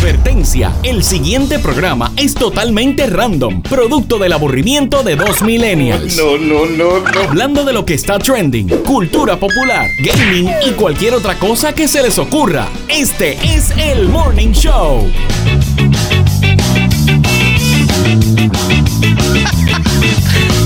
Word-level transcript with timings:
Advertencia, 0.00 0.72
el 0.82 1.04
siguiente 1.04 1.58
programa 1.58 2.10
es 2.16 2.32
totalmente 2.32 3.06
random, 3.06 3.60
producto 3.60 4.18
del 4.18 4.32
aburrimiento 4.32 5.02
de 5.02 5.14
dos 5.14 5.42
millennials. 5.42 6.16
No, 6.16 6.38
no, 6.38 6.64
no, 6.64 7.00
no. 7.00 7.20
Hablando 7.20 7.66
de 7.66 7.74
lo 7.74 7.84
que 7.84 7.92
está 7.92 8.18
trending, 8.18 8.66
cultura 8.82 9.38
popular, 9.38 9.86
gaming 9.98 10.50
y 10.66 10.70
cualquier 10.70 11.12
otra 11.12 11.38
cosa 11.38 11.74
que 11.74 11.86
se 11.86 12.02
les 12.02 12.18
ocurra. 12.18 12.66
Este 12.88 13.36
es 13.44 13.72
el 13.76 14.08
Morning 14.08 14.52
Show. 14.52 15.06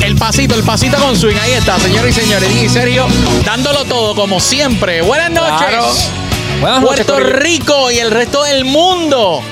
El 0.04 0.16
pasito, 0.16 0.54
el 0.54 0.62
pasito 0.62 0.96
con 0.98 1.16
swing. 1.16 1.36
Ahí 1.40 1.52
está, 1.52 1.78
señores 1.80 2.16
y 2.16 2.20
señores. 2.20 2.48
Y 2.62 2.68
Sergio, 2.68 3.06
dándolo 3.44 3.84
todo 3.84 4.14
como 4.14 4.38
siempre. 4.38 5.02
Buenas 5.02 5.30
noches. 5.30 5.66
Claro. 5.66 6.23
Buenas 6.60 6.80
noches, 6.80 7.04
Puerto 7.06 7.14
Corillo. 7.14 7.38
Rico 7.38 7.90
y 7.90 7.98
el 7.98 8.10
resto 8.10 8.42
del 8.44 8.64
mundo. 8.64 9.42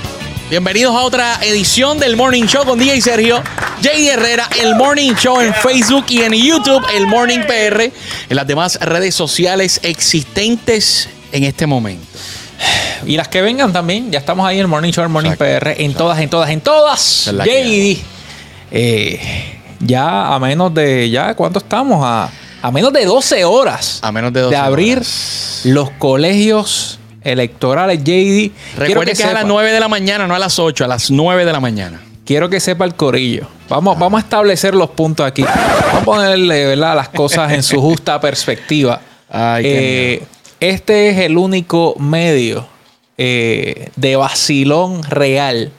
Bienvenidos 0.49 0.95
a 0.95 1.01
otra 1.01 1.39
edición 1.43 1.99
del 1.99 2.17
Morning 2.17 2.45
Show 2.45 2.65
con 2.65 2.79
DJ 2.79 3.01
Sergio, 3.01 3.43
Jay 3.83 4.09
Herrera, 4.09 4.49
el 4.61 4.77
Morning 4.77 5.15
Show 5.15 5.41
en 5.41 5.53
Facebook 5.53 6.07
y 6.09 6.23
en 6.23 6.33
YouTube, 6.33 6.83
el 6.95 7.07
Morning 7.07 7.41
PR, 7.41 7.83
en 7.83 8.37
las 8.37 8.47
demás 8.47 8.79
redes 8.81 9.15
sociales 9.15 9.81
existentes 9.83 11.09
en 11.33 11.45
este 11.45 11.67
momento. 11.67 12.07
Y 13.07 13.17
las 13.17 13.29
que 13.29 13.43
vengan 13.43 13.73
también, 13.73 14.11
ya 14.11 14.19
estamos 14.19 14.47
ahí 14.47 14.57
en 14.57 14.63
el 14.63 14.69
Morning 14.69 14.93
Show, 14.93 15.05
el 15.05 15.11
Morning 15.11 15.33
Exacto, 15.33 15.61
PR, 15.61 15.83
en 15.83 15.95
todas, 15.95 16.21
en 16.21 16.31
todas, 16.31 16.51
en 16.51 16.61
todas. 16.61 17.27
es 17.27 17.35
la 17.35 17.45
que 17.45 17.99
JD. 17.99 18.03
Eh, 18.71 19.61
ya 19.81 20.35
a 20.35 20.39
menos 20.39 20.73
de, 20.73 21.11
ya, 21.11 21.35
¿cuánto 21.35 21.59
estamos? 21.59 22.01
A, 22.05 22.31
a 22.63 22.71
menos 22.71 22.93
de 22.93 23.05
12 23.05 23.45
horas 23.45 23.99
A 24.03 24.13
menos 24.13 24.33
de 24.33 24.41
12 24.41 24.57
abrir 24.57 24.99
horas. 24.99 25.61
los 25.65 25.91
colegios 25.91 26.99
electorales, 27.25 27.99
JD. 28.01 28.05
Quiero 28.07 28.51
Recuerden 28.77 29.05
que, 29.17 29.23
es 29.23 29.29
a 29.29 29.33
las 29.33 29.43
sepa- 29.45 29.49
9 29.49 29.73
de 29.73 29.81
la 29.81 29.89
mañana, 29.89 30.27
no 30.27 30.35
a 30.35 30.39
las 30.39 30.59
8, 30.59 30.85
a 30.85 30.89
las 30.89 31.11
9 31.11 31.45
de 31.45 31.53
la 31.53 31.61
mañana. 31.61 32.01
Quiero 32.25 32.49
que 32.49 32.61
sepa 32.61 32.85
el 32.85 32.95
corillo. 32.95 33.47
Vamos, 33.69 33.99
vamos 33.99 34.19
a 34.21 34.25
establecer 34.25 34.75
los 34.75 34.91
puntos 34.91 35.27
aquí. 35.27 35.43
Vamos 35.43 36.03
a 36.03 36.05
ponerle 36.05 36.67
¿verdad? 36.67 36.95
las 36.97 37.09
cosas 37.09 37.53
en 37.53 37.63
su 37.63 37.81
justa 37.81 38.21
perspectiva. 38.21 39.01
Ay, 39.31 39.63
qué 39.63 40.15
Eh, 40.15 40.23
este 40.61 41.11
es 41.11 41.19
el 41.19 41.37
único 41.37 41.95
medio 41.99 42.67
eh, 43.19 43.89
de 43.97 44.17
vacilón 44.17 45.03
real 45.05 45.71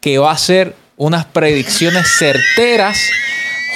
que 0.00 0.18
va 0.18 0.30
a 0.30 0.34
hacer 0.34 0.74
unas 0.96 1.24
predicciones 1.26 2.06
certeras 2.18 2.98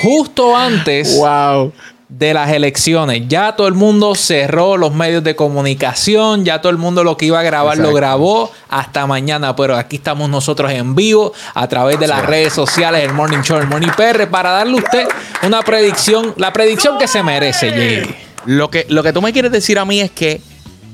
justo 0.03 0.57
antes 0.57 1.17
Wow. 1.19 1.73
De 2.09 2.35
las 2.35 2.51
elecciones. 2.51 3.23
Ya 3.29 3.57
todo 3.57 3.67
el 3.67 3.75
mundo 3.75 4.15
cerró 4.15 4.77
los 4.77 4.95
medios 4.95 5.25
de 5.25 5.35
comunicación, 5.35 6.45
ya 6.45 6.61
todo 6.61 6.71
el 6.71 6.79
mundo 6.79 7.03
lo 7.03 7.17
que 7.17 7.27
iba 7.27 7.41
a 7.41 7.43
grabar 7.43 7.79
lo 7.79 7.93
grabó 7.93 8.51
hasta 8.69 9.07
mañana, 9.07 9.57
pero 9.57 9.77
aquí 9.77 9.97
estamos 9.97 10.31
nosotros 10.31 10.71
en 10.71 10.95
vivo 10.95 11.33
a 11.55 11.67
través 11.69 11.99
de 11.99 12.07
las 12.07 12.25
redes 12.25 12.53
sociales, 12.53 13.03
el 13.03 13.13
Morning 13.13 13.43
Show, 13.43 13.59
el 13.59 13.67
Morning 13.67 13.91
PR, 13.97 14.29
para 14.31 14.51
darle 14.51 14.75
a 14.75 14.77
usted 14.77 15.09
una 15.43 15.63
predicción, 15.63 16.35
la 16.37 16.53
predicción 16.53 16.99
que 16.99 17.09
se 17.09 17.23
merece, 17.23 17.71
Jay. 17.71 18.17
Lo 18.45 18.71
que, 18.71 18.87
lo 18.89 19.03
que 19.03 19.13
tú 19.13 19.21
me 19.21 19.33
quieres 19.33 19.51
decir 19.51 19.79
a 19.79 19.85
mí 19.85 20.01
es 20.01 20.11
que 20.11 20.41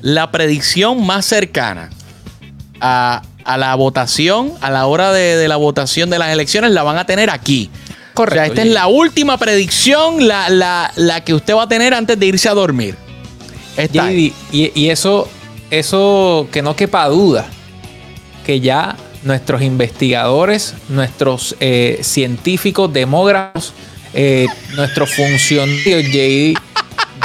la 0.00 0.30
predicción 0.30 1.04
más 1.04 1.26
cercana 1.26 1.90
a, 2.80 3.22
a 3.44 3.58
la 3.58 3.74
votación, 3.74 4.54
a 4.62 4.70
la 4.70 4.86
hora 4.86 5.12
de, 5.12 5.36
de 5.36 5.48
la 5.48 5.56
votación 5.56 6.08
de 6.08 6.18
las 6.18 6.30
elecciones, 6.30 6.70
la 6.70 6.82
van 6.82 6.96
a 6.96 7.04
tener 7.04 7.28
aquí. 7.28 7.70
Correcto, 8.14 8.40
O 8.42 8.44
sea, 8.44 8.46
esta 8.46 8.62
es 8.62 8.68
la 8.74 8.86
última 8.88 9.38
predicción, 9.38 10.26
la, 10.26 10.48
la, 10.48 10.92
la 10.96 11.22
que 11.22 11.34
usted 11.34 11.54
va 11.54 11.62
a 11.64 11.68
tener 11.68 11.94
antes 11.94 12.18
de 12.18 12.26
irse 12.26 12.48
a 12.48 12.54
dormir. 12.54 12.96
Esta 13.76 14.10
es. 14.10 14.16
JD, 14.32 14.34
y, 14.52 14.72
y 14.74 14.90
eso, 14.90 15.28
eso 15.70 16.46
que 16.52 16.60
no 16.62 16.76
quepa 16.76 17.06
duda, 17.08 17.46
que 18.44 18.60
ya 18.60 18.96
nuestros 19.22 19.62
investigadores, 19.62 20.74
nuestros 20.88 21.56
eh, 21.60 22.00
científicos, 22.02 22.92
demógrafos, 22.92 23.72
eh, 24.14 24.46
nuestros 24.74 25.14
funcionarios, 25.14 26.02
JD, 26.04 26.54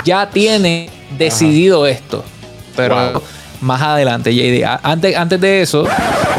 ya 0.06 0.30
tienen 0.30 0.90
decidido 1.18 1.86
esto. 1.88 2.24
Pero 2.75 2.96
Wow. 3.14 3.22
más 3.62 3.81
adelante, 3.81 4.34
JD. 4.34 4.64
Antes, 4.84 5.18
antes 5.18 5.42
de 5.42 5.62
eso, 5.64 5.86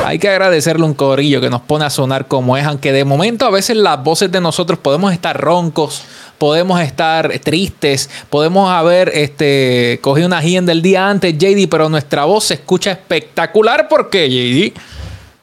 hay 0.08 0.18
que 0.18 0.30
agradecerle 0.30 0.86
un 0.86 0.94
corillo 0.94 1.38
que 1.38 1.50
nos 1.50 1.60
pone 1.60 1.84
a 1.84 1.90
sonar 1.90 2.28
como 2.28 2.56
es, 2.56 2.64
aunque 2.64 2.92
de 2.92 3.04
momento 3.04 3.44
a 3.44 3.50
veces 3.50 3.76
las 3.76 4.02
voces 4.02 4.32
de 4.32 4.40
nosotros 4.40 4.78
podemos 4.78 5.12
estar 5.12 5.38
roncos, 5.38 6.02
podemos 6.38 6.80
estar 6.80 7.30
tristes, 7.40 8.08
podemos 8.30 8.70
haber 8.70 9.10
este, 9.10 9.98
cogido 10.00 10.26
una 10.26 10.40
hien 10.40 10.64
del 10.64 10.80
día 10.80 11.10
antes, 11.10 11.36
JD, 11.36 11.68
pero 11.68 11.90
nuestra 11.90 12.24
voz 12.24 12.44
se 12.44 12.54
escucha 12.54 12.92
espectacular. 12.92 13.86
¿Por 13.86 14.08
qué, 14.08 14.30
JD? 14.30 14.80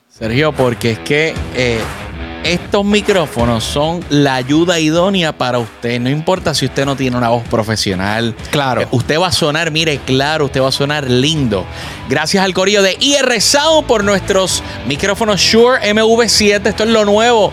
Sergio, 0.09 0.51
porque 0.51 0.93
es 0.93 0.99
que 0.99 1.35
eh, 1.55 1.77
estos 2.45 2.85
micrófonos 2.85 3.63
son 3.63 4.05
la 4.09 4.35
ayuda 4.35 4.79
idónea 4.79 5.35
para 5.35 5.57
usted. 5.57 5.99
No 5.99 6.09
importa 6.09 6.53
si 6.53 6.65
usted 6.65 6.85
no 6.85 6.95
tiene 6.95 7.17
una 7.17 7.29
voz 7.29 7.43
profesional. 7.47 8.35
Claro. 8.51 8.81
Eh, 8.81 8.87
usted 8.91 9.19
va 9.19 9.27
a 9.27 9.31
sonar, 9.31 9.71
mire, 9.71 9.99
claro, 10.05 10.45
usted 10.45 10.61
va 10.61 10.69
a 10.69 10.71
sonar 10.71 11.09
lindo. 11.09 11.65
Gracias 12.07 12.43
al 12.45 12.53
corillo 12.53 12.83
de 12.83 12.97
IR 12.99 13.41
Sound 13.41 13.87
por 13.87 14.03
nuestros 14.03 14.61
micrófonos 14.87 15.41
Shure 15.41 15.81
MV7. 15.91 16.67
Esto 16.67 16.83
es 16.83 16.89
lo 16.89 17.03
nuevo. 17.03 17.51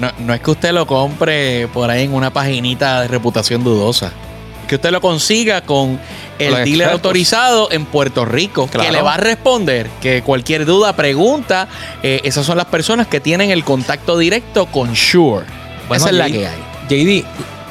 No, 0.00 0.10
no 0.18 0.34
es 0.34 0.40
que 0.40 0.50
usted 0.50 0.72
lo 0.72 0.84
compre 0.84 1.68
por 1.68 1.88
ahí 1.88 2.02
en 2.02 2.14
una 2.14 2.32
paginita 2.32 3.02
de 3.02 3.06
reputación 3.06 3.62
dudosa. 3.62 4.10
Que 4.72 4.76
usted 4.76 4.90
lo 4.90 5.02
consiga 5.02 5.60
con 5.60 6.00
el 6.38 6.48
dealer 6.54 6.64
expertos. 6.64 6.92
autorizado 6.94 7.70
en 7.72 7.84
Puerto 7.84 8.24
Rico, 8.24 8.68
Claro. 8.68 8.86
que 8.88 8.92
le 8.96 9.02
va 9.02 9.12
a 9.12 9.16
responder 9.18 9.90
que 10.00 10.22
cualquier 10.22 10.64
duda, 10.64 10.96
pregunta, 10.96 11.68
eh, 12.02 12.22
esas 12.24 12.46
son 12.46 12.56
las 12.56 12.64
personas 12.64 13.06
que 13.06 13.20
tienen 13.20 13.50
el 13.50 13.64
contacto 13.64 14.16
directo 14.16 14.64
con 14.64 14.94
Shure. 14.94 15.44
Esa 15.94 16.06
es 16.08 16.14
la 16.14 16.26
JD, 16.26 16.32
que 16.38 16.46
hay. 16.46 16.56
JD, 16.88 17.24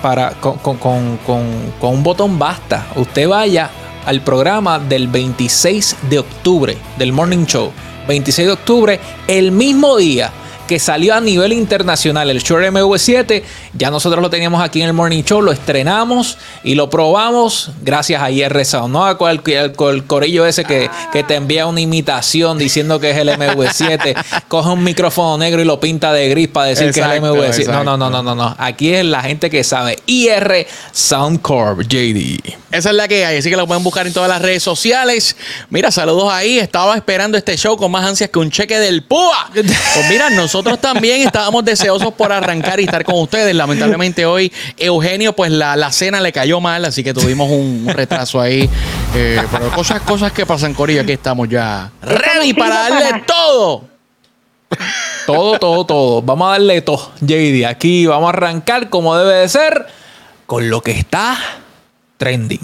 para, 0.03 0.29
con, 0.33 0.59
con- 0.59 0.77
con- 0.77 1.17
con- 1.25 1.73
con 1.81 1.89
un 1.95 2.03
botón 2.03 2.37
basta. 2.37 2.85
Usted 2.95 3.27
vaya 3.27 3.71
al 4.05 4.21
programa 4.21 4.77
del 4.77 5.07
26 5.07 5.95
de 6.07 6.19
octubre 6.19 6.77
del 6.99 7.13
Morning 7.13 7.45
Show. 7.47 7.71
26 8.07 8.45
de 8.47 8.53
octubre, 8.53 8.99
el 9.27 9.51
mismo 9.51 9.97
día 9.97 10.29
que 10.71 10.79
salió 10.79 11.13
a 11.13 11.19
nivel 11.19 11.51
internacional, 11.51 12.29
el 12.29 12.39
Shure 12.39 12.71
MV7. 12.71 13.43
Ya 13.73 13.91
nosotros 13.91 14.21
lo 14.21 14.29
teníamos 14.29 14.63
aquí 14.63 14.81
en 14.81 14.87
el 14.87 14.93
Morning 14.93 15.21
Show, 15.21 15.41
lo 15.41 15.51
estrenamos 15.51 16.37
y 16.63 16.75
lo 16.75 16.89
probamos 16.89 17.71
gracias 17.81 18.21
a 18.21 18.31
IR 18.31 18.63
Sound, 18.63 18.93
¿no? 18.93 19.05
A 19.05 19.17
cual, 19.17 19.41
el 19.45 19.73
corillo 20.05 20.45
ese 20.45 20.63
que, 20.63 20.89
que, 21.11 21.23
te 21.23 21.35
envía 21.35 21.67
una 21.67 21.81
imitación 21.81 22.57
diciendo 22.57 23.01
que 23.01 23.11
es 23.11 23.17
el 23.17 23.27
MV7, 23.27 24.15
coge 24.47 24.69
un 24.69 24.81
micrófono 24.81 25.37
negro 25.37 25.61
y 25.61 25.65
lo 25.65 25.77
pinta 25.81 26.13
de 26.13 26.29
gris 26.29 26.47
para 26.47 26.67
decir 26.67 26.93
que 26.93 27.01
es 27.01 27.05
el 27.05 27.21
MV7. 27.21 27.67
No, 27.67 27.83
no, 27.83 27.97
no, 27.97 28.09
no, 28.09 28.23
no, 28.23 28.33
no. 28.33 28.55
Aquí 28.57 28.93
es 28.93 29.03
la 29.03 29.23
gente 29.23 29.49
que 29.49 29.65
sabe. 29.65 29.99
IR 30.05 30.67
Soundcorp, 30.93 31.81
JD. 31.81 32.61
Esa 32.71 32.91
es 32.91 32.95
la 32.95 33.09
que 33.09 33.25
hay, 33.25 33.39
así 33.39 33.49
que 33.49 33.57
lo 33.57 33.67
pueden 33.67 33.83
buscar 33.83 34.07
en 34.07 34.13
todas 34.13 34.29
las 34.29 34.41
redes 34.41 34.63
sociales. 34.63 35.35
Mira, 35.69 35.91
saludos 35.91 36.31
ahí. 36.31 36.59
Estaba 36.59 36.95
esperando 36.95 37.37
este 37.37 37.57
show 37.57 37.75
con 37.75 37.91
más 37.91 38.05
ansias 38.05 38.29
que 38.29 38.39
un 38.39 38.49
cheque 38.49 38.79
del 38.79 39.03
PUA. 39.03 39.51
Pues 39.53 40.09
mira, 40.09 40.29
nosotros 40.29 40.60
también 40.63 41.21
estábamos 41.21 41.65
deseosos 41.65 42.13
por 42.13 42.31
arrancar 42.31 42.79
y 42.79 42.83
estar 42.83 43.03
con 43.03 43.15
ustedes. 43.15 43.55
Lamentablemente 43.55 44.25
hoy 44.25 44.51
Eugenio, 44.77 45.33
pues 45.33 45.51
la, 45.51 45.75
la 45.75 45.91
cena 45.91 46.21
le 46.21 46.31
cayó 46.31 46.59
mal, 46.59 46.85
así 46.85 47.03
que 47.03 47.13
tuvimos 47.13 47.49
un, 47.49 47.87
retraso 47.87 48.39
ahí. 48.39 48.69
Eh, 49.15 49.41
pero 49.51 49.71
cosas, 49.71 50.01
cosas 50.01 50.31
que 50.31 50.45
pasan, 50.45 50.73
Corillo. 50.73 51.01
Aquí 51.01 51.13
estamos 51.13 51.49
ya 51.49 51.91
ready 52.01 52.53
para 52.53 52.89
darle 52.89 53.23
todo. 53.25 53.83
Todo, 55.25 55.59
todo, 55.59 55.85
todo. 55.85 56.21
Vamos 56.21 56.47
a 56.47 56.51
darle 56.51 56.81
todo, 56.81 57.11
JD. 57.21 57.65
Aquí 57.65 58.05
vamos 58.05 58.27
a 58.27 58.29
arrancar 58.29 58.89
como 58.89 59.17
debe 59.17 59.39
de 59.39 59.49
ser 59.49 59.87
con 60.45 60.69
lo 60.69 60.81
que 60.81 60.91
está 60.91 61.37
trending. 62.17 62.61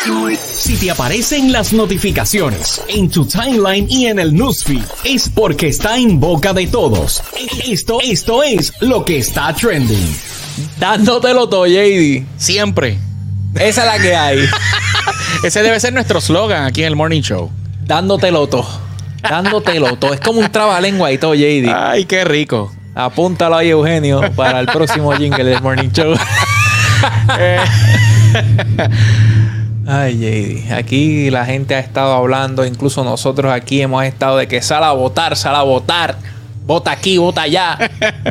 Si 0.00 0.76
te 0.76 0.92
aparecen 0.92 1.50
las 1.50 1.72
notificaciones 1.72 2.80
en 2.88 3.10
tu 3.10 3.26
timeline 3.26 3.86
y 3.90 4.06
en 4.06 4.20
el 4.20 4.32
newsfeed, 4.32 4.84
es 5.02 5.28
porque 5.28 5.68
está 5.68 5.98
en 5.98 6.20
boca 6.20 6.52
de 6.52 6.68
todos. 6.68 7.20
Esto, 7.66 7.98
esto 8.00 8.44
es 8.44 8.72
lo 8.80 9.04
que 9.04 9.18
está 9.18 9.52
trending. 9.52 10.16
Dándotelo 10.78 11.48
todo, 11.48 11.66
JD. 11.66 12.22
Siempre. 12.36 12.96
Esa 13.56 13.80
es 13.80 13.86
la 13.86 13.98
que 13.98 14.14
hay. 14.14 14.38
Ese 15.42 15.62
debe 15.62 15.80
ser 15.80 15.92
nuestro 15.92 16.20
slogan 16.20 16.64
aquí 16.64 16.82
en 16.82 16.88
el 16.88 16.96
Morning 16.96 17.22
Show. 17.22 17.50
Dándotelo 17.82 18.46
todo. 18.46 18.68
Dándotelo 19.20 19.96
todo. 19.96 20.14
Es 20.14 20.20
como 20.20 20.38
un 20.38 20.52
trabalengua 20.52 21.10
y 21.10 21.18
todo, 21.18 21.34
JD. 21.34 21.74
Ay, 21.74 22.04
qué 22.04 22.24
rico. 22.24 22.72
Apúntalo 22.94 23.56
ahí, 23.56 23.70
Eugenio, 23.70 24.20
para 24.36 24.60
el 24.60 24.66
próximo 24.66 25.12
jingle 25.12 25.44
del 25.44 25.60
Morning 25.60 25.90
Show. 25.90 26.14
Ay, 29.90 30.18
JD. 30.18 30.74
Aquí 30.74 31.30
la 31.30 31.46
gente 31.46 31.74
ha 31.74 31.78
estado 31.78 32.12
hablando, 32.12 32.66
incluso 32.66 33.02
nosotros 33.04 33.50
aquí 33.50 33.80
hemos 33.80 34.04
estado 34.04 34.36
de 34.36 34.46
que 34.46 34.60
sal 34.60 34.84
a 34.84 34.92
votar, 34.92 35.34
sal 35.34 35.56
a 35.56 35.62
votar. 35.62 36.18
Vota 36.66 36.92
aquí, 36.92 37.16
vota 37.16 37.40
allá. 37.42 37.78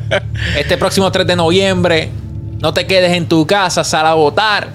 Este 0.56 0.78
próximo 0.78 1.12
3 1.12 1.26
de 1.26 1.36
noviembre, 1.36 2.12
no 2.60 2.74
te 2.74 2.86
quedes 2.86 3.12
en 3.14 3.28
tu 3.28 3.48
casa, 3.48 3.84
sal 3.84 4.06
a 4.06 4.14
votar. 4.14 4.68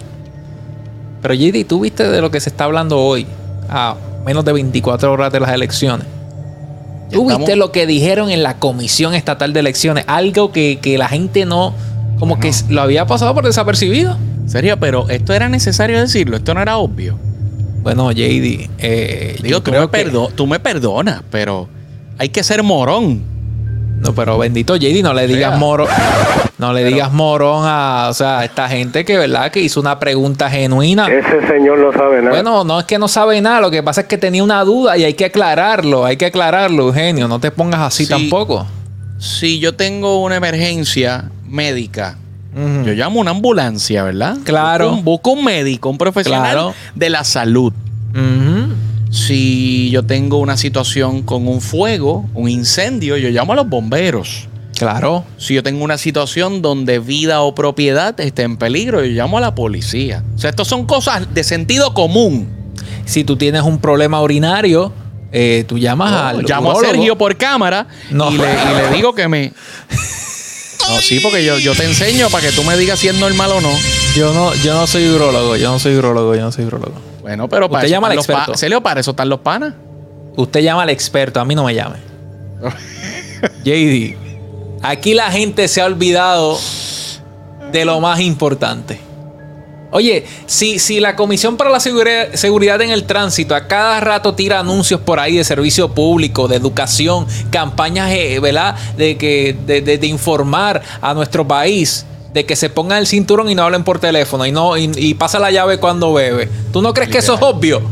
Pero 1.22 1.34
JD, 1.34 1.64
¿tú 1.68 1.78
viste 1.78 2.08
de 2.08 2.20
lo 2.20 2.32
que 2.32 2.40
se 2.40 2.50
está 2.50 2.64
hablando 2.64 2.98
hoy? 2.98 3.28
A 3.68 3.94
menos 4.26 4.44
de 4.44 4.52
24 4.52 5.12
horas 5.12 5.32
de 5.32 5.38
las 5.38 5.52
elecciones. 5.52 6.08
¿Tú 7.12 7.28
viste 7.28 7.54
lo 7.54 7.70
que 7.70 7.86
dijeron 7.86 8.28
en 8.28 8.42
la 8.42 8.58
Comisión 8.58 9.14
Estatal 9.14 9.52
de 9.52 9.60
Elecciones? 9.60 10.04
Algo 10.08 10.50
que, 10.50 10.80
que 10.82 10.98
la 10.98 11.08
gente 11.08 11.44
no 11.44 11.74
como 12.18 12.40
que 12.40 12.52
lo 12.68 12.82
había 12.82 13.06
pasado 13.06 13.34
por 13.34 13.44
desapercibido. 13.44 14.16
Serio, 14.52 14.76
pero 14.78 15.08
esto 15.08 15.32
era 15.32 15.48
necesario 15.48 15.98
decirlo, 15.98 16.36
esto 16.36 16.52
no 16.52 16.60
era 16.60 16.76
obvio. 16.76 17.18
Bueno, 17.82 18.12
JD, 18.12 18.68
eh, 18.76 19.38
digo, 19.42 19.62
tú 19.62 19.72
me, 19.72 19.88
tú 20.34 20.46
me 20.46 20.60
perdonas, 20.60 21.22
pero 21.30 21.70
hay 22.18 22.28
que 22.28 22.44
ser 22.44 22.62
morón. 22.62 23.22
No, 24.00 24.14
pero 24.14 24.36
bendito 24.36 24.76
JD, 24.76 25.02
no 25.02 25.14
le 25.14 25.26
digas 25.26 25.58
morón. 25.58 25.88
No 26.58 26.74
le 26.74 26.84
digas 26.84 27.10
morón 27.10 27.64
a, 27.64 28.08
o 28.10 28.12
sea, 28.12 28.44
esta 28.44 28.68
gente 28.68 29.06
que, 29.06 29.16
¿verdad? 29.16 29.50
Que 29.50 29.60
hizo 29.60 29.80
una 29.80 29.98
pregunta 29.98 30.50
genuina. 30.50 31.06
Ese 31.08 31.46
señor 31.46 31.78
no 31.78 31.90
sabe 31.90 32.18
nada. 32.18 32.32
Bueno, 32.32 32.62
no 32.62 32.78
es 32.78 32.84
que 32.84 32.98
no 32.98 33.08
sabe 33.08 33.40
nada, 33.40 33.62
lo 33.62 33.70
que 33.70 33.82
pasa 33.82 34.02
es 34.02 34.06
que 34.06 34.18
tenía 34.18 34.44
una 34.44 34.62
duda 34.64 34.98
y 34.98 35.04
hay 35.04 35.14
que 35.14 35.24
aclararlo, 35.24 36.04
hay 36.04 36.18
que 36.18 36.26
aclararlo, 36.26 36.88
Eugenio. 36.88 37.26
No 37.26 37.40
te 37.40 37.50
pongas 37.52 37.80
así 37.80 38.06
tampoco. 38.06 38.66
Si 39.18 39.60
yo 39.60 39.74
tengo 39.76 40.22
una 40.22 40.36
emergencia 40.36 41.30
médica. 41.48 42.18
Yo 42.54 42.92
llamo 42.92 43.20
una 43.20 43.30
ambulancia, 43.30 44.02
¿verdad? 44.02 44.36
Claro. 44.44 44.96
Busco 44.96 45.32
un, 45.32 45.44
médico, 45.44 45.88
un 45.88 45.98
profesional 45.98 46.72
de 46.94 47.10
la 47.10 47.24
salud. 47.24 47.72
Si 49.10 49.90
yo 49.90 50.04
tengo 50.04 50.38
una 50.38 50.56
situación 50.56 51.22
con 51.22 51.46
un 51.46 51.60
fuego, 51.60 52.26
un 52.34 52.48
incendio, 52.48 53.16
yo 53.16 53.28
llamo 53.28 53.52
a 53.52 53.56
los 53.56 53.68
bomberos. 53.68 54.48
Claro. 54.78 55.24
Si 55.36 55.54
yo 55.54 55.62
tengo 55.62 55.84
una 55.84 55.98
situación 55.98 56.62
donde 56.62 56.98
vida 56.98 57.42
o 57.42 57.54
propiedad 57.54 58.18
esté 58.20 58.42
en 58.42 58.56
peligro, 58.56 59.04
yo 59.04 59.12
llamo 59.12 59.38
a 59.38 59.40
la 59.40 59.54
policía. 59.54 60.24
O 60.34 60.38
sea, 60.38 60.50
estas 60.50 60.66
son 60.66 60.86
cosas 60.86 61.32
de 61.32 61.44
sentido 61.44 61.94
común. 61.94 62.48
Si 63.04 63.22
tú 63.22 63.36
tienes 63.36 63.62
un 63.62 63.78
problema 63.78 64.20
urinario, 64.22 64.92
eh, 65.30 65.64
tú 65.68 65.78
llamas 65.78 66.12
al. 66.12 66.44
Llamo 66.44 66.72
a 66.72 66.76
Sergio 66.76 67.16
por 67.16 67.36
cámara 67.36 67.86
y, 68.10 68.14
le, 68.14 68.28
y 68.28 68.76
le 68.76 68.96
digo 68.96 69.14
que 69.14 69.28
me. 69.28 69.52
No, 70.88 71.00
sí, 71.00 71.20
porque 71.20 71.44
yo, 71.44 71.58
yo 71.58 71.74
te 71.74 71.84
enseño 71.84 72.28
para 72.28 72.48
que 72.48 72.52
tú 72.52 72.64
me 72.64 72.76
digas 72.76 72.98
si 72.98 73.08
es 73.08 73.14
normal 73.14 73.52
o 73.52 73.60
no. 73.60 73.72
Yo 74.14 74.32
no, 74.32 74.54
yo 74.56 74.74
no 74.74 74.86
soy 74.86 75.08
urologo, 75.08 75.56
yo 75.56 75.70
no 75.70 75.78
soy 75.78 75.96
urologo, 75.96 76.34
yo 76.34 76.42
no 76.42 76.52
soy 76.52 76.64
urologo. 76.64 76.94
Bueno, 77.22 77.48
pero 77.48 77.70
para 77.70 77.84
Usted 77.84 77.94
llama 77.94 78.08
al 78.08 78.14
experto. 78.14 78.54
¿Se 78.56 78.68
le 78.68 78.80
para 78.80 79.00
eso 79.00 79.12
están 79.12 79.28
los 79.28 79.40
panas? 79.40 79.74
Usted 80.36 80.60
llama 80.60 80.82
al 80.82 80.90
experto, 80.90 81.40
a 81.40 81.44
mí 81.44 81.54
no 81.54 81.64
me 81.64 81.74
llame. 81.74 81.96
JD, 83.64 84.16
aquí 84.82 85.14
la 85.14 85.30
gente 85.30 85.68
se 85.68 85.80
ha 85.80 85.86
olvidado 85.86 86.58
de 87.70 87.84
lo 87.84 88.00
más 88.00 88.20
importante. 88.20 89.00
Oye, 89.94 90.24
si, 90.46 90.78
si 90.78 91.00
la 91.00 91.16
Comisión 91.16 91.58
para 91.58 91.68
la 91.68 91.78
Seguridad 91.78 92.80
en 92.80 92.90
el 92.90 93.04
Tránsito 93.04 93.54
a 93.54 93.68
cada 93.68 94.00
rato 94.00 94.34
tira 94.34 94.58
anuncios 94.58 95.02
por 95.02 95.20
ahí 95.20 95.36
de 95.36 95.44
servicio 95.44 95.92
público, 95.92 96.48
de 96.48 96.56
educación, 96.56 97.26
campañas, 97.50 98.10
eh, 98.10 98.40
¿verdad? 98.40 98.74
De, 98.96 99.18
que, 99.18 99.54
de, 99.66 100.06
informar 100.06 100.80
a 101.02 101.12
nuestro 101.12 101.46
país 101.46 102.06
de 102.32 102.46
que 102.46 102.56
se 102.56 102.70
pongan 102.70 103.00
el 103.00 103.06
cinturón 103.06 103.50
y 103.50 103.54
no 103.54 103.64
hablen 103.64 103.84
por 103.84 103.98
teléfono 103.98 104.46
y 104.46 104.52
no 104.52 104.78
y, 104.78 105.12
pasa 105.12 105.38
la 105.38 105.50
llave 105.50 105.76
cuando 105.76 106.14
bebe. 106.14 106.48
¿Tú 106.72 106.80
no 106.80 106.94
crees 106.94 107.10
que 107.10 107.18
eso 107.18 107.34
es 107.34 107.42
obvio? 107.42 107.82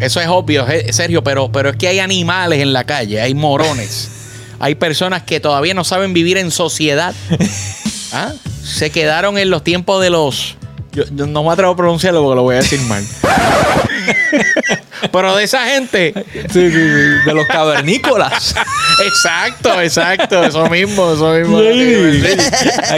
Eso 0.00 0.22
es 0.22 0.28
obvio, 0.28 0.64
Sergio, 0.92 1.22
pero, 1.22 1.52
pero 1.52 1.68
es 1.68 1.76
que 1.76 1.88
hay 1.88 1.98
animales 1.98 2.60
en 2.60 2.72
la 2.72 2.84
calle, 2.84 3.20
hay 3.20 3.34
morones. 3.34 4.10
hay 4.60 4.76
personas 4.76 5.24
que 5.24 5.40
todavía 5.40 5.74
no 5.74 5.84
saben 5.84 6.14
vivir 6.14 6.38
en 6.38 6.50
sociedad. 6.50 7.14
¿Ah? 8.14 8.32
Se 8.62 8.88
quedaron 8.88 9.36
en 9.36 9.50
los 9.50 9.62
tiempos 9.62 10.00
de 10.00 10.08
los 10.08 10.56
yo, 10.94 11.04
no 11.26 11.44
me 11.44 11.52
atrevo 11.52 11.72
a 11.72 11.76
pronunciarlo 11.76 12.22
porque 12.22 12.36
lo 12.36 12.42
voy 12.42 12.54
a 12.54 12.58
decir 12.58 12.80
mal. 12.82 13.04
Pero 15.12 15.36
de 15.36 15.44
esa 15.44 15.66
gente. 15.66 16.12
Sí, 16.52 16.70
sí, 16.70 16.78
de 16.78 17.34
los 17.34 17.46
cavernícolas. 17.46 18.54
exacto, 19.04 19.80
exacto. 19.80 20.42
Eso 20.42 20.68
mismo, 20.68 21.12
eso 21.12 21.32
mismo. 21.32 21.58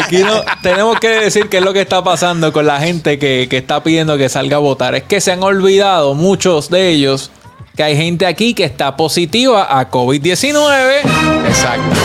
Aquí 0.00 0.18
no, 0.18 0.42
tenemos 0.62 0.98
que 1.00 1.08
decir 1.08 1.48
qué 1.48 1.58
es 1.58 1.64
lo 1.64 1.72
que 1.72 1.80
está 1.80 2.02
pasando 2.02 2.52
con 2.52 2.66
la 2.66 2.80
gente 2.80 3.18
que, 3.18 3.48
que 3.50 3.58
está 3.58 3.82
pidiendo 3.82 4.16
que 4.16 4.28
salga 4.28 4.56
a 4.56 4.60
votar. 4.60 4.94
Es 4.94 5.02
que 5.02 5.20
se 5.20 5.32
han 5.32 5.42
olvidado 5.42 6.14
muchos 6.14 6.70
de 6.70 6.88
ellos 6.88 7.30
que 7.76 7.82
hay 7.82 7.96
gente 7.96 8.26
aquí 8.26 8.54
que 8.54 8.64
está 8.64 8.96
positiva 8.96 9.78
a 9.78 9.90
COVID-19. 9.90 11.00
Exacto. 11.46 11.96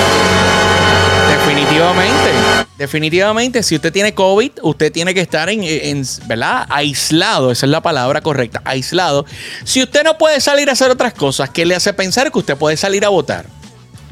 Definitivamente. 1.29 2.50
Definitivamente, 2.77 3.61
si 3.61 3.75
usted 3.75 3.93
tiene 3.93 4.13
COVID, 4.13 4.51
usted 4.63 4.91
tiene 4.91 5.13
que 5.13 5.21
estar 5.21 5.49
en, 5.49 6.05
¿verdad? 6.25 6.65
Aislado, 6.69 7.51
esa 7.51 7.65
es 7.65 7.69
la 7.69 7.81
palabra 7.81 8.21
correcta, 8.21 8.61
aislado. 8.65 9.25
Si 9.63 9.83
usted 9.83 10.03
no 10.03 10.17
puede 10.17 10.41
salir 10.41 10.69
a 10.69 10.73
hacer 10.73 10.89
otras 10.89 11.13
cosas, 11.13 11.49
¿qué 11.51 11.65
le 11.65 11.75
hace 11.75 11.93
pensar 11.93 12.31
que 12.31 12.39
usted 12.39 12.57
puede 12.57 12.77
salir 12.77 13.05
a 13.05 13.09
votar? 13.09 13.45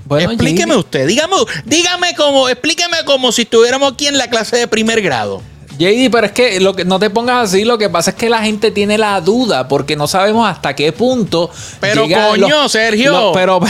Bueno, 0.06 0.32
explíqueme 0.32 0.76
usted, 0.76 1.08
dígame, 1.08 1.36
dígame 1.66 2.16
como, 2.16 2.50
explíqueme 2.50 2.98
como 3.06 3.32
si 3.32 3.44
estuviéramos 3.44 3.94
aquí 3.94 4.08
en 4.08 4.18
la 4.18 4.30
clase 4.30 4.58
de 4.58 4.68
primer 4.68 5.02
grado. 5.02 5.42
JD, 5.80 6.12
pero 6.12 6.28
es 6.28 6.34
que, 6.34 6.60
lo 6.60 6.76
que 6.76 6.84
no 6.84 7.00
te 7.00 7.10
pongas 7.10 7.50
así, 7.50 7.64
lo 7.64 7.78
que 7.78 7.90
pasa 7.90 8.12
es 8.12 8.18
que 8.18 8.30
la 8.30 8.44
gente 8.44 8.70
tiene 8.70 8.98
la 8.98 9.22
duda 9.22 9.68
porque 9.68 9.96
no 9.96 10.08
sabemos 10.08 10.48
hasta 10.48 10.76
qué 10.76 10.92
punto. 10.92 11.50
Pero 11.80 12.04
coño, 12.04 12.68
Sergio. 12.68 13.32
pero, 13.34 13.62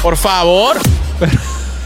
Por 0.00 0.16
favor. 0.16 0.78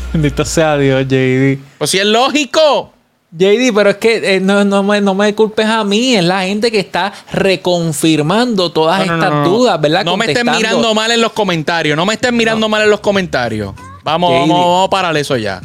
Bendito 0.12 0.45
sea 0.45 0.77
Dios, 0.77 1.07
JD. 1.07 1.59
Pues 1.79 1.91
si 1.91 1.99
es 1.99 2.07
lógico. 2.07 2.93
JD, 3.31 3.75
pero 3.75 3.91
es 3.91 3.97
que 3.99 4.37
eh, 4.37 4.41
no, 4.41 4.65
no, 4.65 4.83
me, 4.83 5.03
no, 5.03 5.15
me, 5.15 5.35
culpes 5.35 5.67
a 5.67 5.85
mí, 5.85 6.15
es 6.15 6.25
la 6.25 6.45
gente 6.45 6.73
que 6.73 6.79
está 6.79 7.12
reconfirmando 7.31 8.73
todas 8.73 9.03
estas 9.03 9.45
dudas, 9.45 9.79
¿verdad? 9.79 10.03
No 10.03 10.17
me 10.17 10.27
estén 10.27 10.50
mirando 10.50 10.95
mal 10.95 11.11
en 11.11 11.21
los 11.21 11.33
comentarios, 11.33 11.95
no 11.95 12.07
me 12.07 12.15
estén 12.15 12.35
mirando 12.35 12.71
mal 12.71 12.83
en 12.83 12.91
los 12.91 13.00
comentarios. 13.00 13.75
Vamos, 14.03 14.33
vamos, 14.33 14.49
vamos 14.49 14.87
a 14.87 14.91
parar 14.91 15.17
eso 15.19 15.37
ya. 15.37 15.61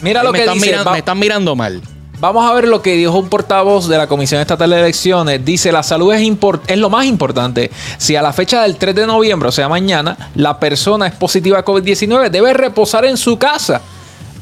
Mira 0.00 0.22
lo 0.22 0.32
que 0.32 0.40
están 0.40 0.54
dice. 0.54 0.76
me 0.92 0.98
están 0.98 1.18
mirando 1.18 1.56
mal. 1.56 1.82
Vamos 2.22 2.48
a 2.48 2.54
ver 2.54 2.68
lo 2.68 2.80
que 2.82 2.94
dijo 2.94 3.18
un 3.18 3.28
portavoz 3.28 3.88
de 3.88 3.98
la 3.98 4.06
Comisión 4.06 4.40
Estatal 4.40 4.70
de 4.70 4.78
Elecciones. 4.78 5.44
Dice, 5.44 5.72
la 5.72 5.82
salud 5.82 6.12
es, 6.12 6.78
lo 6.78 6.88
más 6.88 7.04
importante. 7.04 7.68
Si 7.98 8.14
a 8.14 8.22
la 8.22 8.32
fecha 8.32 8.62
del 8.62 8.76
3 8.76 8.94
de 8.94 9.08
noviembre, 9.08 9.48
o 9.48 9.50
sea, 9.50 9.68
mañana, 9.68 10.30
la 10.36 10.60
persona 10.60 11.08
es 11.08 11.14
positiva 11.14 11.58
a 11.58 11.64
COVID-19, 11.64 12.30
debe 12.30 12.54
reposar 12.54 13.06
en 13.06 13.16
su 13.16 13.38
casa. 13.40 13.80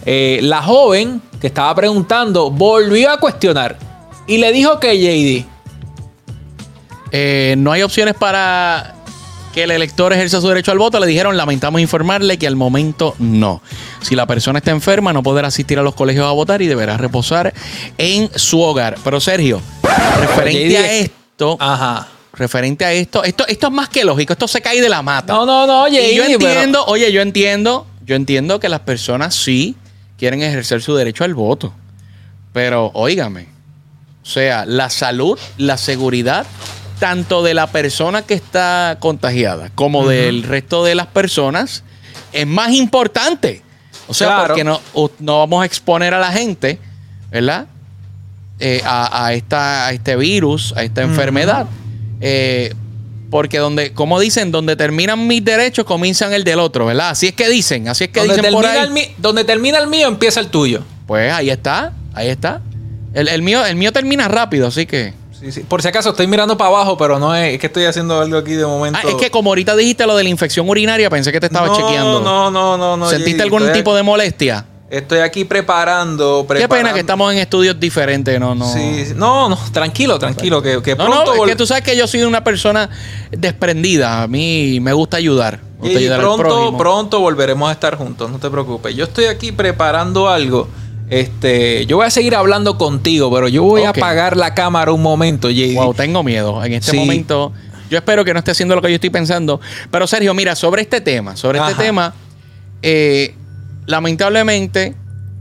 Eh, 0.05 0.41
la 0.43 0.61
joven 0.61 1.23
que 1.41 1.47
estaba 1.47 1.75
preguntando 1.75 2.51
volvió 2.51 3.13
a 3.13 3.17
cuestionar 3.17 3.79
y 4.27 4.37
le 4.37 4.53
dijo 4.53 4.79
que 4.79 4.99
JD. 4.99 5.47
Eh, 7.13 7.55
no 7.57 7.73
hay 7.73 7.81
opciones 7.81 8.15
para 8.15 8.97
que 9.55 9.65
el 9.65 9.71
elector 9.73 10.13
ejerza 10.13 10.41
su 10.41 10.49
derecho 10.49 10.71
al 10.73 10.79
voto. 10.79 11.01
Le 11.01 11.07
dijeron, 11.07 11.37
lamentamos 11.37 11.81
informarle 11.81 12.39
que 12.39 12.47
al 12.47 12.57
momento 12.57 13.15
no. 13.19 13.63
Si 14.01 14.15
la 14.15 14.27
persona 14.27 14.59
está 14.59 14.71
enferma, 14.71 15.13
no 15.13 15.23
podrá 15.23 15.49
asistir 15.49 15.79
a 15.79 15.83
los 15.83 15.95
colegios 15.95 16.27
a 16.27 16.31
votar 16.33 16.63
y 16.63 16.67
deberá 16.67 16.97
reposar 16.97 17.53
en 17.99 18.31
su 18.37 18.61
hogar. 18.61 18.97
Pero 19.03 19.21
Sergio, 19.21 19.61
referente 20.21 20.79
a 20.79 20.93
esto, 20.93 21.57
Ajá. 21.59 22.09
referente 22.35 22.85
a 22.85 22.93
esto, 22.93 23.25
esto, 23.25 23.47
esto 23.49 23.67
es 23.67 23.73
más 23.73 23.89
que 23.89 24.05
lógico. 24.05 24.33
Esto 24.33 24.47
se 24.49 24.61
cae 24.61 24.81
de 24.81 24.89
la 24.89 25.03
mata. 25.03 25.33
No, 25.33 25.45
no, 25.47 25.67
no, 25.67 25.89
y 25.89 26.15
yo 26.15 26.23
pero- 26.39 26.49
entiendo, 26.51 26.85
oye, 26.87 27.11
yo 27.13 27.21
entiendo, 27.21 27.87
yo 28.07 28.15
entiendo 28.15 28.61
que 28.61 28.69
las 28.69 28.81
personas 28.81 29.35
sí 29.35 29.75
quieren 30.17 30.43
ejercer 30.43 30.81
su 30.83 30.95
derecho 30.95 31.25
al 31.25 31.35
voto. 31.35 31.73
Pero, 32.53 32.91
óigame, 32.95 33.47
o 34.23 34.27
sea, 34.27 34.65
la 34.67 34.91
salud, 34.91 35.39
la 35.57 35.77
seguridad, 35.77 36.47
tanto 37.01 37.43
de 37.43 37.55
la 37.55 37.67
persona 37.67 38.23
que 38.23 38.35
está 38.35 38.99
contagiada 39.01 39.71
como 39.75 40.07
del 40.07 40.45
resto 40.45 40.85
de 40.85 40.95
las 40.95 41.09
personas, 41.09 41.83
es 42.33 42.47
más 42.47 42.71
importante. 42.73 43.63
O 44.07 44.15
sea, 44.15 44.29
Claro. 44.29 44.47
porque 44.49 44.63
no, 44.65 44.81
no 45.19 45.39
vamos 45.41 45.63
a 45.63 45.67
exponer 45.67 46.15
a 46.15 46.21
la 46.21 46.31
gente, 46.31 46.79
¿verdad? 47.33 47.67
Eh, 48.61 48.83
a, 48.85 49.27
a 49.27 49.33
esta, 49.33 49.87
a 49.89 49.93
este 49.93 50.15
virus, 50.17 50.73
a 50.77 50.83
esta 50.85 51.03
enfermedad. 51.03 51.67
Eh, 52.21 52.75
porque 53.31 53.59
donde, 53.59 53.93
como 53.93 54.19
dicen, 54.21 54.51
donde 54.51 54.75
terminan 54.77 55.27
mis 55.27 55.45
derechos, 55.45 55.85
comienzan 55.87 56.33
el 56.33 56.43
del 56.45 56.59
otro, 56.59 56.87
¿verdad? 56.87 57.11
Así 57.11 57.29
es 57.29 57.33
que 57.33 57.49
dicen, 57.49 57.89
así 57.89 58.05
es 58.05 58.11
que 58.11 58.21
donde, 58.21 58.37
dicen 58.37 58.53
por 58.53 58.67
ahí. 58.67 58.81
el 58.81 59.09
donde 59.19 59.45
termina 59.45 59.79
el 59.79 59.87
mío, 59.87 60.09
empieza 60.09 60.41
el 60.41 60.49
tuyo. 60.49 60.83
Pues 61.07 61.33
ahí 61.33 61.49
está, 61.49 61.93
ahí 62.13 62.29
está. 62.29 62.61
El, 63.15 63.29
el 63.29 63.43
mío, 63.43 63.65
el 63.65 63.77
mío 63.77 63.93
termina 63.93 64.29
rápido, 64.29 64.67
así 64.67 64.85
que. 64.87 65.15
Sí, 65.41 65.53
sí. 65.53 65.61
Por 65.61 65.81
si 65.81 65.89
acaso 65.89 66.11
estoy 66.11 66.27
mirando 66.27 66.57
para 66.59 66.69
abajo, 66.69 66.99
pero 66.99 67.19
no 67.19 67.35
es, 67.35 67.55
es 67.55 67.61
que 67.61 67.69
estoy 67.69 67.85
haciendo 67.87 68.21
algo 68.21 68.37
aquí 68.37 68.53
de 68.53 68.67
momento. 68.67 68.99
Ah, 69.03 69.09
es 69.09 69.15
que 69.15 69.31
como 69.31 69.51
ahorita 69.51 69.75
dijiste 69.75 70.07
lo 70.07 70.15
de 70.15 70.23
la 70.25 70.29
infección 70.29 70.69
urinaria, 70.69 71.09
pensé 71.09 71.33
que 71.33 71.41
te 71.41 71.47
estaba 71.47 71.69
no, 71.69 71.77
chequeando. 71.77 72.21
No, 72.21 72.51
no, 72.51 72.77
no, 72.77 72.97
no. 72.97 73.09
¿Sentiste 73.09 73.43
algún 73.43 73.73
tipo 73.73 73.93
aquí- 73.93 73.97
de 73.97 74.03
molestia? 74.03 74.67
Estoy 74.91 75.21
aquí 75.21 75.45
preparando. 75.45 76.41
Qué 76.43 76.55
pena 76.55 76.69
preparando. 76.69 76.95
que 76.95 77.01
estamos 77.01 77.33
en 77.33 77.39
estudios 77.39 77.79
diferentes, 77.79 78.39
no, 78.41 78.57
no. 78.57 78.71
Sí, 78.71 79.13
no, 79.15 79.49
no, 79.49 79.57
tranquilo, 79.73 80.19
tranquilo, 80.19 80.61
que, 80.61 80.83
que 80.83 80.97
No, 80.97 81.07
pronto 81.07 81.37
no, 81.37 81.45
es 81.45 81.51
que 81.51 81.57
tú 81.57 81.65
sabes 81.65 81.85
que 81.85 81.97
yo 81.97 82.07
soy 82.09 82.25
una 82.25 82.43
persona 82.43 82.91
desprendida. 83.31 84.23
A 84.23 84.27
mí 84.27 84.79
me 84.81 84.93
gusta 84.93 85.17
ayudar. 85.17 85.61
Me 85.79 85.83
gusta 85.83 86.01
y 86.01 86.03
ayudar 86.03 86.21
pronto, 86.21 86.77
pronto 86.77 87.21
volveremos 87.21 87.69
a 87.71 87.73
estar 87.73 87.97
juntos, 87.97 88.31
no 88.31 88.39
te 88.39 88.51
preocupes. 88.51 88.95
Yo 88.95 89.05
estoy 89.05 89.27
aquí 89.27 89.53
preparando 89.53 90.29
algo. 90.29 90.69
Este, 91.11 91.87
yo 91.87 91.97
voy 91.97 92.07
a 92.07 92.11
seguir 92.11 92.37
hablando 92.37 92.79
contigo, 92.79 93.33
pero 93.35 93.49
yo 93.49 93.65
voy 93.65 93.83
a 93.83 93.91
apagar 93.91 94.37
la 94.37 94.55
cámara 94.55 94.93
un 94.93 95.03
momento, 95.03 95.51
JD. 95.51 95.75
Wow, 95.75 95.93
tengo 95.95 96.23
miedo. 96.23 96.65
En 96.65 96.73
este 96.75 96.93
Sí. 96.93 96.97
momento, 96.97 97.53
yo 97.91 97.99
espero 97.99 98.25
que 98.25 98.33
no 98.33 98.39
esté 98.39 98.53
haciendo 98.53 98.77
lo 98.77 98.81
que 98.83 98.89
yo 98.91 98.95
estoy 98.95 99.11
pensando. 99.11 99.61
Pero 99.91 100.07
Sergio, 100.07 100.33
mira, 100.35 100.55
sobre 100.55 100.83
este 100.83 101.01
tema, 101.01 101.35
sobre 101.37 101.59
Ajá. 101.59 101.73
este 101.73 101.83
tema, 101.83 102.15
eh, 102.83 103.35
lamentablemente, 103.87 104.95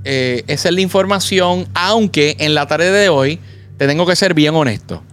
eh, 0.03 0.43
esa 0.47 0.69
es 0.69 0.75
la 0.75 0.81
información, 0.81 1.67
aunque 1.75 2.35
en 2.39 2.55
la 2.55 2.65
tarde 2.67 2.91
de 2.91 3.09
hoy 3.09 3.39
te 3.77 3.85
tengo 3.85 4.07
que 4.07 4.15
ser 4.15 4.33
bien 4.33 4.55
honesto. 4.55 5.03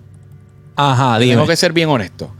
Ajá, 0.75 1.19
dime. 1.19 1.35
Tengo 1.35 1.47
que 1.47 1.57
ser 1.57 1.73
bien 1.75 1.91
honesto. 1.91 2.31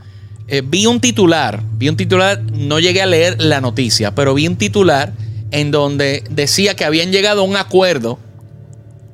Eh, 0.49 0.63
vi 0.65 0.87
un 0.87 1.01
titular, 1.01 1.61
vi 1.73 1.89
un 1.89 1.97
titular, 1.97 2.41
no 2.41 2.79
llegué 2.79 3.03
a 3.03 3.07
leer 3.07 3.43
la 3.43 3.61
noticia, 3.61 4.15
pero 4.15 4.33
vi 4.33 4.47
un 4.47 4.57
titular 4.57 5.13
en 5.51 5.71
donde 5.71 6.25
decía 6.31 6.75
que 6.75 6.85
habían 6.85 7.13
llegado 7.13 7.43
a 7.43 7.45
un 7.45 7.57
acuerdo 7.57 8.19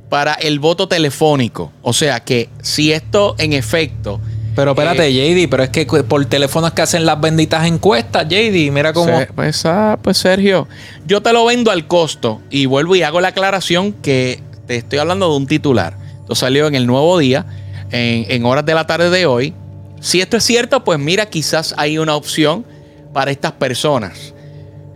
para 0.09 0.35
el 0.35 0.59
voto 0.59 0.89
telefónico. 0.89 1.73
O 1.83 1.93
sea 1.93 2.21
que 2.21 2.49
si 2.62 2.93
esto 2.93 3.35
en 3.39 3.53
efecto... 3.53 4.21
Pero 4.55 4.73
espérate, 4.73 5.07
eh, 5.07 5.47
JD, 5.47 5.49
pero 5.49 5.62
es 5.62 5.71
que 5.71 5.87
por 5.87 6.23
teléfono 6.27 6.67
es 6.67 6.75
que 6.75 6.83
hacen 6.83 7.07
las 7.07 7.19
benditas 7.19 7.67
encuestas, 7.67 8.29
JD. 8.29 8.71
Mira 8.71 8.93
cómo. 8.93 9.19
Pues, 9.35 9.65
ah, 9.65 9.99
pues 10.03 10.19
Sergio, 10.19 10.69
yo 11.07 11.23
te 11.23 11.33
lo 11.33 11.47
vendo 11.47 11.71
al 11.71 11.87
costo 11.87 12.43
y 12.51 12.67
vuelvo 12.67 12.95
y 12.95 13.03
hago 13.03 13.23
la 13.23 13.29
aclaración 13.29 13.95
que 13.95 14.43
te 14.67 14.77
estoy 14.77 14.99
hablando 14.99 15.31
de 15.31 15.37
un 15.39 15.47
titular. 15.47 15.97
Esto 16.21 16.35
salió 16.35 16.67
en 16.67 16.75
el 16.75 16.87
nuevo 16.87 17.17
día, 17.17 17.47
en, 17.91 18.27
en 18.29 18.45
horas 18.45 18.67
de 18.67 18.75
la 18.75 18.87
tarde 18.87 19.09
de 19.09 19.25
hoy. 19.25 19.55
Si 20.03 20.21
esto 20.21 20.37
es 20.37 20.45
cierto, 20.45 20.85
pues 20.85 20.99
mira, 20.99 21.25
quizás 21.25 21.75
hay 21.79 21.97
una 21.97 22.15
opción 22.15 22.67
para 23.15 23.31
estas 23.31 23.53
personas. 23.53 24.35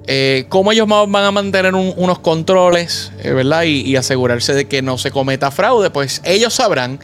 Eh, 0.09 0.47
¿Cómo 0.49 0.71
ellos 0.71 0.87
van 0.89 1.17
a 1.25 1.31
mantener 1.33 1.75
un- 1.75 1.93
unos 1.97 2.21
controles, 2.21 3.11
eh, 3.23 3.33
verdad? 3.33 3.63
Y, 3.65 3.81
y 3.81 3.97
asegurarse 3.97 4.55
de 4.55 4.67
que 4.67 4.81
no 4.83 4.99
se 4.99 5.11
cometa 5.11 5.51
fraude, 5.51 5.91
pues 5.91 6.21
ellos 6.25 6.55
sabrán. 6.55 7.01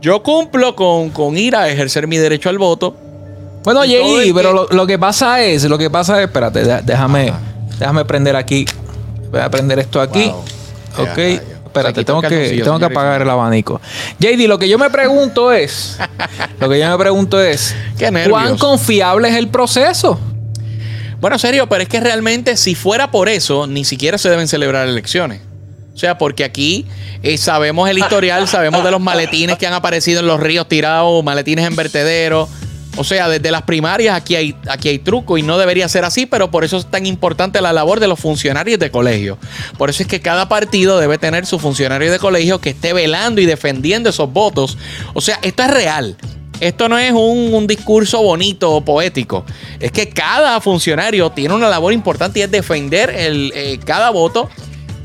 Yo 0.00 0.22
cumplo 0.22 0.76
con, 0.76 1.10
con 1.10 1.36
ir 1.36 1.56
a 1.56 1.68
ejercer 1.68 2.06
mi 2.06 2.18
derecho 2.18 2.48
al 2.50 2.58
voto. 2.58 2.94
Bueno, 3.64 3.84
Y 3.84 3.94
todo 3.96 4.18
JD, 4.18 4.22
el 4.28 4.34
pero 4.34 4.52
lo, 4.52 4.68
lo 4.68 4.86
que 4.86 4.98
pasa 4.98 5.42
es, 5.42 5.64
lo 5.64 5.76
que 5.78 5.90
pasa 5.90 6.18
es, 6.20 6.26
espérate, 6.26 6.62
déjame, 6.84 7.32
déjame 7.78 8.04
prender 8.04 8.36
aquí. 8.36 8.64
Voy 9.30 9.40
a 9.40 9.50
prender 9.50 9.78
esto 9.80 10.00
aquí. 10.00 10.28
Wow. 10.28 10.44
Ok. 11.10 11.18
Espérate, 11.18 12.04
tengo 12.04 12.22
que, 12.22 12.60
tengo 12.64 12.78
que 12.78 12.84
apagar 12.86 13.22
el 13.22 13.28
abanico. 13.30 13.80
JD, 14.20 14.46
lo 14.46 14.58
que 14.58 14.68
yo 14.68 14.78
me 14.78 14.88
pregunto 14.90 15.52
es, 15.52 15.98
lo 16.60 16.68
que 16.68 16.78
yo 16.78 16.88
me 16.90 16.96
pregunto 16.98 17.40
es. 17.40 17.74
¿cuán 18.30 18.56
confiable 18.58 19.28
es 19.28 19.34
el 19.36 19.48
proceso? 19.48 20.18
Bueno, 21.20 21.36
serio, 21.38 21.68
pero 21.68 21.82
es 21.82 21.88
que 21.88 21.98
realmente 21.98 22.56
si 22.56 22.74
fuera 22.74 23.10
por 23.10 23.28
eso, 23.28 23.66
ni 23.66 23.84
siquiera 23.84 24.18
se 24.18 24.30
deben 24.30 24.46
celebrar 24.46 24.86
elecciones. 24.88 25.40
O 25.92 25.98
sea, 25.98 26.16
porque 26.16 26.44
aquí 26.44 26.86
eh, 27.24 27.36
sabemos 27.38 27.90
el 27.90 27.98
historial, 27.98 28.46
sabemos 28.48 28.84
de 28.84 28.92
los 28.92 29.00
maletines 29.00 29.58
que 29.58 29.66
han 29.66 29.72
aparecido 29.72 30.20
en 30.20 30.28
los 30.28 30.38
ríos 30.38 30.68
tirados, 30.68 31.24
maletines 31.24 31.66
en 31.66 31.74
vertederos. 31.74 32.48
O 32.96 33.02
sea, 33.02 33.28
desde 33.28 33.50
las 33.50 33.62
primarias 33.62 34.16
aquí 34.16 34.36
hay, 34.36 34.56
aquí 34.68 34.88
hay 34.88 35.00
truco 35.00 35.38
y 35.38 35.42
no 35.42 35.58
debería 35.58 35.88
ser 35.88 36.04
así, 36.04 36.26
pero 36.26 36.52
por 36.52 36.64
eso 36.64 36.76
es 36.76 36.86
tan 36.86 37.04
importante 37.04 37.60
la 37.60 37.72
labor 37.72 37.98
de 37.98 38.06
los 38.06 38.20
funcionarios 38.20 38.78
de 38.78 38.92
colegio. 38.92 39.38
Por 39.76 39.90
eso 39.90 40.04
es 40.04 40.08
que 40.08 40.20
cada 40.20 40.48
partido 40.48 40.98
debe 40.98 41.18
tener 41.18 41.46
su 41.46 41.58
funcionario 41.58 42.12
de 42.12 42.18
colegio 42.20 42.60
que 42.60 42.70
esté 42.70 42.92
velando 42.92 43.40
y 43.40 43.46
defendiendo 43.46 44.10
esos 44.10 44.32
votos. 44.32 44.78
O 45.14 45.20
sea, 45.20 45.38
esto 45.42 45.64
es 45.64 45.70
real. 45.70 46.16
Esto 46.60 46.88
no 46.88 46.98
es 46.98 47.12
un, 47.12 47.54
un 47.54 47.66
discurso 47.66 48.22
bonito 48.22 48.72
o 48.72 48.80
poético. 48.84 49.44
Es 49.78 49.92
que 49.92 50.08
cada 50.08 50.60
funcionario 50.60 51.30
tiene 51.30 51.54
una 51.54 51.68
labor 51.68 51.92
importante 51.92 52.40
y 52.40 52.42
es 52.42 52.50
defender 52.50 53.10
el, 53.10 53.52
eh, 53.54 53.78
cada 53.84 54.10
voto 54.10 54.48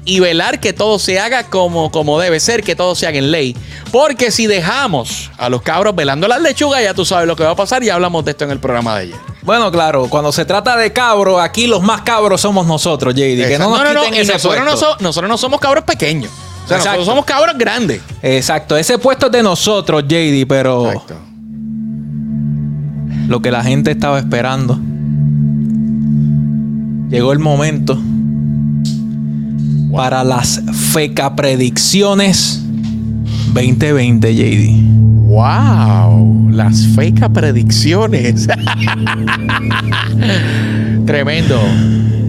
y 0.06 0.20
velar 0.20 0.60
que 0.60 0.74
todo 0.74 1.00
se 1.00 1.20
haga 1.20 1.44
como, 1.50 1.90
como 1.92 2.20
debe 2.20 2.40
ser, 2.42 2.62
que 2.64 2.76
todo 2.76 2.94
se 2.96 3.08
haga 3.08 3.18
en 3.20 3.32
ley. 3.32 3.56
Porque 3.92 4.32
si 4.32 4.48
dejamos 4.48 5.32
a 5.38 5.48
los 5.50 5.62
cabros 5.62 5.96
velando 5.96 6.28
las 6.28 6.42
lechugas, 6.42 6.82
ya 6.84 6.94
tú 6.94 7.06
sabes 7.06 7.28
lo 7.28 7.36
que 7.36 7.44
va 7.44 7.52
a 7.52 7.56
pasar. 7.56 7.84
Ya 7.84 7.94
hablamos 7.96 8.26
de 8.26 8.32
esto 8.32 8.44
en 8.44 8.52
el 8.52 8.60
programa 8.60 8.96
de 8.96 9.02
ayer. 9.04 9.16
Bueno, 9.44 9.72
claro, 9.72 10.08
cuando 10.10 10.32
se 10.32 10.44
trata 10.46 10.76
de 10.76 10.92
cabros, 10.92 11.40
aquí 11.42 11.68
los 11.68 11.82
más 11.82 12.02
cabros 12.02 12.42
somos 12.42 12.66
nosotros, 12.66 13.14
JD. 13.14 13.48
Que 13.48 13.58
no 13.60 13.70
nos 13.70 13.80
nosotros, 13.80 14.58
no 14.60 14.66
puesto. 14.72 14.78
so- 14.78 14.98
nosotros 15.00 15.30
no 15.30 15.38
somos 15.38 15.60
cabros 15.60 15.84
pequeños. 15.86 16.32
O 16.32 16.68
sea, 16.68 16.78
Exacto. 16.78 17.00
nosotros 17.00 17.06
somos 17.08 17.26
cabros 17.26 17.58
grandes. 17.58 18.02
Exacto, 18.22 18.76
ese 18.78 18.98
puesto 18.98 19.26
es 19.28 19.32
de 19.34 19.44
nosotros, 19.44 20.04
JD, 20.08 20.46
pero 20.48 20.92
lo 23.28 23.42
que 23.42 23.52
la 23.52 23.64
gente 23.64 23.92
estaba 23.92 24.20
esperando. 24.20 24.80
Llegó 27.10 27.32
el 27.32 27.40
momento 27.40 28.02
para 29.94 30.24
las 30.24 30.62
feca 30.92 31.36
predicciones 31.36 32.62
2020, 33.54 34.36
JD. 34.36 34.94
¡Wow! 35.28 36.50
Las 36.52 36.86
fake 36.96 37.30
predicciones. 37.32 38.48
Tremendo. 41.06 41.62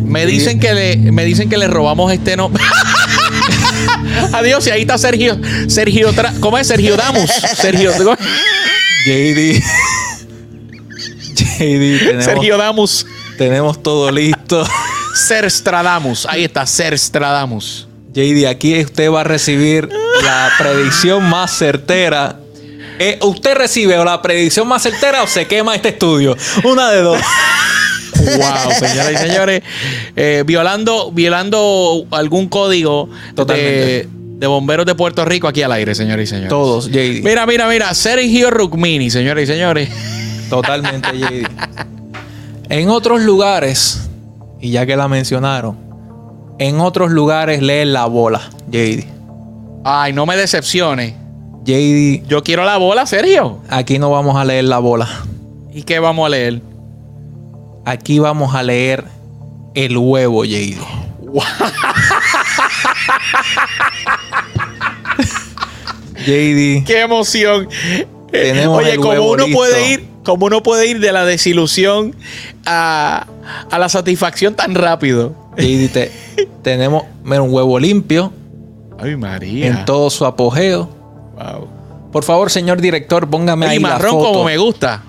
Me 0.06 0.26
dicen 0.26 0.60
que 0.60 0.74
le, 0.74 1.12
me 1.12 1.24
dicen 1.24 1.48
que 1.48 1.56
le 1.58 1.66
robamos 1.66 2.12
este 2.12 2.36
nombre. 2.36 2.62
Adiós, 4.32 4.66
y 4.66 4.70
ahí 4.70 4.82
está 4.82 4.98
Sergio. 4.98 5.38
Sergio, 5.66 6.12
Tra- 6.12 6.38
¿cómo 6.40 6.58
es? 6.58 6.66
Sergio 6.66 6.96
Damus. 6.96 7.30
Sergio, 7.56 7.90
JD. 7.92 9.62
JD, 11.58 11.98
tenemos, 11.98 12.24
Sergio 12.24 12.56
Damus. 12.56 13.06
tenemos 13.38 13.82
todo 13.82 14.10
listo. 14.10 14.66
Serstradamus. 15.14 16.26
Ahí 16.26 16.44
está, 16.44 16.66
Serstradamus. 16.66 17.86
JD, 18.12 18.46
aquí 18.46 18.80
usted 18.80 19.10
va 19.10 19.22
a 19.22 19.24
recibir 19.24 19.88
la 20.22 20.50
predicción 20.58 21.22
más 21.28 21.56
certera. 21.56 22.38
Eh, 22.98 23.18
usted 23.22 23.54
recibe 23.56 23.98
o 23.98 24.04
la 24.04 24.22
predicción 24.22 24.68
más 24.68 24.82
certera 24.82 25.22
o 25.22 25.26
se 25.26 25.46
quema 25.46 25.74
este 25.74 25.88
estudio. 25.90 26.36
Una 26.64 26.90
de 26.90 27.00
dos. 27.02 27.18
Wow, 28.16 28.72
señoras 28.78 29.12
y 29.12 29.16
señores. 29.18 29.62
eh, 30.16 30.44
violando, 30.46 31.10
violando 31.12 32.06
algún 32.10 32.48
código 32.48 33.10
Totalmente. 33.34 33.70
de, 33.70 34.08
de 34.38 34.46
bomberos 34.46 34.86
de 34.86 34.94
Puerto 34.94 35.26
Rico 35.26 35.46
aquí 35.46 35.60
al 35.62 35.72
aire, 35.72 35.94
señores 35.94 36.28
y 36.28 36.30
señores. 36.30 36.48
Todos, 36.48 36.88
JD. 36.90 37.22
Mira, 37.22 37.44
mira, 37.44 37.68
mira. 37.68 37.92
Sergio 37.92 38.50
Rukmini, 38.50 39.10
señores 39.10 39.46
y 39.50 39.52
señores. 39.52 39.90
Totalmente, 40.54 41.08
JD. 41.18 41.48
En 42.68 42.88
otros 42.88 43.20
lugares, 43.22 44.08
y 44.60 44.70
ya 44.70 44.86
que 44.86 44.94
la 44.96 45.08
mencionaron, 45.08 45.76
en 46.60 46.78
otros 46.78 47.10
lugares 47.10 47.60
leen 47.60 47.92
la 47.92 48.06
bola, 48.06 48.40
JD. 48.70 49.04
Ay, 49.84 50.12
no 50.12 50.26
me 50.26 50.36
decepcione. 50.36 51.16
JD, 51.64 52.28
Yo 52.28 52.44
quiero 52.44 52.64
la 52.64 52.76
bola, 52.76 53.04
Sergio. 53.06 53.58
aquí 53.68 53.98
no 53.98 54.10
vamos 54.10 54.36
a 54.36 54.44
leer 54.44 54.64
la 54.64 54.78
bola. 54.78 55.08
¿Y 55.72 55.82
qué 55.82 55.98
vamos 55.98 56.24
a 56.26 56.28
leer? 56.28 56.62
Aquí 57.84 58.20
vamos 58.20 58.54
a 58.54 58.62
leer 58.62 59.04
el 59.74 59.96
huevo, 59.98 60.44
JD. 60.44 60.78
JD, 66.26 66.84
¡Qué 66.86 67.00
emoción! 67.02 67.68
Tenemos 68.30 68.78
Oye, 68.78 68.96
como 68.96 69.30
uno 69.30 69.44
listo. 69.44 69.58
puede 69.58 69.92
ir, 69.92 70.08
como 70.24 70.46
uno 70.46 70.62
puede 70.62 70.88
ir 70.88 70.98
de 71.00 71.12
la 71.12 71.24
desilusión 71.24 72.14
a, 72.66 73.26
a 73.70 73.78
la 73.78 73.88
satisfacción 73.88 74.54
tan 74.54 74.74
rápido. 74.74 75.34
JD, 75.56 75.92
te- 75.92 76.12
tenemos 76.62 77.04
mira, 77.22 77.42
un 77.42 77.52
huevo 77.52 77.78
limpio 77.78 78.32
Ay, 78.98 79.16
María. 79.16 79.66
en 79.68 79.84
todo 79.84 80.10
su 80.10 80.24
apogeo. 80.26 80.88
Wow. 81.36 81.68
Por 82.12 82.24
favor, 82.24 82.50
señor 82.50 82.80
director, 82.80 83.28
póngame 83.28 83.66
Y 83.66 83.68
ahí 83.70 83.78
la 83.80 83.88
marrón 83.90 84.12
foto. 84.12 84.24
como 84.32 84.44
me 84.44 84.56
gusta. 84.56 85.02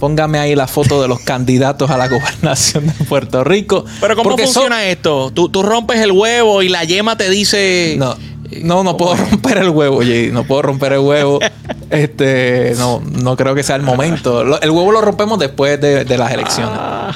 Póngame 0.00 0.38
ahí 0.38 0.54
la 0.54 0.66
foto 0.66 1.02
de 1.02 1.08
los 1.08 1.20
candidatos 1.24 1.90
a 1.90 1.96
la 1.98 2.08
gobernación 2.08 2.86
de 2.86 2.92
Puerto 3.04 3.44
Rico. 3.44 3.84
Pero 4.00 4.14
¿cómo 4.16 4.30
son- 4.30 4.38
funciona 4.38 4.84
esto? 4.84 5.30
¿Tú, 5.34 5.48
tú 5.48 5.62
rompes 5.62 6.00
el 6.00 6.12
huevo 6.12 6.62
y 6.62 6.68
la 6.68 6.84
yema 6.84 7.16
te 7.16 7.28
dice... 7.30 7.96
No, 7.98 8.16
no, 8.62 8.82
no 8.84 8.96
puedo 8.96 9.14
romper 9.16 9.58
el 9.58 9.70
huevo, 9.70 9.98
Jay. 10.00 10.30
No 10.32 10.44
puedo 10.44 10.62
romper 10.62 10.92
el 10.94 11.00
huevo. 11.00 11.38
Este, 11.90 12.74
no, 12.76 13.00
no 13.00 13.34
creo 13.34 13.54
que 13.54 13.62
sea 13.62 13.74
el 13.76 13.80
momento. 13.82 14.42
El 14.60 14.70
huevo 14.70 14.92
lo 14.92 15.00
rompemos 15.00 15.38
después 15.38 15.80
de, 15.80 16.04
de 16.04 16.18
las 16.18 16.30
elecciones. 16.32 16.74
Ah. 16.78 17.12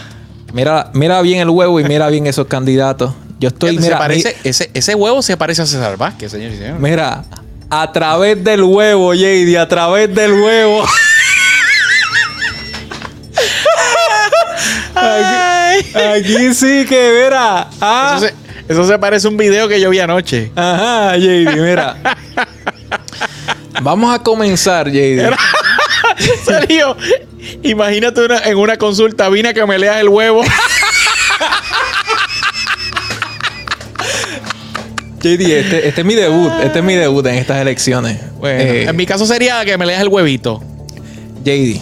Mira, 0.54 0.90
mira 0.94 1.20
bien 1.20 1.40
el 1.40 1.50
huevo 1.50 1.78
y 1.78 1.84
mira 1.84 2.08
bien 2.08 2.26
esos 2.26 2.46
candidatos. 2.46 3.12
Yo 3.38 3.48
estoy, 3.48 3.76
mira, 3.78 3.98
parece, 3.98 4.34
ese, 4.44 4.70
ese 4.72 4.94
huevo 4.94 5.20
se 5.20 5.36
parece 5.36 5.60
a 5.60 5.66
César 5.66 5.98
Vázquez, 5.98 6.30
señor 6.32 6.52
y 6.52 6.56
señor. 6.56 6.78
mi- 6.78 6.88
mira, 6.88 7.24
a 7.68 7.92
través 7.92 8.42
del 8.42 8.62
huevo, 8.62 9.12
JD, 9.12 9.58
a 9.58 9.68
través 9.68 10.14
del 10.14 10.32
huevo. 10.40 10.84
Aquí 14.94 16.54
sí 16.54 16.84
que, 16.88 17.22
mira. 17.24 17.68
Ah. 17.80 18.14
Eso, 18.18 18.26
se, 18.26 18.34
eso 18.68 18.86
se 18.86 18.98
parece 18.98 19.26
a 19.26 19.30
un 19.30 19.36
video 19.36 19.68
que 19.68 19.80
yo 19.80 19.90
vi 19.90 19.98
anoche. 20.00 20.50
Ajá, 20.56 21.16
JD, 21.16 21.56
mira. 21.56 21.96
Vamos 23.82 24.14
a 24.14 24.18
comenzar, 24.22 24.88
JD. 24.90 25.30
Sergio, 26.44 26.96
imagínate 27.62 28.24
una- 28.24 28.38
en 28.44 28.56
una 28.58 28.76
consulta, 28.76 29.28
vine 29.28 29.48
a 29.50 29.54
que 29.54 29.64
me 29.66 29.78
leas 29.78 29.98
el 30.00 30.08
huevo. 30.08 30.42
JD, 35.22 35.40
este, 35.58 35.88
este 35.88 36.00
es 36.00 36.06
mi 36.06 36.14
debut. 36.14 36.50
Este 36.64 36.80
es 36.80 36.84
mi 36.84 36.94
debut 36.94 37.24
en 37.26 37.36
estas 37.36 37.60
elecciones. 37.60 38.18
Bueno, 38.38 38.60
Eh, 38.60 38.84
en 38.88 38.96
mi 38.96 39.06
caso 39.06 39.24
sería 39.26 39.64
que 39.64 39.78
me 39.78 39.86
leas 39.86 40.00
el 40.02 40.08
huevito. 40.08 40.60
JD. 41.44 41.80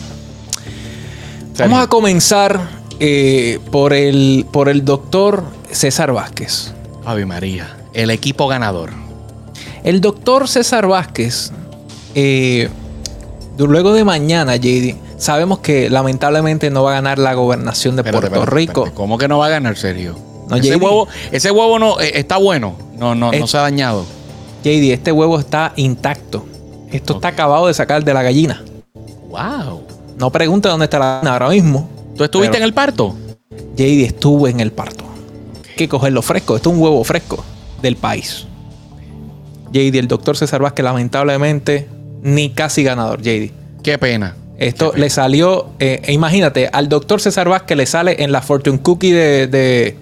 Vamos 1.59 1.83
a 1.83 1.87
comenzar 1.89 2.61
eh, 3.01 3.59
por, 3.71 3.93
el, 3.93 4.47
por 4.51 4.69
el 4.69 4.85
doctor 4.85 5.45
César 5.73 6.13
Vázquez. 6.13 6.73
Ave 7.05 7.27
María, 7.27 7.77
el 7.95 8.11
equipo 8.11 8.49
ganador. 8.49 8.91
El 9.85 10.01
doctor 10.01 10.49
César 10.49 10.87
Vázquez, 10.87 11.53
eh, 12.15 12.69
luego 13.59 13.93
de 13.93 14.05
mañana, 14.05 14.57
JD, 14.57 14.97
sabemos 15.17 15.61
que 15.61 15.89
lamentablemente 15.91 16.71
no 16.71 16.83
va 16.85 16.91
a 16.93 16.95
ganar 16.95 17.19
la 17.19 17.35
gobernación 17.35 17.97
de 17.97 18.01
Espérate, 18.03 18.29
Puerto 18.29 18.41
espérate, 18.41 18.57
Rico. 18.57 18.81
espérate. 18.83 18.97
¿Cómo 18.97 19.19
que 19.19 19.29
no 19.29 19.39
va 19.39 19.47
a 19.47 19.51
ganar, 19.51 19.77
Sergio? 19.77 20.17
No, 20.49 20.57
ese, 20.57 20.69
JD. 20.77 20.83
huevo, 20.83 21.09
ese 21.31 21.51
huevo 21.51 21.79
no 21.79 22.01
eh, 22.01 22.13
está 22.15 22.37
bueno. 22.37 22.75
No, 22.99 23.15
no, 23.15 23.33
no 23.33 23.47
se 23.47 23.57
ha 23.57 23.63
dañado. 23.63 24.05
JD, 24.65 24.93
este 24.93 25.13
huevo 25.13 25.39
está 25.39 25.73
intacto. 25.77 26.45
Esto 26.93 27.15
está 27.15 27.29
acabado 27.29 27.69
de 27.69 27.75
sacar 27.75 28.05
de 28.05 28.13
la 28.13 28.23
gallina. 28.23 28.63
Wow. 29.29 29.83
No 30.19 30.31
pregunte 30.31 30.69
dónde 30.69 30.85
está 30.85 30.99
la 30.99 31.07
gallina 31.15 31.33
ahora 31.33 31.49
mismo. 31.49 31.89
¿Tú 32.17 32.25
estuviste 32.25 32.53
Pero- 32.53 32.65
en 32.65 32.69
el 32.69 32.75
parto? 32.75 33.15
JD 33.77 34.05
estuvo 34.05 34.49
en 34.49 34.61
el 34.61 34.73
parto. 34.73 35.00
Que 35.81 35.89
cogerlo 35.89 36.21
fresco. 36.21 36.57
Esto 36.57 36.69
es 36.69 36.77
un 36.77 36.83
huevo 36.83 37.03
fresco 37.05 37.43
del 37.81 37.97
país. 37.97 38.47
JD, 39.73 39.95
el 39.97 40.09
doctor 40.09 40.37
César 40.37 40.61
Vázquez, 40.61 40.85
lamentablemente, 40.85 41.89
ni 42.23 42.51
casi 42.51 42.83
ganador, 42.83 43.23
JD. 43.23 43.51
Qué 43.83 43.97
pena. 43.97 44.37
Esto 44.59 44.93
le 44.95 45.09
salió, 45.09 45.71
eh, 45.79 46.03
e 46.05 46.13
imagínate, 46.13 46.69
al 46.71 46.91
doctor 46.91 47.23
César 47.23 47.49
Vázquez 47.49 47.79
le 47.79 47.87
sale 47.87 48.23
en 48.23 48.31
la 48.31 48.43
Fortune 48.43 48.79
Cookie 48.81 49.13
de, 49.13 49.47
de, 49.47 49.97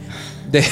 de, 0.51 0.65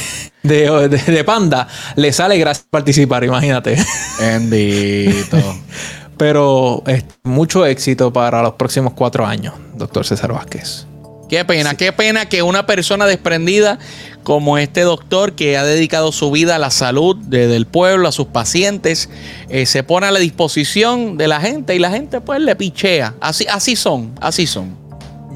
de- 0.43 0.89
de- 0.89 1.13
de 1.13 1.23
Panda, 1.23 1.69
le 1.95 2.13
sale 2.13 2.37
gracias 2.37 2.67
a 2.67 2.71
participar, 2.71 3.23
imagínate. 3.23 3.77
Bendito. 4.19 5.37
Pero 6.17 6.83
es 6.89 7.05
mucho 7.23 7.65
éxito 7.65 8.13
para 8.13 8.43
los 8.43 8.55
próximos 8.55 8.93
cuatro 8.95 9.25
años, 9.25 9.55
doctor 9.77 10.05
César 10.05 10.33
Vázquez. 10.33 10.89
Qué 11.29 11.45
pena, 11.45 11.75
qué 11.75 11.93
pena 11.93 12.27
que 12.27 12.43
una 12.43 12.67
persona 12.67 13.05
desprendida 13.07 13.79
como 14.23 14.59
este 14.59 14.83
doctor 14.83 15.33
que 15.35 15.57
ha 15.57 15.65
dedicado 15.65 16.13
su 16.13 16.31
vida 16.31 16.57
a 16.57 16.59
la 16.59 16.71
salud 16.71 17.17
de- 17.17 17.49
del 17.49 17.67
pueblo, 17.67 18.07
a 18.09 18.13
sus 18.13 18.27
pacientes, 18.29 19.09
eh, 19.49 19.67
se 19.67 19.83
pone 19.83 20.07
a 20.07 20.11
la 20.13 20.19
disposición 20.21 21.17
de 21.17 21.27
la 21.29 21.41
gente 21.41 21.75
y 21.75 21.79
la 21.81 21.91
gente 21.91 22.21
pues 22.21 22.41
le 22.41 22.55
pichea. 22.55 23.15
Así, 23.21 23.45
así 23.51 23.75
son, 23.77 24.13
así 24.21 24.47
son. 24.47 24.77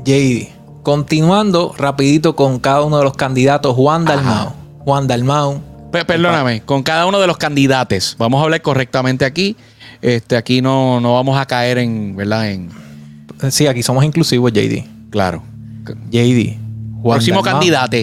JD. 0.05 0.48
Continuando 0.83 1.74
rapidito 1.76 2.37
con 2.37 2.59
cada 2.61 2.83
uno 2.83 2.98
de 2.98 3.05
los 3.05 3.14
candidatos, 3.14 3.74
Juan 3.74 4.05
Dalmau. 4.05 4.53
Juan 4.85 5.07
Dalmau. 5.09 5.61
Pe- 5.92 6.05
perdóname, 6.05 6.62
con 6.62 6.83
cada 6.85 7.05
uno 7.07 7.18
de 7.20 7.26
los 7.26 7.37
candidatos, 7.37 8.14
vamos 8.16 8.40
a 8.40 8.44
hablar 8.44 8.62
correctamente 8.62 9.24
aquí. 9.24 9.57
Este, 10.03 10.37
aquí 10.37 10.62
no, 10.62 11.00
no 11.00 11.14
vamos 11.14 11.37
a 11.38 11.46
caer 11.46 11.79
en, 11.79 12.14
¿verdad? 12.16 12.48
En, 12.50 12.70
Sí, 13.50 13.66
aquí 13.66 13.83
somos 13.83 14.05
inclusivos, 14.05 14.53
JD. 14.53 14.85
claro. 15.11 15.42
JD. 16.11 16.59
Juan 17.03 17.16
Próximo 17.16 17.43
Dalmau. 17.43 17.53
candidato. 17.61 17.97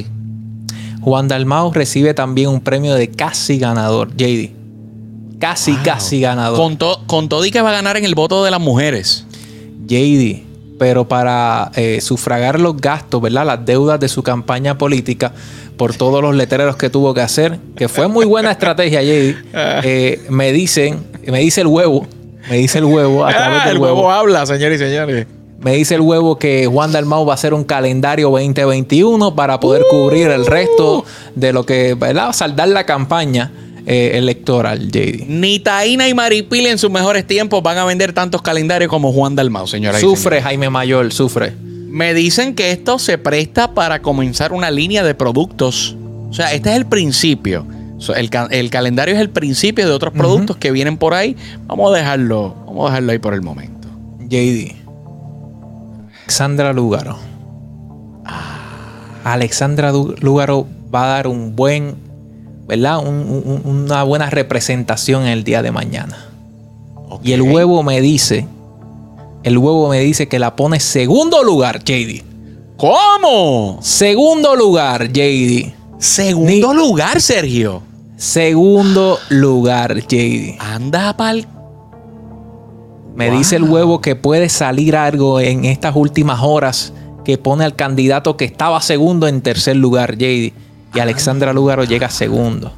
Juan 1.01 1.27
Dalmau 1.27 1.71
recibe 1.71 2.13
también 2.13 2.49
un 2.49 2.59
premio 2.61 2.93
de 2.95 3.09
casi 3.09 3.59
ganador, 3.59 4.09
JD. 4.15 4.51
Casi, 5.39 5.71
Wow. 5.73 5.81
casi 5.83 6.19
ganador. 6.21 6.57
Con, 6.57 6.77
to- 6.77 7.03
con 7.05 7.29
todo 7.29 7.45
y 7.45 7.51
que 7.51 7.61
va 7.61 7.69
a 7.69 7.73
ganar 7.73 7.95
en 7.97 8.05
el 8.05 8.15
voto 8.15 8.43
de 8.43 8.51
las 8.51 8.59
mujeres. 8.59 9.25
JD. 9.87 10.43
Pero 10.79 11.07
para 11.07 11.71
eh, 11.75 12.01
sufragar 12.01 12.59
los 12.59 12.77
gastos, 12.77 13.21
¿verdad? 13.21 13.45
Las 13.45 13.65
deudas 13.65 13.99
de 13.99 14.07
su 14.09 14.21
campaña 14.21 14.77
política 14.77 15.31
por 15.75 15.95
todos 15.95 16.21
los 16.21 16.35
letreros 16.35 16.75
que 16.75 16.89
tuvo 16.89 17.13
que 17.13 17.21
hacer, 17.21 17.59
que 17.75 17.87
fue 17.87 18.07
muy 18.07 18.25
buena 18.25 18.51
estrategia, 18.51 19.01
JD. 19.01 19.35
eh, 19.83 20.25
me 20.29 20.51
dicen, 20.51 21.03
me 21.27 21.39
dice 21.39 21.61
el 21.61 21.67
huevo, 21.67 22.05
me 22.49 22.57
dice 22.57 22.79
el 22.79 22.85
huevo, 22.85 23.25
a 23.25 23.29
través 23.31 23.59
Ah, 23.63 23.67
del 23.67 23.77
el 23.77 23.81
huevo 23.81 24.11
habla, 24.11 24.45
señores 24.45 24.79
y 24.81 24.83
señores. 24.85 25.25
Me 25.67 25.75
dice 25.75 25.95
el 25.95 26.01
huevo 26.01 26.39
que 26.39 26.65
Juan 26.65 26.93
Dalmau 26.93 27.25
va 27.25 27.33
a 27.33 27.35
hacer 27.35 27.53
un 27.53 27.65
calendario 27.65 28.29
2021 28.29 29.35
para 29.35 29.59
poder 29.59 29.83
cubrir 29.89 30.29
el 30.29 30.45
resto 30.45 31.03
de 31.35 31.51
lo 31.51 31.65
que, 31.65 31.93
¿verdad? 31.93 32.31
Saldar 32.31 32.69
la 32.69 32.85
campaña 32.85 33.51
eh, 33.85 34.11
electoral, 34.13 34.89
JD. 34.89 35.25
Ni 35.27 35.59
Taína 35.59 36.07
y 36.07 36.13
Maripili 36.13 36.67
en 36.67 36.77
sus 36.77 36.89
mejores 36.89 37.27
tiempos 37.27 37.61
van 37.61 37.77
a 37.79 37.83
vender 37.83 38.13
tantos 38.13 38.41
calendarios 38.41 38.89
como 38.89 39.11
Juan 39.11 39.35
Dalmau, 39.35 39.67
señora. 39.67 39.99
Sufre. 39.99 40.41
Jaime 40.41 40.69
Mayor, 40.69 41.11
sufre. 41.11 41.51
Me 41.89 42.13
dicen 42.13 42.55
que 42.55 42.71
esto 42.71 42.97
se 42.97 43.17
presta 43.17 43.73
para 43.73 44.01
comenzar 44.01 44.53
una 44.53 44.71
línea 44.71 45.03
de 45.03 45.15
productos. 45.15 45.97
O 46.29 46.33
sea, 46.33 46.53
este 46.53 46.69
es 46.69 46.77
el 46.77 46.85
principio. 46.85 47.67
El 48.51 48.69
calendario 48.69 49.15
es 49.15 49.19
el 49.19 49.31
principio 49.31 49.85
de 49.85 49.91
otros 49.91 50.13
productos 50.13 50.55
que 50.55 50.71
vienen 50.71 50.95
por 50.95 51.13
ahí. 51.13 51.35
Vamos 51.65 51.93
a 51.93 51.97
dejarlo, 51.97 52.55
vamos 52.65 52.85
a 52.85 52.91
dejarlo 52.91 53.11
ahí 53.11 53.19
por 53.19 53.33
el 53.33 53.41
momento. 53.41 53.89
JD. 54.29 54.86
Alexandra 56.27 56.73
Lúgaro. 56.73 57.15
Alexandra 59.23 59.93
Du- 59.93 60.13
Lúgaro 60.19 60.67
va 60.93 61.05
a 61.05 61.07
dar 61.07 61.27
un 61.27 61.55
buen, 61.55 61.95
¿verdad? 62.67 62.99
Un- 62.99 63.41
un- 63.45 63.61
una 63.65 64.03
buena 64.03 64.29
representación 64.29 65.21
en 65.23 65.29
el 65.29 65.45
día 65.45 65.61
de 65.61 65.71
mañana. 65.71 66.17
Y 67.23 67.31
el 67.31 67.41
huevo 67.41 67.81
me 67.81 68.01
dice, 68.01 68.45
el 69.43 69.57
huevo 69.57 69.87
me 69.87 70.01
dice 70.01 70.27
que 70.27 70.37
la 70.37 70.57
pone 70.57 70.81
segundo 70.81 71.43
lugar, 71.45 71.81
JD. 71.85 72.23
¿Cómo? 72.75 73.79
Segundo 73.81 74.53
lugar, 74.57 75.07
JD. 75.13 75.73
Segundo 75.97 76.73
lugar, 76.73 77.21
Sergio. 77.21 77.83
Segundo 78.17 79.17
lugar, 79.29 79.95
JD. 80.05 80.57
Anda 80.59 81.15
pa'l. 81.15 81.47
Me 83.17 83.29
Wow. 83.29 83.37
dice 83.39 83.55
el 83.55 83.63
huevo 83.63 83.99
que 83.99 84.15
puede 84.15 84.47
salir 84.47 84.95
algo 84.95 85.39
en 85.39 85.65
estas 85.65 85.95
últimas 85.95 86.39
horas 86.43 86.93
que 87.25 87.39
pone 87.39 87.65
al 87.65 87.75
candidato 87.75 88.37
que 88.37 88.45
estaba 88.45 88.79
segundo 88.79 89.27
en 89.27 89.41
tercer 89.41 89.75
lugar, 89.75 90.15
JD. 90.17 90.53
Y 90.93 90.99
Alexandra 91.01 91.51
Lugaro 91.51 91.83
llega 91.83 92.09
segundo. 92.11 92.71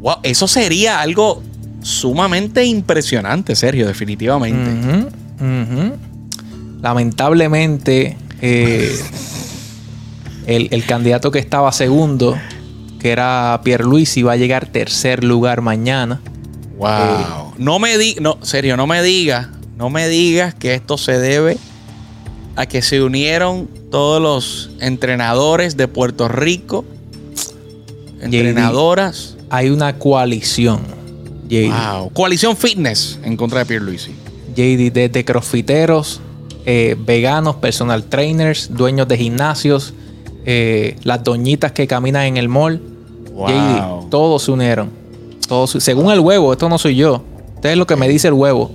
Wow, 0.00 0.16
eso 0.22 0.46
sería 0.46 1.00
algo 1.00 1.42
sumamente 1.82 2.64
impresionante, 2.64 3.56
Sergio, 3.56 3.86
definitivamente. 3.88 5.10
Lamentablemente, 6.80 8.16
eh, 8.40 8.96
el, 10.46 10.68
el 10.70 10.84
candidato 10.86 11.30
que 11.30 11.38
estaba 11.40 11.72
segundo, 11.72 12.38
que 13.00 13.10
era 13.10 13.60
Pierluisi, 13.64 14.22
va 14.22 14.32
a 14.32 14.36
llegar 14.36 14.66
tercer 14.66 15.24
lugar 15.24 15.62
mañana. 15.62 16.20
Wow. 16.76 17.54
no 17.58 17.78
me 17.78 17.96
di, 17.98 18.16
no, 18.20 18.38
serio, 18.42 18.76
no 18.76 18.86
me 18.86 19.00
digas, 19.02 19.48
no 19.76 19.90
me 19.90 20.08
digas 20.08 20.54
que 20.54 20.74
esto 20.74 20.96
se 20.98 21.18
debe 21.18 21.56
a 22.56 22.66
que 22.66 22.82
se 22.82 23.02
unieron 23.02 23.68
todos 23.90 24.20
los 24.22 24.70
entrenadores 24.80 25.76
de 25.76 25.88
Puerto 25.88 26.28
Rico, 26.28 26.84
entrenadoras. 28.20 29.36
Hay 29.50 29.70
una 29.70 29.98
coalición, 29.98 30.80
JD, 31.48 31.68
Wow. 31.70 32.10
Coalición 32.12 32.56
Fitness 32.56 33.18
en 33.22 33.36
contra 33.36 33.60
de 33.60 33.66
Pierluisi. 33.66 34.12
JD, 34.56 34.90
desde 34.92 35.24
crossfiteros, 35.24 36.20
eh, 36.66 36.96
veganos, 36.98 37.56
personal 37.56 38.04
trainers, 38.04 38.70
dueños 38.74 39.06
de 39.08 39.16
gimnasios, 39.18 39.92
eh, 40.46 40.96
las 41.04 41.22
doñitas 41.22 41.72
que 41.72 41.86
caminan 41.86 42.24
en 42.24 42.36
el 42.36 42.48
mall. 42.48 42.80
Wow. 43.32 43.48
JD, 43.48 44.10
todos 44.10 44.42
se 44.44 44.50
unieron. 44.50 44.90
Todos, 45.48 45.70
se- 45.70 45.80
según 45.80 46.10
el 46.10 46.20
huevo, 46.20 46.52
esto 46.52 46.68
no 46.68 46.78
soy 46.78 46.96
yo. 46.96 47.22
Esto 47.56 47.68
es 47.68 47.76
lo 47.76 47.86
que 47.86 47.96
me 47.96 48.08
dice 48.08 48.28
el 48.28 48.34
huevo. 48.34 48.70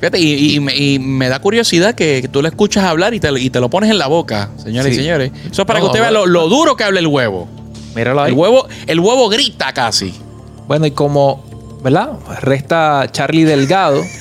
Fíjate, 0.00 0.18
y, 0.18 0.54
y 0.54 0.60
me, 0.60 0.74
y 0.74 0.98
me 0.98 1.28
da 1.28 1.40
curiosidad 1.40 1.94
que, 1.94 2.26
tú 2.32 2.40
le 2.40 2.48
escuchas 2.48 2.84
hablar 2.84 3.12
y 3.12 3.20
te, 3.20 3.28
y 3.38 3.50
te 3.50 3.60
lo 3.60 3.68
pones 3.68 3.90
en 3.90 3.98
la 3.98 4.06
boca, 4.06 4.48
señores 4.56 4.94
y 4.94 4.96
señores. 4.96 5.30
Eso 5.50 5.62
es 5.62 5.66
para 5.66 5.78
No, 5.78 5.84
que 5.84 5.86
usted 5.88 6.00
vea 6.00 6.10
lo, 6.10 6.26
lo 6.26 6.48
duro 6.48 6.74
que 6.74 6.84
habla 6.84 7.00
el 7.00 7.06
huevo. 7.06 7.48
Míralo 7.94 8.22
ahí. 8.22 8.32
El 8.32 8.38
huevo, 8.38 8.66
el 8.86 8.98
huevo 8.98 9.28
grita 9.28 9.74
casi. 9.74 10.14
Bueno, 10.66 10.86
y 10.86 10.92
como, 10.92 11.44
¿verdad? 11.84 12.12
Resta 12.40 13.08
Charlie 13.12 13.44
Delgado. 13.44 14.02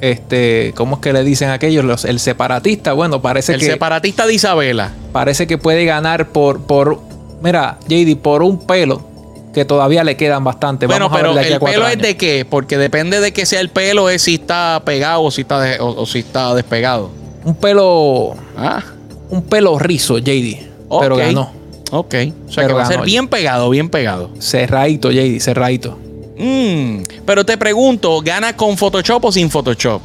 Este, 0.00 0.74
¿cómo 0.76 0.96
es 0.96 1.00
que 1.00 1.14
le 1.14 1.22
dicen 1.24 1.48
aquellos? 1.48 1.82
Los, 1.82 2.04
el 2.04 2.18
separatista. 2.20 2.92
Bueno, 2.92 3.22
parece 3.22 3.54
El 3.54 3.60
que 3.60 3.66
separatista 3.66 4.26
de 4.26 4.34
Isabela. 4.34 4.92
parece 5.12 5.46
que 5.46 5.56
puede 5.56 5.86
ganar 5.86 6.28
por, 6.28 6.60
por, 6.66 7.00
mira, 7.40 7.78
JD, 7.88 8.16
por 8.18 8.42
un 8.42 8.58
pelo 8.66 9.13
que 9.54 9.64
todavía 9.64 10.04
le 10.04 10.16
quedan 10.16 10.44
bastante. 10.44 10.86
Bueno, 10.86 11.08
Vamos 11.08 11.18
pero 11.18 11.38
a 11.38 11.42
el 11.42 11.58
pelo 11.60 11.88
es 11.88 11.98
de 11.98 12.16
qué? 12.16 12.44
Porque 12.48 12.76
depende 12.76 13.20
de 13.20 13.32
que 13.32 13.46
sea 13.46 13.60
el 13.60 13.70
pelo, 13.70 14.10
es 14.10 14.22
si 14.22 14.34
está 14.34 14.82
pegado 14.84 15.22
o 15.22 15.30
si 15.30 15.42
está, 15.42 15.60
de- 15.60 15.78
o, 15.80 15.86
o 16.02 16.06
si 16.06 16.18
está 16.18 16.54
despegado. 16.54 17.10
un 17.44 17.54
pelo, 17.54 18.34
Ah, 18.56 18.82
un 19.30 19.42
pelo 19.42 19.78
rizo, 19.78 20.18
JD. 20.18 20.58
Pero 21.00 21.16
ganó. 21.16 21.50
Ok. 21.90 22.14
O 22.48 22.52
sea 22.52 22.62
Pero 22.64 22.68
que 22.68 22.72
va 22.74 22.82
a 22.82 22.86
ser 22.86 23.00
bien 23.02 23.28
pegado, 23.28 23.70
bien 23.70 23.88
pegado. 23.88 24.30
Cerradito, 24.40 25.10
JD, 25.10 25.40
cerradito. 25.40 25.98
Mm, 26.36 27.02
pero 27.24 27.44
te 27.46 27.56
pregunto, 27.56 28.20
¿gana 28.22 28.56
con 28.56 28.76
Photoshop 28.76 29.24
o 29.26 29.32
sin 29.32 29.48
Photoshop? 29.50 30.02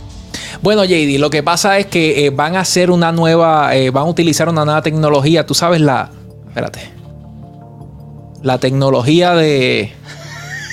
Bueno, 0.61 0.83
JD, 0.85 1.17
lo 1.19 1.29
que 1.29 1.41
pasa 1.41 1.77
es 1.79 1.85
que 1.87 2.25
eh, 2.25 2.29
van 2.29 2.55
a 2.55 2.59
hacer 2.61 2.91
una 2.91 3.11
nueva, 3.11 3.75
eh, 3.75 3.89
van 3.89 4.03
a 4.03 4.07
utilizar 4.09 4.47
una 4.49 4.65
nueva 4.65 4.81
tecnología. 4.81 5.45
Tú 5.45 5.53
sabes 5.55 5.79
la, 5.81 6.11
espérate, 6.47 6.91
la 8.43 8.57
tecnología 8.57 9.33
de, 9.33 9.91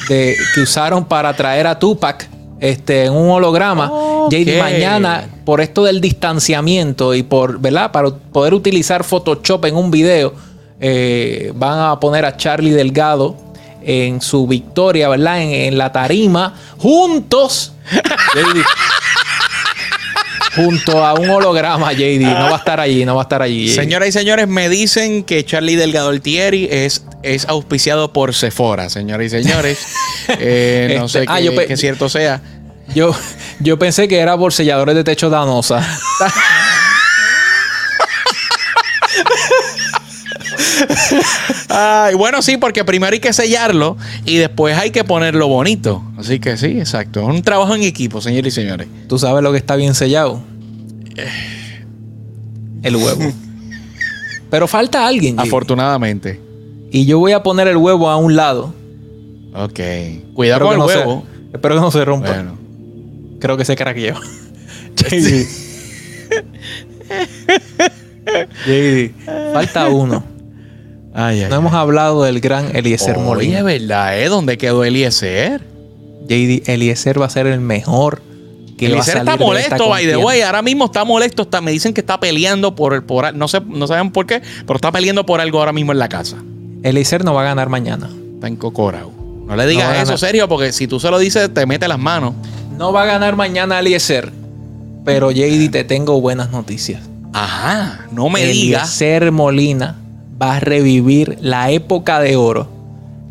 de 0.09 0.37
que 0.55 0.61
usaron 0.61 1.05
para 1.05 1.35
traer 1.35 1.67
a 1.67 1.79
Tupac, 1.79 2.29
este, 2.61 3.05
en 3.05 3.13
un 3.13 3.31
holograma. 3.31 3.91
Ok. 3.93 4.33
JD, 4.33 4.59
mañana 4.59 5.29
por 5.45 5.61
esto 5.61 5.85
del 5.85 6.01
distanciamiento 6.01 7.15
y 7.15 7.23
por, 7.23 7.61
¿verdad? 7.61 7.93
Para 7.93 8.11
poder 8.11 8.55
utilizar 8.55 9.05
Photoshop 9.05 9.67
en 9.67 9.77
un 9.77 9.91
video, 9.91 10.35
eh, 10.81 11.53
van 11.55 11.79
a 11.79 12.01
poner 12.01 12.25
a 12.25 12.37
Charlie 12.37 12.73
Delgado 12.73 13.37
en 13.83 14.21
su 14.21 14.47
victoria, 14.47 15.09
¿verdad? 15.09 15.43
En, 15.43 15.51
en 15.51 15.79
la 15.79 15.93
tarima, 15.93 16.55
juntos. 16.79 17.73
JD, 18.35 18.65
junto 20.57 21.05
a 21.05 21.15
un 21.15 21.29
holograma, 21.31 21.93
JD. 21.93 22.21
No 22.23 22.51
va 22.51 22.55
a 22.55 22.57
estar 22.57 22.81
allí, 22.81 23.05
no 23.05 23.15
va 23.15 23.23
a 23.23 23.25
estar 23.25 23.43
allí. 23.43 23.69
Señoras 23.69 24.09
y 24.09 24.13
señores, 24.13 24.49
me 24.49 24.69
dicen 24.69 25.23
que 25.23 25.45
Charlie 25.45 25.77
Delgado 25.77 26.09
Altieri 26.09 26.69
es, 26.71 27.05
es 27.23 27.45
auspiciado 27.47 28.13
por 28.13 28.35
Sephora, 28.35 28.89
señoras 28.89 29.27
y 29.27 29.31
señores. 29.43 29.79
Eh, 30.41 30.97
no 30.99 31.07
Este, 31.07 31.21
sé 31.21 31.27
ah, 31.29 31.39
qué, 31.41 31.67
qué 31.69 31.77
cierto 31.77 32.09
sea. 32.09 32.41
Yo, 32.95 33.15
yo 33.61 33.79
pensé 33.79 34.09
que 34.09 34.19
era 34.19 34.37
por 34.37 34.53
selladores 34.53 34.97
de 34.97 35.05
techo 35.05 35.31
danosa. 35.31 35.81
Ay, 41.79 42.15
bueno, 42.15 42.41
sí, 42.41 42.57
porque 42.57 42.85
primero 42.85 43.13
hay 43.13 43.21
que 43.21 43.33
sellarlo 43.35 43.99
y 44.25 44.37
después 44.37 44.77
hay 44.79 44.91
que 44.91 45.05
ponerlo 45.05 45.47
bonito. 45.49 46.03
Así 46.17 46.39
que 46.41 46.57
sí, 46.57 46.79
exacto. 46.79 47.21
Es 47.21 47.29
un 47.29 47.43
trabajo 47.43 47.75
en 47.75 47.83
equipo, 47.83 48.21
señores 48.23 48.55
y 48.55 48.63
señores. 48.63 48.89
¿Tú 49.09 49.19
sabes 49.19 49.43
lo 49.43 49.53
que 49.53 49.59
está 49.59 49.77
bien 49.77 49.95
sellado? 49.95 50.41
El 52.83 52.97
huevo. 52.97 53.31
Pero 54.51 54.67
falta 54.67 55.07
alguien. 55.07 55.39
Afortunadamente. 55.39 56.41
Y 56.91 57.05
yo 57.05 57.19
voy 57.19 57.33
a 57.33 57.43
poner 57.43 57.69
el 57.69 57.77
huevo 57.77 58.09
a 58.09 58.17
un 58.17 58.37
lado. 58.37 58.73
Ok. 59.55 59.81
Cuidado 60.35 60.65
Espero 60.65 60.67
con 60.67 60.73
el 60.73 60.79
no 60.79 60.89
se- 60.89 60.97
huevo. 60.99 61.25
espero 61.53 61.75
que 61.75 61.81
no 61.83 61.91
se 61.91 62.05
rompa. 62.05 62.29
Bueno. 62.33 62.57
Creo 63.41 63.57
que 63.59 63.65
se 63.67 63.77
craqueó. 63.77 64.15
JD. 64.97 65.47
JD. 68.67 69.11
Falta 69.53 69.89
uno. 69.89 70.36
Ay, 71.19 71.45
ay, 71.45 71.49
No 71.49 71.57
hemos 71.57 71.73
hablado 71.73 72.25
del 72.25 72.41
gran 72.41 72.77
Eliezer 72.77 73.17
Oye, 73.17 73.25
Molina. 73.25 73.63
¿verdad? 73.63 74.21
¿Eh? 74.21 74.29
¿Dónde 74.29 74.59
quedó 74.59 74.85
Eliezer? 74.85 75.63
JD, 76.29 76.69
Eliezer 76.69 77.21
va 77.21 77.25
a 77.25 77.31
ser 77.31 77.47
el 77.47 77.61
mejor 77.61 78.21
que 78.77 78.89
va 78.89 78.91
a 78.91 78.93
Eliezer 78.97 79.15
salir 79.15 79.33
está 79.33 79.43
molesto, 79.43 79.89
by 79.89 80.07
the 80.07 80.17
way. 80.19 80.43
Ahora 80.43 80.61
mismo 80.61 80.85
está 80.85 81.07
molesto. 81.07 81.43
Está, 81.43 81.63
me 81.63 81.71
dicen 81.71 81.95
que 81.95 82.03
está 82.03 82.21
peleando 82.21 82.75
por, 82.75 83.07
por 83.07 83.35
no 83.35 83.49
sé, 83.49 83.63
no 83.67 83.87
saben 83.87 84.11
por 84.11 84.27
qué, 84.27 84.43
pero 84.67 84.77
está 84.77 84.93
peleando 84.93 85.25
por 85.25 85.41
algo 85.41 85.59
ahora 85.59 85.73
mismo 85.73 85.93
en 85.93 85.99
la 85.99 86.11
casa. 86.11 86.37
Eliezer 86.83 87.25
no 87.25 87.33
va 87.33 87.41
a 87.41 87.45
ganar 87.45 87.71
mañana. 87.71 88.11
Está 88.35 88.49
en 88.49 88.57
Cocorao. 88.57 89.11
No 89.47 89.57
le 89.57 89.67
digas 89.67 89.97
No 89.97 90.03
eso, 90.03 90.19
serio, 90.19 90.49
porque 90.49 90.73
si 90.73 90.87
tú 90.87 91.01
se 91.01 91.11
lo 91.11 91.19
dices, 91.19 91.53
te 91.55 91.65
mete 91.65 91.89
las 91.89 91.99
manos. 91.99 92.35
No 92.77 92.93
va 92.93 93.05
a 93.05 93.07
ganar 93.07 93.37
mañana 93.37 93.79
Eliezer. 93.79 94.31
Pero 95.07 95.31
JD, 95.31 95.71
te 95.71 95.85
tengo 95.85 96.21
buenas 96.21 96.51
noticias. 96.51 97.01
Ajá, 97.33 98.07
no 98.13 98.29
me 98.29 98.45
digas. 98.45 99.01
Eliezer 99.01 99.33
Molina 99.33 99.97
va 100.41 100.57
a 100.57 100.61
revivir 100.61 101.39
la 101.41 101.71
época 101.71 102.21
de 102.21 102.37
oro 102.37 102.69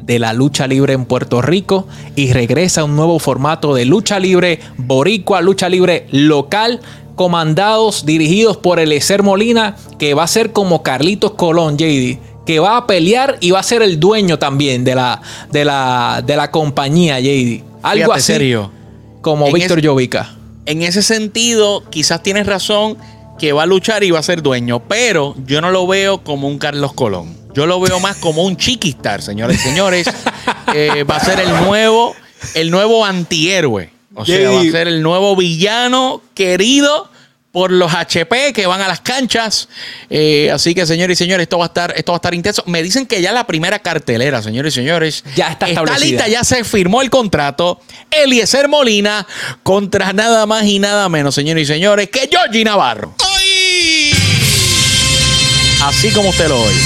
de 0.06 0.20
la 0.20 0.34
lucha 0.34 0.68
libre 0.68 0.94
en 0.94 1.06
Puerto 1.06 1.42
Rico 1.42 1.88
y 2.16 2.32
regresa 2.32 2.82
a 2.82 2.84
un 2.84 2.96
nuevo 2.96 3.18
formato 3.20 3.74
de 3.74 3.86
lucha 3.86 4.20
libre 4.20 4.60
boricua, 4.78 5.42
lucha 5.42 5.68
libre 5.68 6.08
local, 6.12 6.80
comandados, 7.16 8.06
dirigidos 8.06 8.58
por 8.58 8.80
Eliezer 8.80 9.24
Molina, 9.24 9.76
que 9.98 10.14
va 10.14 10.24
a 10.24 10.28
ser 10.28 10.52
como 10.52 10.84
Carlitos 10.84 11.32
Colón, 11.32 11.78
JD, 11.78 12.20
que 12.46 12.60
va 12.60 12.78
a 12.78 12.86
pelear 12.86 13.38
y 13.42 13.52
va 13.52 13.60
a 13.60 13.64
ser 13.64 13.82
el 13.82 14.00
dueño 14.00 14.38
también 14.38 14.84
de 14.84 14.94
la, 14.94 15.22
de 15.52 15.66
la, 15.66 16.24
de 16.26 16.36
la 16.36 16.52
compañía, 16.52 17.20
JD. 17.20 17.64
Algo 17.82 18.06
Fíjate, 18.06 18.14
así 18.14 18.34
serio. 18.34 18.72
como 19.22 19.48
En 19.48 19.54
Víctor 19.54 19.84
Jovica. 19.84 20.36
En 20.68 20.82
ese 20.82 21.02
sentido, 21.02 21.84
quizás 21.90 22.22
tienes 22.22 22.46
razón 22.46 22.98
que 23.40 23.52
va 23.54 23.64
a 23.64 23.66
luchar 23.66 24.04
y 24.04 24.12
va 24.12 24.20
a 24.20 24.24
ser 24.24 24.42
dueño, 24.42 24.80
pero 24.88 25.36
yo 25.46 25.62
no 25.62 25.72
lo 25.72 25.86
veo 25.88 26.24
como 26.24 26.48
un 26.48 26.58
Carlos 26.58 26.94
Colón. 26.94 27.38
Yo 27.54 27.66
lo 27.66 27.80
veo 27.80 28.00
más 28.00 28.18
como 28.18 28.44
un 28.44 28.58
chiquistar, 28.58 29.22
señores 29.22 29.58
y 29.58 29.64
señores. 29.64 30.08
Eh, 30.74 31.04
va 31.04 31.18
a 31.18 31.20
ser 31.24 31.40
el 31.40 31.50
nuevo, 31.50 32.16
el 32.56 32.70
nuevo 32.70 33.06
antihéroe. 33.06 33.90
O 34.14 34.26
sea, 34.26 34.50
va 34.50 34.60
a 34.60 34.64
ser 34.64 34.88
el 34.88 35.02
nuevo 35.02 35.36
villano 35.36 36.22
querido 36.34 37.10
por 37.52 37.72
los 37.72 37.94
HP 37.94 38.52
que 38.52 38.68
van 38.68 38.82
a 38.82 38.88
las 38.90 39.00
canchas. 39.00 39.70
Eh, 40.10 40.52
así 40.52 40.76
que, 40.76 40.86
señores 40.86 41.18
y 41.22 41.24
señores, 41.24 41.44
esto 41.44 41.58
va 41.58 41.66
a 41.66 41.68
estar, 41.68 41.94
esto 41.96 42.12
va 42.12 42.18
a 42.18 42.20
estar 42.20 42.34
intenso. 42.34 42.64
Me 42.66 42.84
dicen 42.84 43.06
que 43.06 43.22
ya 43.22 43.32
la 43.32 43.48
primera 43.48 43.80
cartelera, 43.80 44.42
señores 44.42 44.74
y 44.74 44.76
señores, 44.82 45.24
Ya 45.36 45.52
está 45.52 45.70
establecida. 45.70 46.06
lista, 46.06 46.28
ya 46.28 46.44
se 46.44 46.66
firmó 46.66 47.02
el 47.02 47.10
contrato. 47.10 47.80
Eliezer 48.12 48.68
Molina 48.68 49.26
contra 49.64 50.12
nada 50.12 50.46
más 50.46 50.66
y 50.66 50.80
nada 50.80 51.08
menos, 51.08 51.34
señores 51.36 51.64
y 51.64 51.66
señores, 51.74 52.10
que 52.10 52.28
Georgie 52.30 52.66
Navarro. 52.66 53.16
Así 55.88 56.12
como 56.14 56.30
usted 56.30 56.48
lo 56.48 56.60
oye. 56.60 56.80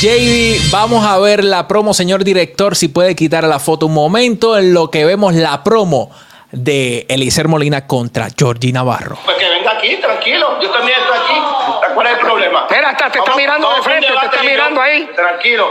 JD, 0.00 0.70
vamos 0.70 1.04
a 1.06 1.18
ver 1.18 1.44
la 1.44 1.68
promo, 1.68 1.94
señor 1.94 2.24
director, 2.24 2.74
si 2.74 2.88
puede 2.88 3.14
quitar 3.14 3.44
la 3.44 3.58
foto 3.58 3.86
un 3.86 3.94
momento 3.94 4.56
en 4.58 4.74
lo 4.74 4.90
que 4.90 5.04
vemos 5.04 5.34
la 5.34 5.62
promo 5.62 6.10
de 6.50 7.06
Eliezer 7.08 7.46
Molina 7.46 7.86
contra 7.86 8.28
Georgie 8.36 8.72
Navarro. 8.72 9.18
Pues 9.24 9.36
que 9.36 9.48
venga 9.48 9.70
aquí, 9.72 9.96
tranquilo. 9.98 10.58
Yo 10.60 10.68
también 10.70 10.98
estoy 10.98 11.16
aquí. 11.18 11.94
¿Cuál 11.94 12.06
es 12.08 12.12
el 12.14 12.18
problema? 12.18 12.60
Espera, 12.62 12.90
está- 12.90 13.10
te 13.10 13.18
está 13.20 13.36
mirando 13.36 13.72
de 13.72 13.82
frente, 13.82 14.06
te 14.08 14.26
está 14.26 14.42
mirando 14.42 14.80
ahí. 14.80 15.08
Tranquilo. 15.14 15.68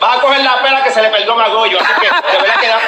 Vas 0.00 0.18
a 0.18 0.20
coger 0.20 0.42
la 0.44 0.62
pena 0.62 0.82
que 0.82 0.90
se 0.90 1.00
le 1.00 1.08
perdona 1.08 1.44
a 1.44 1.48
Goyo. 1.48 1.78
Así 1.80 1.92
que 2.00 2.06
de 2.06 2.42
verdad 2.42 2.60
que 2.60 2.66
da. 2.68 2.80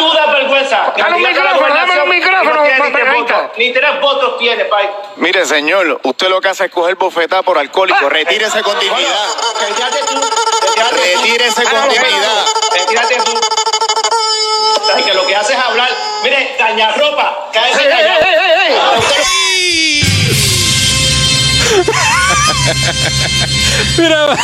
Tú 0.00 0.10
das 0.14 0.32
vergüenza. 0.32 0.94
Dame 0.96 1.16
un 1.16 1.22
micrófono, 1.22 1.74
dame 1.74 2.00
un 2.00 2.08
micrófono, 2.08 2.62
ni 2.64 2.90
tres 2.90 3.12
votos. 3.12 3.36
Ni 3.58 3.70
tres 3.70 4.00
votos 4.00 4.38
tiene, 4.38 4.64
pai. 4.64 4.88
Mire, 5.16 5.44
señor, 5.44 6.00
usted 6.04 6.28
lo 6.30 6.40
que 6.40 6.48
hace 6.48 6.64
es 6.64 6.70
coger 6.70 6.94
bofetada 6.94 7.42
por 7.42 7.58
alcohólico. 7.58 8.08
Retírese 8.08 8.62
con 8.62 8.78
dignidad. 8.78 9.14
Retírese 10.90 11.64
con 11.64 11.88
dignidad. 11.90 12.46
Retírate 12.72 13.16
tú. 13.26 13.40
que 15.04 15.14
lo 15.14 15.26
que 15.26 15.36
hace 15.36 15.52
es 15.52 15.58
hablar. 15.58 15.90
Mire, 16.22 16.56
dañar 16.58 16.98
ropa, 16.98 17.50
cállese 17.52 17.86
callado. 17.86 18.20
Mira, 23.98 24.36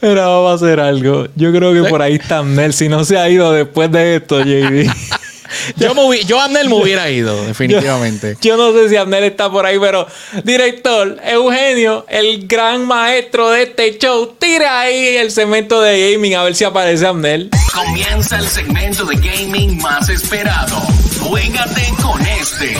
mira, 0.00 0.26
vamos 0.26 0.50
a 0.50 0.54
hacer 0.54 0.80
algo. 0.80 1.26
Yo 1.36 1.52
creo 1.52 1.72
que 1.72 1.88
por 1.88 2.02
ahí 2.02 2.14
está 2.14 2.38
Amnel. 2.38 2.72
Si 2.72 2.88
no 2.88 3.04
se 3.04 3.18
ha 3.18 3.28
ido 3.28 3.52
después 3.52 3.90
de 3.92 4.16
esto, 4.16 4.40
JD. 4.40 4.90
Yo, 5.76 5.94
me 5.94 6.24
yo 6.24 6.40
Amnel 6.40 6.68
me 6.68 6.74
hubiera 6.74 7.10
ido, 7.10 7.44
definitivamente. 7.46 8.36
Yo 8.40 8.56
no 8.56 8.72
sé 8.72 8.88
si 8.88 8.96
Amnel 8.96 9.24
está 9.24 9.50
por 9.50 9.64
ahí, 9.64 9.78
pero 9.78 10.06
director, 10.44 11.18
Eugenio, 11.24 12.04
el 12.08 12.46
gran 12.46 12.86
maestro 12.86 13.50
de 13.50 13.62
este 13.62 13.98
show, 13.98 14.36
tira 14.38 14.80
ahí 14.80 15.16
el 15.16 15.30
cemento 15.30 15.80
de 15.80 16.12
gaming 16.12 16.34
a 16.34 16.42
ver 16.42 16.54
si 16.54 16.64
aparece 16.64 17.06
Amnel. 17.06 17.50
Comienza 17.72 18.38
el 18.38 18.46
segmento 18.46 19.04
de 19.06 19.16
gaming 19.16 19.80
más 19.80 20.08
esperado. 20.08 20.76
Juégate 21.20 21.94
con 22.02 22.20
este. 22.26 22.76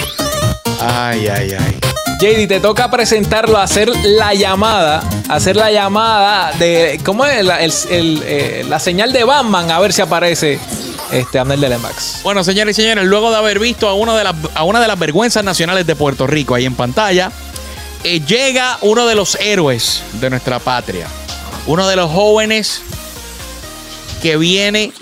Ay, 0.80 1.26
ay, 1.28 1.56
ay. 1.58 2.07
JD, 2.18 2.48
te 2.48 2.58
toca 2.58 2.90
presentarlo, 2.90 3.58
hacer 3.58 3.88
la 4.04 4.34
llamada, 4.34 5.08
hacer 5.28 5.54
la 5.54 5.70
llamada 5.70 6.50
de. 6.58 7.00
¿Cómo 7.04 7.24
es? 7.24 7.44
La, 7.44 7.58
eh, 7.62 8.66
señal 8.80 9.12
de 9.12 9.22
Batman, 9.22 9.70
a 9.70 9.78
ver 9.78 9.92
si 9.92 10.02
aparece 10.02 10.58
este 11.12 11.38
Amnel 11.38 11.60
de 11.60 11.68
Lemax. 11.68 12.22
Bueno, 12.24 12.42
señores 12.42 12.76
y 12.76 12.82
señores, 12.82 13.04
luego 13.04 13.30
de 13.30 13.36
haber 13.36 13.60
visto 13.60 13.88
a, 13.88 13.94
uno 13.94 14.16
de 14.16 14.24
las, 14.24 14.34
a 14.56 14.64
una 14.64 14.80
de 14.80 14.88
las 14.88 14.98
vergüenzas 14.98 15.44
nacionales 15.44 15.86
de 15.86 15.94
Puerto 15.94 16.26
Rico 16.26 16.56
ahí 16.56 16.64
en 16.64 16.74
pantalla, 16.74 17.30
eh, 18.02 18.20
llega 18.26 18.78
uno 18.80 19.06
de 19.06 19.14
los 19.14 19.36
héroes 19.36 20.02
de 20.14 20.28
nuestra 20.28 20.58
patria. 20.58 21.06
Uno 21.68 21.86
de 21.86 21.94
los 21.94 22.10
jóvenes 22.10 22.82
que 24.22 24.36
viene 24.36 24.92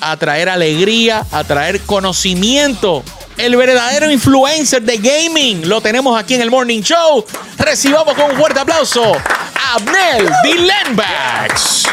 a 0.00 0.16
traer 0.16 0.48
alegría, 0.48 1.26
a 1.32 1.42
traer 1.42 1.80
conocimiento. 1.80 3.02
El 3.40 3.56
verdadero 3.56 4.10
influencer 4.10 4.82
de 4.82 4.98
gaming. 4.98 5.66
Lo 5.68 5.80
tenemos 5.80 6.18
aquí 6.18 6.34
en 6.34 6.42
el 6.42 6.50
Morning 6.50 6.82
Show. 6.82 7.24
Recibamos 7.58 8.14
con 8.14 8.30
un 8.32 8.36
fuerte 8.36 8.60
aplauso 8.60 9.14
a 9.14 9.74
Abnel 9.76 10.30
Dilenbax. 10.44 11.88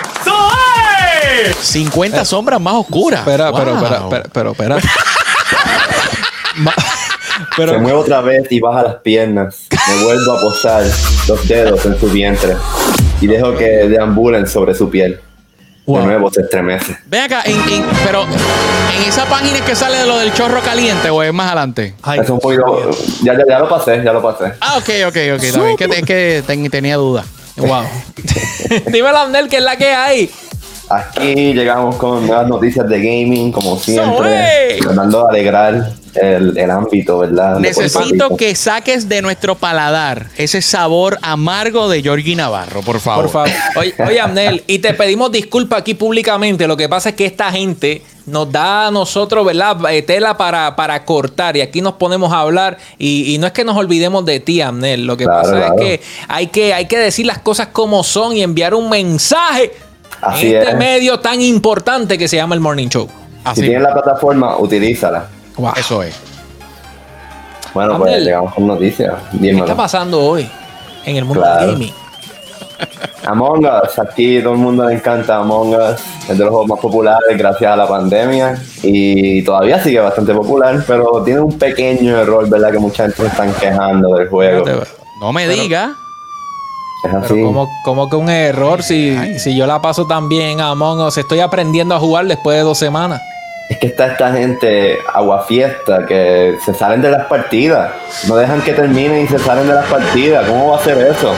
50 1.62 2.26
sombras 2.26 2.60
más 2.60 2.74
oscuras. 2.76 3.22
Espera, 3.22 3.52
pero, 3.54 3.76
Wow. 3.76 3.84
espera, 3.84 3.98
espera, 4.04 4.24
pero, 4.34 4.52
espera. 4.52 4.76
Ma- 6.58 6.74
Se 6.76 7.46
pero, 7.56 7.80
mueve 7.80 7.98
otra 7.98 8.22
vez 8.22 8.48
y 8.52 8.60
baja 8.60 8.84
las 8.84 8.96
piernas. 8.96 9.68
Me 9.88 10.04
vuelvo 10.04 10.32
a 10.34 10.42
posar 10.42 10.84
los 11.28 11.48
dedos 11.48 11.86
en 11.86 12.00
su 12.00 12.08
vientre 12.10 12.56
y 13.22 13.28
dejo 13.28 13.56
que 13.56 13.66
deambulen 13.88 14.48
sobre 14.48 14.74
su 14.74 14.90
piel. 14.90 15.22
Wow. 15.88 16.02
De 16.02 16.06
nuevo 16.06 16.30
se 16.32 16.41
estremece. 16.41 16.97
Ven 17.06 17.23
acá, 17.23 17.41
en- 17.45 17.58
en- 17.69 17.86
pero 18.06 18.23
en 18.23 19.04
esa 19.08 19.26
página 19.26 19.56
es 19.58 19.63
que 19.63 19.73
sale 19.73 19.97
de 20.00 20.06
lo 20.06 20.17
del 20.19 20.34
chorro 20.34 20.62
caliente 20.62 21.10
o 21.10 21.23
es 21.23 21.34
más 21.34 21.47
adelante. 21.47 21.93
Ay, 22.04 22.19
Es 22.19 22.30
un 22.30 22.39
poquito. 22.39 22.91
Ya, 23.23 23.34
ya, 23.38 23.45
ya 23.47 23.60
lo 23.60 23.69
pasé, 23.69 24.04
ya 24.04 24.12
lo 24.12 24.21
pasé. 24.21 24.52
Ah, 24.60 24.76
ok, 24.78 24.89
ok, 25.08 25.17
ok. 25.38 25.43
Es 25.43 25.58
que, 25.78 25.86
es 25.86 26.06
que 26.06 26.43
ten- 26.45 26.69
tenía 26.69 26.97
duda. 26.97 27.23
wow. 27.56 27.84
Dímelo, 28.91 29.17
Amnel, 29.17 29.47
que 29.47 29.58
es 29.58 29.63
la 29.63 29.78
que 29.78 29.88
hay. 29.93 30.30
Aquí 30.89 31.54
llegamos 31.54 31.95
con 31.97 32.26
nuevas 32.26 32.47
noticias 32.47 32.88
de 32.88 32.97
gaming, 32.97 33.52
como 33.52 33.78
siempre, 33.78 34.78
tratando 34.82 35.23
de 35.23 35.30
alegrar 35.30 35.91
el, 36.15 36.58
el 36.58 36.71
ámbito, 36.71 37.19
¿verdad? 37.19 37.60
Necesito 37.60 38.36
que 38.38 38.56
saques 38.56 39.10
de 39.10 39.21
nuestro 39.21 39.56
paladar 39.56 40.28
ese 40.38 40.62
sabor 40.62 41.17
amargo 41.21 41.89
de 41.89 42.02
Georgie 42.02 42.36
Navarro, 42.36 42.82
por 42.82 43.00
favor. 43.02 43.23
Por 43.26 43.32
favor. 43.32 43.52
Oye, 43.76 43.93
oye, 44.08 44.19
Amnel, 44.19 44.63
y 44.65 44.80
te 44.80 44.93
pedimos 44.93 45.32
disculpas 45.32 45.82
aquí 45.82 45.93
públicamente. 45.93 46.67
Lo 46.67 46.78
que 46.78 46.88
pasa 46.88 47.10
es 47.10 47.15
que 47.15 47.26
esta 47.26 47.52
gente 47.52 48.02
nos 48.26 48.52
da 48.52 48.88
a 48.88 48.91
nosotros, 48.91 49.45
¿verdad? 49.45 49.78
Eh, 49.89 50.02
Tela 50.02 50.36
para, 50.38 50.76
para 50.76 51.06
cortar 51.06 51.56
y 51.56 51.62
aquí 51.62 51.82
nos 51.82 51.93
ponemos 51.93 52.34
a 52.34 52.39
hablar 52.41 52.78
y, 52.97 53.34
y 53.34 53.38
no 53.38 53.47
es 53.47 53.54
que 53.54 53.63
nos 53.63 53.78
olvidemos 53.78 54.26
de 54.26 54.39
ti, 54.41 54.60
Amnel. 54.62 55.06
Lo 55.06 55.15
que 55.17 55.23
Claro, 55.26 55.41
pasa 55.43 55.56
claro. 55.58 55.76
es 55.76 55.82
que 55.82 56.02
hay, 56.28 56.47
que 56.47 56.73
hay 56.73 56.86
que 56.88 56.97
decir 56.97 57.26
las 57.26 57.39
cosas 57.39 57.67
como 57.67 58.04
son 58.04 58.36
y 58.36 58.41
enviar 58.43 58.73
un 58.73 58.89
mensaje 58.89 59.71
Así 60.21 60.51
en 60.53 60.58
este 60.62 60.71
es. 60.71 60.77
medio 60.77 61.19
tan 61.19 61.41
importante 61.41 62.17
que 62.17 62.27
se 62.27 62.36
llama 62.38 62.56
el 62.56 62.62
Morning 62.62 62.88
Show. 62.89 63.08
Si 63.56 63.62
tienes 63.62 63.82
la 63.82 63.93
plataforma, 63.93 64.58
utilízala. 64.58 65.27
Wow. 65.58 65.73
Eso 65.77 66.03
es. 66.03 66.15
Bueno, 67.73 67.97
pues 67.97 68.23
llegamos 68.23 68.53
con 68.53 68.67
noticias. 68.67 69.13
¿Qué 69.39 69.51
está 69.51 69.75
pasando 69.75 70.19
hoy 70.21 70.49
en 71.06 71.15
el 71.17 71.25
mundo 71.25 71.41
Claro. 71.41 71.62
del 71.67 71.71
gaming? 71.73 71.93
Among 73.25 73.65
Us, 73.65 73.99
aquí 73.99 74.39
todo 74.41 74.53
el 74.53 74.60
mundo 74.60 74.86
le 74.88 74.95
encanta 74.95 75.38
Among 75.38 75.73
Us, 75.75 75.99
es 76.30 76.38
de 76.38 76.43
los 76.43 76.49
juegos 76.49 76.67
más 76.67 76.80
populares 76.80 77.38
gracias 77.38 77.71
a 77.71 77.75
la 77.75 77.88
pandemia 77.88 78.58
y 78.84 79.43
todavía 79.43 79.82
sigue 79.84 79.99
bastante 79.99 80.34
popular, 80.34 80.82
pero 80.88 81.23
tiene 81.23 81.41
un 81.41 81.58
pequeño 81.58 82.17
error, 82.17 82.47
¿verdad? 82.49 82.71
Que 82.71 82.80
mucha 82.80 83.03
gente 83.03 83.21
se 83.21 83.27
están 83.27 83.51
quejando 83.53 84.15
del 84.15 84.30
juego. 84.30 84.65
No 85.19 85.34
me 85.34 85.45
Pero- 85.47 85.62
diga. 85.62 85.84
Es 85.84 85.89
así. 85.89 86.07
Pero 87.04 87.22
como, 87.46 87.70
como 87.84 88.10
que 88.10 88.16
un 88.16 88.30
error 88.30 88.82
si, 88.84 89.16
si 89.40 89.56
yo 89.56 89.68
la 89.68 89.82
paso 89.82 90.08
tan 90.08 90.28
bien 90.30 90.62
a 90.62 90.72
Among 90.72 91.02
Us, 91.02 91.18
estoy 91.18 91.40
aprendiendo 91.40 91.96
a 91.96 92.00
jugar 92.00 92.26
después 92.26 92.58
de 92.58 92.64
dos 92.64 92.78
semanas. 92.78 93.22
Es 93.70 93.78
que 93.80 93.88
está 93.88 94.08
esta 94.08 94.32
gente 94.32 94.98
aguafiesta 95.14 96.06
que 96.06 96.58
se 96.66 96.74
salen 96.74 97.02
de 97.02 97.12
las 97.12 97.28
partidas, 97.28 97.92
no 98.28 98.36
dejan 98.38 98.62
que 98.62 98.74
terminen 98.74 99.26
y 99.26 99.28
se 99.28 99.38
salen 99.40 99.68
de 99.68 99.74
las 99.74 99.86
partidas. 99.88 100.48
¿Cómo 100.48 100.72
va 100.72 100.78
a 100.78 100.84
ser 100.84 100.98
eso? 101.00 101.34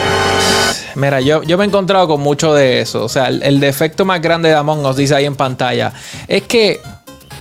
Mira, 0.95 1.22
yo, 1.22 1.43
yo 1.43 1.58
me 1.58 1.63
he 1.63 1.67
encontrado 1.67 2.08
con 2.08 2.22
mucho 2.22 2.54
de 2.54 2.82
eso. 2.82 3.04
O 3.04 3.10
sea, 3.10 3.28
el, 3.28 3.41
el 3.41 3.60
defecto 3.60 4.06
más 4.06 4.22
grande 4.22 4.50
de 4.50 4.56
Among 4.56 4.86
Us, 4.86 4.95
dice 4.95 5.15
ahí 5.15 5.26
en 5.26 5.36
pantalla, 5.36 5.91
es 6.28 6.43
que 6.43 6.80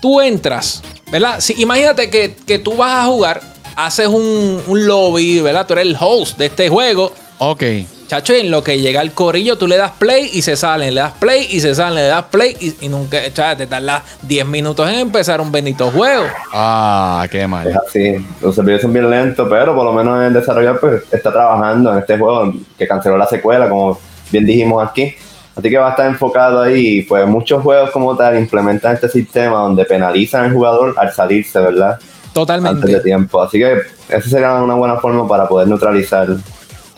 tú 0.01 0.21
entras, 0.21 0.83
¿verdad? 1.11 1.41
Si, 1.41 1.55
imagínate 1.61 2.09
que, 2.09 2.35
que 2.47 2.59
tú 2.59 2.75
vas 2.77 3.05
a 3.05 3.07
jugar, 3.07 3.43
haces 3.77 4.09
un, 4.09 4.63
un 4.67 4.87
lobby, 4.87 5.41
¿verdad? 5.41 5.67
Tú 5.67 5.75
eres 5.75 5.87
el 5.87 5.97
host 6.01 6.39
de 6.39 6.47
este 6.47 6.69
juego. 6.69 7.13
Ok. 7.39 7.63
Chacho, 8.09 8.35
y 8.35 8.41
en 8.41 8.51
lo 8.51 8.65
que 8.65 8.81
llega 8.81 9.03
el 9.03 9.13
corillo, 9.13 9.59
tú 9.59 9.67
le 9.69 9.77
das 9.77 9.93
play 9.99 10.31
y 10.33 10.41
se 10.41 10.57
salen, 10.57 10.95
le 10.95 11.01
das 11.03 11.13
play 11.21 11.47
y 11.51 11.61
se 11.61 11.75
salen, 11.75 11.97
le 11.97 12.07
das 12.07 12.25
play 12.25 12.57
y, 12.59 12.87
y 12.87 12.89
nunca, 12.89 13.19
chaval, 13.35 13.59
te 13.59 13.67
tardas 13.67 14.03
10 14.23 14.47
minutos 14.47 14.89
en 14.89 14.95
empezar 15.01 15.43
un 15.43 15.53
bendito 15.53 15.91
juego. 15.91 16.25
Ah, 16.55 17.27
qué 17.31 17.43
Es 17.43 17.49
mal. 17.49 17.69
así. 17.87 18.15
Los 18.41 18.55
servidores 18.55 18.81
son 18.81 18.95
bien 18.95 19.11
lentos, 19.11 19.47
pero 19.51 19.75
por 19.75 19.85
lo 19.85 19.93
menos 19.93 20.23
el 20.23 20.33
desarrollador 20.33 20.81
pues, 20.81 21.03
está 21.13 21.31
trabajando 21.31 21.93
en 21.93 21.99
este 21.99 22.17
juego 22.17 22.51
que 22.79 22.89
canceló 22.89 23.19
la 23.19 23.27
secuela, 23.27 23.69
como 23.69 24.01
bien 24.33 24.47
dijimos 24.47 24.89
aquí. 24.89 25.15
Así 25.55 25.69
que 25.69 25.77
va 25.77 25.89
a 25.89 25.91
estar 25.91 26.07
enfocado 26.07 26.63
ahí. 26.63 27.01
y, 27.01 27.03
Pues 27.03 27.27
muchos 27.27 27.63
juegos 27.63 27.91
como 27.91 28.17
tal 28.17 28.39
implementan 28.39 28.95
este 28.95 29.11
sistema 29.11 29.59
donde 29.59 29.85
penalizan 29.85 30.45
al 30.47 30.53
jugador 30.55 30.95
al 30.97 31.13
salirse, 31.13 31.59
¿verdad? 31.61 31.93
Antes 31.93 32.33
de 32.33 32.33
Totalmente. 32.33 33.01
tiempo. 33.01 33.43
Así 33.43 33.59
que 33.59 33.81
esa 34.09 34.29
sería 34.31 34.55
una 34.63 34.75
buena 34.77 34.97
forma 34.97 35.27
para 35.29 35.47
poder 35.47 35.67
neutralizar 35.69 36.29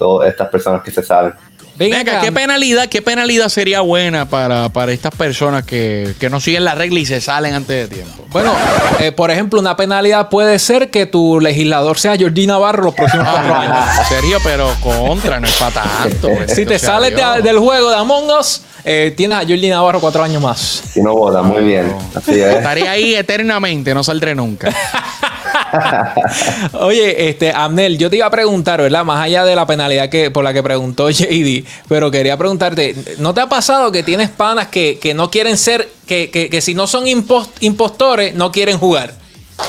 todas 0.01 0.29
estas 0.29 0.49
personas 0.49 0.83
que 0.83 0.91
se 0.91 1.03
salen. 1.05 1.35
Ven 1.77 1.93
Ven 1.93 2.01
acá, 2.01 2.13
acá. 2.19 2.21
¿qué 2.23 2.33
penalidad, 2.33 2.89
qué 2.91 3.01
penalidad 3.01 3.49
sería 3.49 3.81
buena 3.81 4.29
para, 4.29 4.69
para 4.69 4.93
estas 4.93 5.15
personas 5.15 5.65
que, 5.65 6.13
que 6.21 6.29
no 6.29 6.39
siguen 6.39 6.65
la 6.65 6.75
regla 6.75 6.99
y 7.01 7.07
se 7.07 7.23
salen 7.23 7.55
antes 7.55 7.89
de 7.89 7.95
tiempo? 7.97 8.25
Bueno, 8.31 8.53
eh, 8.99 9.13
por 9.13 9.31
ejemplo, 9.31 9.59
una 9.61 9.77
penalidad 9.77 10.29
puede 10.29 10.59
ser 10.59 10.91
que 10.91 11.07
tu 11.07 11.41
legislador 11.41 11.99
sea 11.99 12.17
Jordi 12.21 12.47
Navarro 12.47 12.83
los 12.85 12.95
próximos 12.95 13.27
cuatro 13.31 13.55
años. 13.55 13.75
Ah, 13.79 14.05
serio, 14.09 14.39
pero 14.45 14.71
contra, 14.83 15.41
no 15.41 15.47
es 15.47 15.55
para 15.57 15.83
tanto. 15.85 16.29
Si 16.49 16.67
te 16.67 16.79
sea 16.79 16.91
sales 16.91 17.15
de- 17.17 17.43
del 17.43 17.59
juego 17.59 17.89
de 17.91 17.97
Among 17.97 18.29
Us, 18.39 18.61
eh, 18.85 19.15
tienes 19.17 19.39
a 19.39 19.41
Jordi 19.41 19.71
Navarro 19.71 20.01
cuatro 20.01 20.23
años 20.23 20.43
más. 20.43 20.61
Si 20.93 21.01
no 21.01 21.15
vota, 21.15 21.41
muy 21.43 21.65
bien. 21.65 21.95
Así 22.15 22.33
es. 22.41 22.57
Estaré 22.57 22.89
ahí 22.89 23.15
eternamente, 23.15 23.95
no 23.95 24.05
saldré 24.05 24.35
nunca. 24.35 24.69
Oye, 26.81 27.29
este, 27.29 27.53
Amnel, 27.53 27.99
yo 27.99 28.11
te 28.11 28.17
iba 28.17 28.27
a 28.27 28.31
preguntar, 28.31 28.81
¿verdad? 28.81 29.05
Más 29.05 29.23
allá 29.23 29.45
de 29.45 29.55
la 29.57 29.67
penalidad 29.67 30.09
que 30.09 30.31
por 30.31 30.45
la 30.45 30.53
que 30.53 30.63
preguntó 30.63 31.11
JD, 31.11 31.65
pero 31.89 32.11
quería 32.11 32.37
preguntarte, 32.37 32.95
¿no 33.19 33.35
te 33.35 33.41
ha 33.41 33.49
pasado 33.49 33.93
que 33.93 34.03
tienes 34.03 34.31
panas 34.31 34.69
que, 34.69 34.99
que 35.01 35.15
no 35.15 35.31
quieren 35.31 35.57
ser, 35.57 35.89
que, 36.07 36.31
que, 36.31 36.51
que 36.51 36.61
si 36.61 36.75
no 36.75 36.87
son 36.87 37.05
impos- 37.07 37.49
impostores, 37.61 38.35
no 38.35 38.51
quieren 38.53 38.79
jugar? 38.79 39.13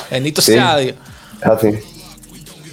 Bendito 0.10 0.42
Sí. 0.42 0.54
sea 0.54 0.78
Dios. 0.78 0.96
Así. 1.42 1.68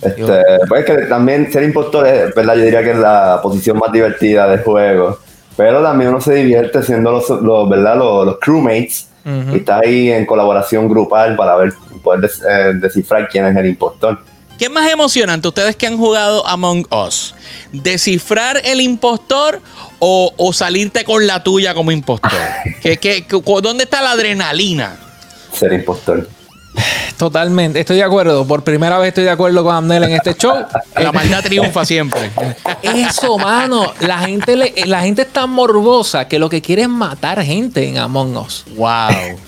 Este, 0.00 0.42
pues 0.68 0.84
que 0.84 0.94
también 1.06 1.52
ser 1.52 1.64
impostor 1.64 2.06
es, 2.06 2.34
¿verdad? 2.34 2.54
Yo 2.54 2.62
diría 2.64 2.82
que 2.84 2.92
es 2.92 2.98
la 2.98 3.40
posición 3.42 3.78
más 3.78 3.90
divertida 3.90 4.48
del 4.48 4.62
juego. 4.62 5.18
Pero 5.56 5.82
también 5.82 6.10
uno 6.10 6.20
se 6.20 6.34
divierte 6.34 6.84
siendo 6.84 7.10
los, 7.10 7.28
los, 7.28 7.68
¿verdad? 7.68 7.96
los, 7.96 8.24
los 8.26 8.38
crewmates. 8.38 9.08
Y 9.52 9.56
está 9.58 9.80
ahí 9.80 10.10
en 10.10 10.24
colaboración 10.26 10.88
grupal 10.88 11.36
para 11.36 11.56
ver, 11.56 11.72
poder 12.02 12.20
des- 12.22 12.40
eh, 12.48 12.72
descifrar 12.74 13.28
quién 13.28 13.44
es 13.46 13.56
el 13.56 13.66
impostor. 13.66 14.22
¿Qué 14.58 14.64
es 14.64 14.70
más 14.70 14.90
emocionante 14.90 15.46
ustedes 15.46 15.76
que 15.76 15.86
han 15.86 15.96
jugado 15.96 16.46
Among 16.46 16.84
Us? 16.92 17.34
¿Descifrar 17.72 18.60
el 18.64 18.80
impostor 18.80 19.60
o, 20.00 20.32
o 20.36 20.52
salirte 20.52 21.04
con 21.04 21.26
la 21.26 21.44
tuya 21.44 21.74
como 21.74 21.92
impostor? 21.92 22.30
¿Qué, 22.82 22.96
qué, 22.96 23.24
cu- 23.24 23.60
dónde 23.60 23.84
está 23.84 24.02
la 24.02 24.12
adrenalina? 24.12 24.96
Ser 25.52 25.72
impostor. 25.72 26.28
Totalmente, 27.16 27.80
estoy 27.80 27.96
de 27.96 28.02
acuerdo. 28.04 28.46
Por 28.46 28.62
primera 28.64 28.98
vez 28.98 29.08
estoy 29.08 29.24
de 29.24 29.30
acuerdo 29.30 29.62
con 29.64 29.74
Amnel 29.74 30.04
en 30.04 30.12
este 30.12 30.34
show. 30.34 30.54
La 30.96 31.10
maldad 31.12 31.42
triunfa 31.42 31.84
siempre. 31.84 32.30
Eso, 32.82 33.38
mano. 33.38 33.92
La 34.00 34.18
gente, 34.20 34.56
le- 34.56 34.74
la 34.86 35.00
gente 35.00 35.22
es 35.22 35.32
tan 35.32 35.50
morbosa 35.50 36.28
que 36.28 36.38
lo 36.38 36.48
que 36.48 36.62
quiere 36.62 36.82
es 36.82 36.88
matar 36.88 37.42
gente 37.42 37.86
en 37.88 37.98
Among 37.98 38.36
Us. 38.36 38.64
Wow. 38.76 39.38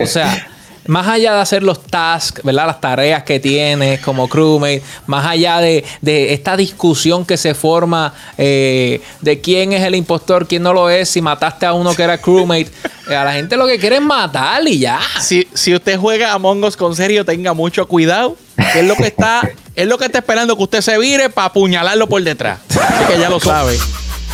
O 0.00 0.06
sea, 0.06 0.47
más 0.88 1.06
allá 1.06 1.34
de 1.34 1.40
hacer 1.40 1.62
los 1.62 1.82
tasks, 1.82 2.42
¿verdad? 2.42 2.66
Las 2.66 2.80
tareas 2.80 3.22
que 3.22 3.38
tienes 3.38 4.00
como 4.00 4.26
crewmate, 4.26 4.82
más 5.06 5.26
allá 5.26 5.58
de, 5.58 5.84
de 6.00 6.32
esta 6.32 6.56
discusión 6.56 7.26
que 7.26 7.36
se 7.36 7.54
forma 7.54 8.14
eh, 8.38 9.02
de 9.20 9.38
quién 9.42 9.74
es 9.74 9.84
el 9.84 9.94
impostor, 9.94 10.48
quién 10.48 10.62
no 10.62 10.72
lo 10.72 10.88
es, 10.88 11.10
si 11.10 11.20
mataste 11.20 11.66
a 11.66 11.74
uno 11.74 11.94
que 11.94 12.02
era 12.02 12.16
crewmate, 12.16 12.70
eh, 13.10 13.14
a 13.14 13.22
la 13.22 13.34
gente 13.34 13.58
lo 13.58 13.66
que 13.66 13.78
quiere 13.78 13.96
es 13.96 14.02
matar 14.02 14.66
y 14.66 14.78
ya. 14.78 14.98
Si, 15.20 15.46
si 15.52 15.74
usted 15.74 15.98
juega 15.98 16.30
a 16.30 16.34
Among 16.34 16.64
Us 16.64 16.76
con 16.76 16.96
serio, 16.96 17.22
tenga 17.22 17.52
mucho 17.52 17.86
cuidado. 17.86 18.36
Que 18.72 18.80
es 18.80 18.86
lo 18.86 18.96
que 18.96 19.06
está, 19.08 19.42
es 19.76 19.86
lo 19.86 19.98
que 19.98 20.06
está 20.06 20.18
esperando 20.18 20.56
que 20.56 20.62
usted 20.62 20.80
se 20.80 20.98
vire 20.98 21.28
para 21.28 21.48
apuñalarlo 21.48 22.08
por 22.08 22.22
detrás. 22.22 22.60
Así 22.70 23.12
que 23.12 23.20
ya 23.20 23.28
lo 23.28 23.38
sabe. 23.38 23.76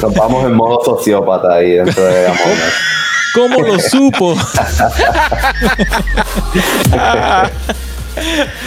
Nos 0.01 0.15
vamos 0.15 0.47
en 0.47 0.55
modo 0.55 0.83
sociópata 0.85 1.55
ahí 1.55 1.73
dentro 1.73 2.05
de 2.05 2.27
Among 2.29 2.53
Us. 2.53 3.04
¿Cómo 3.35 3.61
lo 3.63 3.81
supo? 3.81 4.37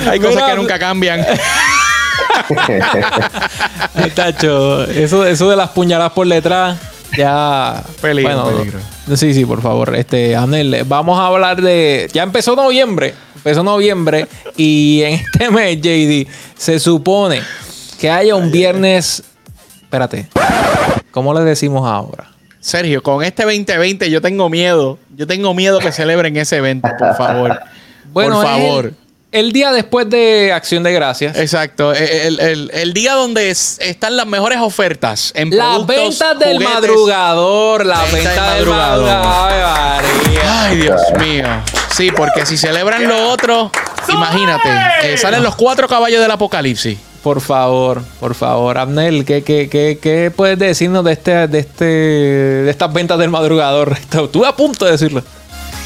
Hay 0.10 0.20
cosas 0.20 0.36
Mira, 0.36 0.48
que 0.48 0.56
nunca 0.56 0.78
cambian. 0.78 1.26
Tacho, 4.16 4.84
eso, 4.86 5.26
eso 5.26 5.50
de 5.50 5.56
las 5.56 5.70
puñaladas 5.70 6.12
por 6.12 6.28
detrás, 6.28 6.78
ya. 7.18 7.82
Peligro, 8.02 8.50
peligro. 8.50 8.80
Sí, 9.16 9.34
sí, 9.34 9.46
por 9.46 9.62
favor. 9.62 9.96
Este, 9.96 10.36
Anel, 10.36 10.84
vamos 10.86 11.18
a 11.20 11.28
hablar 11.28 11.62
de. 11.62 12.10
Ya 12.14 12.24
empezó 12.24 12.56
noviembre. 12.56 13.14
Empezó 13.36 13.64
noviembre. 13.64 14.28
Y 14.58 15.04
en 15.04 15.14
este 15.14 15.50
mes, 15.52 15.78
JD, 15.78 16.28
se 16.58 16.80
supone 16.80 17.42
que 18.00 18.10
haya 18.10 18.36
un 18.36 18.52
viernes. 18.52 19.24
Espérate. 19.84 20.28
¿Cómo 21.12 21.34
le 21.34 21.42
decimos 21.42 21.88
ahora? 21.88 22.32
Sergio, 22.68 23.02
con 23.02 23.24
este 23.24 23.44
2020 23.44 24.10
yo 24.10 24.22
tengo 24.22 24.50
miedo. 24.50 25.00
Yo 25.16 25.26
tengo 25.26 25.54
miedo 25.54 25.80
que 25.80 25.92
celebren 25.94 26.36
ese 26.38 26.58
evento, 26.58 26.90
por 27.00 27.16
favor. 27.16 27.60
Bueno, 28.14 28.36
por 28.38 28.46
favor. 28.46 28.86
El, 29.32 29.46
el 29.48 29.52
día 29.52 29.72
después 29.72 30.10
de 30.10 30.52
Acción 30.54 30.82
de 30.82 30.92
Gracias. 30.94 31.38
Exacto. 31.38 31.94
El, 31.94 32.40
el- 32.40 32.72
el 32.74 32.94
día 32.94 33.14
donde 33.14 33.50
es- 33.52 33.78
están 33.80 34.16
las 34.18 34.26
mejores 34.26 34.60
ofertas 34.60 35.32
en 35.36 35.56
Las 35.56 35.68
productos, 35.86 35.96
ventas 36.20 36.40
del 36.40 36.54
juguetes. 36.58 36.74
madrugador. 36.74 37.86
La 37.86 38.02
Venta 38.04 38.16
venta 38.18 38.54
del 38.56 38.66
del 38.66 38.74
madrugador. 38.74 40.04
Ay, 40.46 40.78
Dios 40.78 41.02
mío. 41.20 41.46
Sí, 41.96 42.12
porque 42.12 42.46
si 42.46 42.58
celebran 42.58 43.08
lo 43.08 43.30
otro, 43.30 43.72
imagínate, 44.10 44.70
eh, 45.04 45.18
salen 45.18 45.44
los 45.44 45.56
cuatro 45.56 45.88
caballos 45.88 46.22
del 46.22 46.32
apocalipsis. 46.32 46.98
Por 47.28 47.42
favor, 47.42 48.04
por 48.22 48.36
favor, 48.36 48.78
Abnel, 48.78 49.26
¿qué, 49.26 49.44
qué, 49.44 49.68
qué, 49.70 50.00
qué 50.02 50.32
puedes 50.34 50.58
decirnos 50.58 51.04
de 51.04 51.12
este, 51.12 51.46
de 51.50 51.60
este, 51.60 51.84
de 51.84 52.70
estas 52.70 52.94
ventas 52.94 53.20
del 53.20 53.30
madrugador? 53.30 53.92
Estuve 54.14 54.48
a 54.48 54.56
punto 54.56 54.86
de 54.86 54.92
decirlo. 54.92 55.22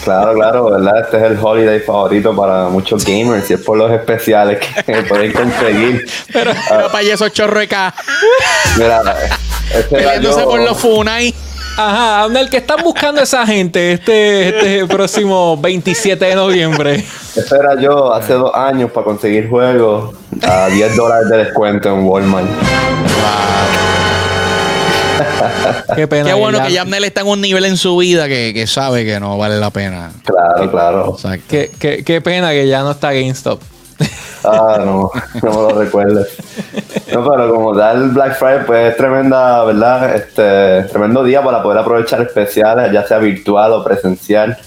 Claro, 0.04 0.36
claro, 0.36 0.70
¿verdad? 0.70 1.02
Este 1.02 1.18
es 1.18 1.24
el 1.24 1.40
holiday 1.42 1.80
favorito 1.80 2.36
para 2.36 2.70
muchos 2.70 3.04
gamers 3.04 3.50
y 3.50 3.54
es 3.56 3.62
por 3.62 3.76
los 3.76 3.92
especiales 3.92 4.60
que 4.86 4.94
pueden 5.10 5.34
conseguir. 5.34 6.06
Pero 6.32 6.52
Ah. 6.70 6.90
para 6.92 7.02
esos 7.02 7.32
ca- 7.68 7.96
Mira, 8.78 9.02
este 9.74 9.96
peleándose 9.96 10.42
yo- 10.42 10.48
por 10.48 10.60
los 10.60 10.78
Funai. 10.78 11.34
Ajá, 11.78 12.24
Abnel, 12.24 12.50
¿qué 12.50 12.58
están 12.58 12.84
buscando 12.84 13.22
esa 13.22 13.46
gente 13.46 13.94
este, 13.94 14.50
este 14.50 14.86
próximo 14.88 15.58
27 15.58 16.24
de 16.26 16.36
noviembre? 16.36 17.04
Este 17.36 17.56
era 17.56 17.80
yo 17.80 18.14
hace 18.14 18.34
dos 18.34 18.54
años 18.54 18.92
para 18.92 19.06
conseguir 19.06 19.50
juegos 19.50 20.14
a 20.48 20.68
10 20.68 20.96
dólares 20.96 21.30
de 21.30 21.38
descuento 21.38 21.90
en 21.90 22.04
Walmart. 22.06 22.48
Qué 25.96 26.08
pena. 26.08 26.26
Qué 26.26 26.34
bueno 26.34 26.62
que 26.64 26.74
Yamnel 26.74 27.04
está 27.06 27.22
en 27.22 27.28
un 27.28 27.42
nivel 27.42 27.66
en 27.66 27.78
su 27.78 27.98
vida 27.98 28.28
que, 28.28 28.52
que 28.54 28.68
sabe 28.68 29.06
que 29.06 29.20
no 29.20 29.38
vale 29.38 29.58
la 29.58 29.70
pena. 29.70 30.12
Claro, 30.26 30.70
claro. 30.72 31.14
Exacto. 31.16 31.46
Qué, 31.50 31.72
qué- 31.80 32.04
qué 32.04 32.22
pena 32.22 32.52
que 32.52 32.68
ya 32.68 32.82
no 32.82 32.92
está 32.92 33.12
GameStop. 33.14 33.62
Ah, 34.44 34.78
no, 34.84 35.12
no 35.44 35.50
me 35.50 35.56
lo 35.56 35.70
recuerdes. 35.80 36.28
No, 37.14 37.30
pero 37.30 37.54
como 37.54 37.76
tal 37.78 38.10
Black 38.10 38.36
Friday, 38.38 38.66
pues 38.66 38.92
es 38.92 38.98
tremenda, 38.98 39.64
¿verdad? 39.66 40.16
Este, 40.16 40.84
tremendo 40.90 41.24
día 41.24 41.44
para 41.44 41.62
poder 41.62 41.80
aprovechar 41.80 42.22
especiales, 42.22 42.92
ya 42.92 43.06
sea 43.06 43.18
virtual 43.18 43.74
o 43.74 43.84
presencial. 43.84 44.58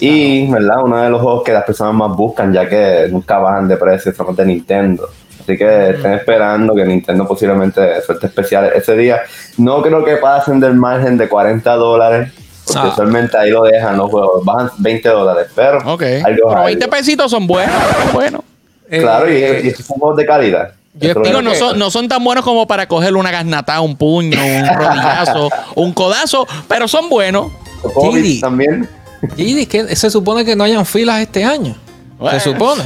Y, 0.00 0.50
¿verdad? 0.50 0.82
Uno 0.82 0.98
de 1.02 1.08
los 1.08 1.20
juegos 1.22 1.44
que 1.44 1.52
las 1.52 1.64
personas 1.64 1.94
más 1.94 2.16
buscan, 2.16 2.52
ya 2.52 2.68
que 2.68 3.06
nunca 3.10 3.38
bajan 3.38 3.68
de 3.68 3.76
precio, 3.76 4.12
son 4.14 4.34
de 4.36 4.44
Nintendo. 4.44 5.08
Así 5.40 5.56
que 5.56 5.90
estén 5.90 6.12
esperando 6.14 6.74
que 6.74 6.84
Nintendo 6.84 7.26
posiblemente 7.26 8.00
suelte 8.02 8.26
especiales 8.26 8.72
ese 8.74 8.96
día. 8.96 9.22
No 9.58 9.82
creo 9.82 10.04
que 10.04 10.16
pasen 10.16 10.58
del 10.58 10.74
margen 10.74 11.16
de 11.16 11.28
40 11.28 11.74
dólares, 11.76 12.32
porque 12.66 12.80
Ah. 12.80 12.88
usualmente 12.92 13.36
ahí 13.36 13.50
lo 13.50 13.62
dejan 13.62 13.96
los 13.96 14.10
juegos. 14.10 14.44
Bajan 14.44 14.70
20 14.78 15.08
dólares, 15.08 15.46
pero 15.54 15.78
Ok. 15.84 16.00
Pero 16.24 16.50
es 16.58 16.64
20 16.64 16.84
algo. 16.84 16.96
pesitos 16.96 17.30
son 17.30 17.46
buenos. 17.46 17.74
Bueno. 18.12 18.42
Claro, 18.88 19.30
y, 19.30 19.34
y 19.36 19.68
estos 19.68 19.86
son 19.86 19.98
juegos 19.98 20.16
de 20.18 20.26
calidad. 20.26 20.72
Yo 20.94 21.22
que- 21.22 21.42
no 21.42 21.54
son, 21.54 21.78
no 21.78 21.90
son 21.90 22.08
tan 22.08 22.22
buenos 22.22 22.44
como 22.44 22.66
para 22.66 22.86
coger 22.88 23.14
una 23.16 23.30
gasnatada, 23.30 23.80
un 23.80 23.96
puño, 23.96 24.38
un 24.44 24.66
rodillazo, 24.76 25.50
un 25.74 25.92
codazo, 25.92 26.46
pero 26.68 26.86
son 26.88 27.08
buenos. 27.08 27.50
Giri. 28.12 28.40
también. 28.40 28.88
Y 29.36 29.66
que 29.66 29.94
se 29.96 30.10
supone 30.10 30.44
que 30.44 30.54
no 30.56 30.64
hayan 30.64 30.84
filas 30.86 31.20
este 31.20 31.44
año. 31.44 31.76
Bueno. 32.18 32.38
Se 32.38 32.44
supone. 32.44 32.84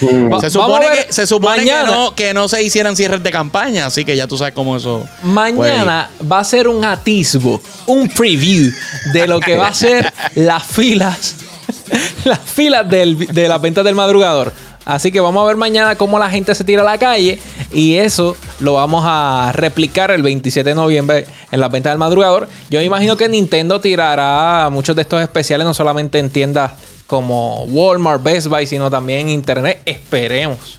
Mm. 0.00 0.40
Se 0.40 0.48
supone, 0.48 0.86
que, 0.88 1.12
se 1.12 1.26
supone 1.26 1.58
que, 1.58 1.66
mañana. 1.66 1.90
no, 1.90 2.14
que 2.14 2.32
no 2.32 2.48
se 2.48 2.62
hicieran 2.62 2.96
cierres 2.96 3.22
de 3.22 3.30
campaña, 3.30 3.84
así 3.84 4.06
que 4.06 4.16
ya 4.16 4.26
tú 4.26 4.38
sabes 4.38 4.54
cómo 4.54 4.74
eso. 4.78 5.06
Mañana 5.22 6.08
va 6.30 6.38
a 6.38 6.44
ser 6.44 6.66
un 6.66 6.82
atisbo, 6.82 7.60
un 7.86 8.08
preview 8.08 8.72
de 9.12 9.26
lo 9.26 9.38
que 9.38 9.54
va 9.58 9.68
a 9.68 9.74
ser 9.74 10.10
las 10.34 10.62
filas, 10.64 11.34
las 12.24 12.38
filas 12.40 12.88
del- 12.88 13.18
de 13.26 13.48
las 13.48 13.60
ventas 13.60 13.84
del 13.84 13.94
madrugador. 13.94 14.50
Así 14.86 15.10
que 15.12 15.18
vamos 15.20 15.42
a 15.42 15.46
ver 15.48 15.56
mañana 15.56 15.96
cómo 15.96 16.16
la 16.18 16.30
gente 16.30 16.54
se 16.54 16.62
tira 16.64 16.80
a 16.82 16.84
la 16.84 16.96
calle 16.96 17.40
y 17.72 17.96
eso 17.96 18.36
lo 18.60 18.74
vamos 18.74 19.02
a 19.04 19.50
replicar 19.52 20.12
el 20.12 20.22
27 20.22 20.68
de 20.70 20.74
noviembre 20.76 21.26
en 21.50 21.60
las 21.60 21.70
ventas 21.72 21.90
del 21.92 21.98
madrugador. 21.98 22.48
Yo 22.70 22.78
me 22.78 22.84
imagino 22.84 23.16
que 23.16 23.28
Nintendo 23.28 23.80
tirará 23.80 24.68
muchos 24.70 24.94
de 24.94 25.02
estos 25.02 25.20
especiales 25.20 25.66
no 25.66 25.74
solamente 25.74 26.20
en 26.20 26.30
tiendas 26.30 26.70
como 27.08 27.64
Walmart, 27.64 28.22
Best 28.22 28.46
Buy, 28.46 28.66
sino 28.66 28.88
también 28.88 29.22
en 29.22 29.30
internet. 29.30 29.80
Esperemos. 29.84 30.78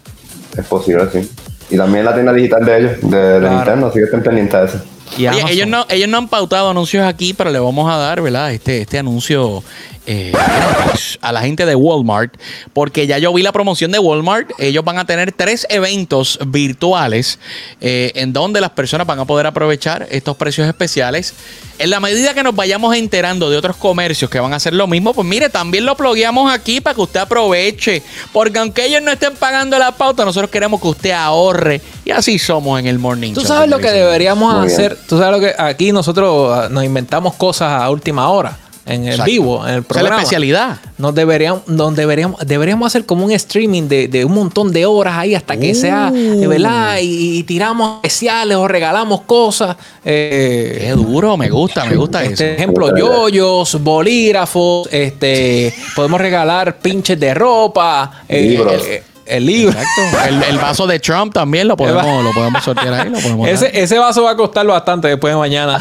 Es 0.58 0.66
posible, 0.66 1.04
sí. 1.12 1.30
Y 1.70 1.76
también 1.76 2.06
la 2.06 2.14
tienda 2.14 2.32
digital 2.32 2.64
de 2.66 2.78
ellos, 2.80 2.92
de, 3.02 3.18
de 3.18 3.40
Claro. 3.40 3.56
Nintendo, 3.56 3.88
así 3.88 4.00
que 4.00 4.06
estén 4.06 4.24
pendientes 4.24 4.60
de 4.60 4.66
eso. 4.68 4.80
Y 5.18 5.20
Oye, 5.20 5.30
Amazon. 5.30 5.50
ellos 5.50 5.68
no, 5.68 5.86
ellos 5.90 6.10
no 6.10 6.18
han 6.18 6.28
pautado 6.30 6.70
anuncios 6.70 7.06
aquí, 7.06 7.34
pero 7.34 7.50
le 7.52 7.60
vamos 7.60 7.92
a 7.92 7.98
dar, 7.98 8.22
¿verdad? 8.22 8.52
Este, 8.54 8.82
este 8.82 8.98
anuncio 9.00 9.64
eh, 10.08 10.32
gratis 10.32 11.20
a 11.22 11.32
la 11.32 11.42
gente 11.42 11.66
de 11.66 11.76
Walmart, 11.76 12.34
porque 12.74 13.08
ya 13.08 13.18
yo 13.18 13.34
vi 13.34 13.44
la 13.44 13.52
promoción 13.52 13.92
de 13.92 14.00
Walmart. 14.00 14.50
Ellos 14.58 14.84
van 14.84 14.98
a 14.98 15.06
tener 15.06 15.34
tres 15.34 15.68
eventos 15.70 16.40
virtuales 16.48 17.40
eh, 17.82 18.12
en 18.16 18.32
donde 18.32 18.62
las 18.62 18.72
personas 18.72 19.06
van 19.06 19.20
a 19.20 19.26
poder 19.26 19.46
aprovechar 19.46 20.08
estos 20.10 20.38
precios 20.38 20.68
especiales. 20.68 21.34
En 21.80 21.90
la 21.90 22.00
medida 22.00 22.34
que 22.34 22.42
nos 22.42 22.56
vayamos 22.56 22.96
enterando 22.96 23.50
de 23.50 23.58
otros 23.58 23.76
comercios 23.76 24.32
que 24.32 24.40
van 24.40 24.54
a 24.54 24.56
hacer 24.56 24.74
lo 24.74 24.88
mismo, 24.88 25.14
pues 25.14 25.28
mire, 25.28 25.50
también 25.50 25.86
lo 25.86 25.96
plugueamos 25.96 26.52
aquí 26.52 26.82
para 26.82 26.96
que 26.96 27.02
usted 27.02 27.20
aproveche. 27.20 28.02
Porque 28.32 28.60
aunque 28.60 28.86
ellos 28.86 29.02
no 29.02 29.12
estén 29.12 29.36
pagando 29.36 29.78
la 29.78 29.92
pauta, 29.92 30.26
nosotros 30.26 30.50
queremos 30.50 30.82
que 30.82 30.88
usted 30.88 31.12
ahorre. 31.12 31.82
Y 32.06 32.12
así 32.12 32.40
somos 32.40 32.80
en 32.80 32.88
el 32.88 32.98
Morning 32.98 33.34
Tú 33.34 33.42
Show, 33.42 33.50
sabes 33.50 33.70
lo 33.70 33.80
que 33.80 33.92
deberíamos 33.92 34.54
Muy 34.56 34.68
bien. 34.68 34.74
hacer. 34.74 34.98
Tú 35.08 35.18
sabes 35.18 35.34
lo 35.34 35.40
que 35.40 35.54
aquí 35.58 35.92
nosotros 35.92 36.52
ah, 36.58 36.68
nos 36.72 36.84
inventamos 36.86 37.36
cosas 37.36 37.82
a 37.82 37.90
última 37.90 38.30
hora. 38.30 38.58
En 38.88 39.08
el 39.08 39.22
vivo, 39.24 39.68
en 39.68 39.74
el 39.76 39.80
Esa 39.80 39.80
es 39.80 39.82
la 39.82 39.88
programa. 39.88 40.16
especialidad. 40.18 40.78
Nos 40.98 41.14
deberíamos, 41.14 41.68
nos 41.68 41.96
deberíamos, 41.96 42.40
deberíamos 42.46 42.88
hacer 42.88 43.06
como 43.06 43.26
un 43.26 43.32
streaming 43.32 43.84
de, 43.88 44.08
de 44.08 44.26
un 44.26 44.34
montón 44.34 44.72
de 44.72 44.86
horas 44.86 45.16
ahí 45.18 45.36
hasta 45.36 45.58
que 45.58 45.76
sea, 45.76 46.10
Uh. 46.14 46.44
eh, 46.44 46.48
¿verdad? 46.48 46.98
Y, 47.02 47.40
y 47.40 47.44
tiramos 47.44 48.00
especiales 48.04 48.58
o 48.58 48.68
regalamos 48.68 49.22
cosas. 49.22 49.76
eh, 50.06 50.78
Qué 50.82 50.92
duro, 50.92 51.38
me 51.38 51.50
gusta, 51.50 51.86
me 51.86 51.96
gusta 51.96 52.24
eso. 52.24 52.32
este, 52.32 52.56
ejemplo, 52.56 52.98
yoyos, 52.98 53.82
bolígrafos, 53.84 54.88
este, 54.92 55.74
podemos 55.96 56.20
regalar 56.22 56.78
pinches 56.80 57.20
de 57.20 57.34
ropa, 57.34 58.24
eh, 58.28 58.42
Libros. 58.42 58.74
el, 58.88 59.02
el 59.28 59.46
libro. 59.46 59.78
Exacto. 59.78 60.28
El, 60.28 60.44
el 60.44 60.58
vaso 60.58 60.88
de 60.88 61.00
Trump 61.00 61.34
también 61.34 61.68
lo 61.68 61.78
podemos, 61.78 62.24
lo 62.24 62.32
podemos 62.32 62.64
sortear 62.64 62.94
ahí. 62.94 63.10
Lo 63.10 63.20
podemos. 63.22 63.48
Ese, 63.48 63.72
ese 63.74 63.98
vaso 63.98 64.24
va 64.24 64.32
a 64.32 64.36
costar 64.36 64.66
bastante 64.66 65.08
después 65.08 65.34
de 65.34 65.38
mañana. 65.38 65.78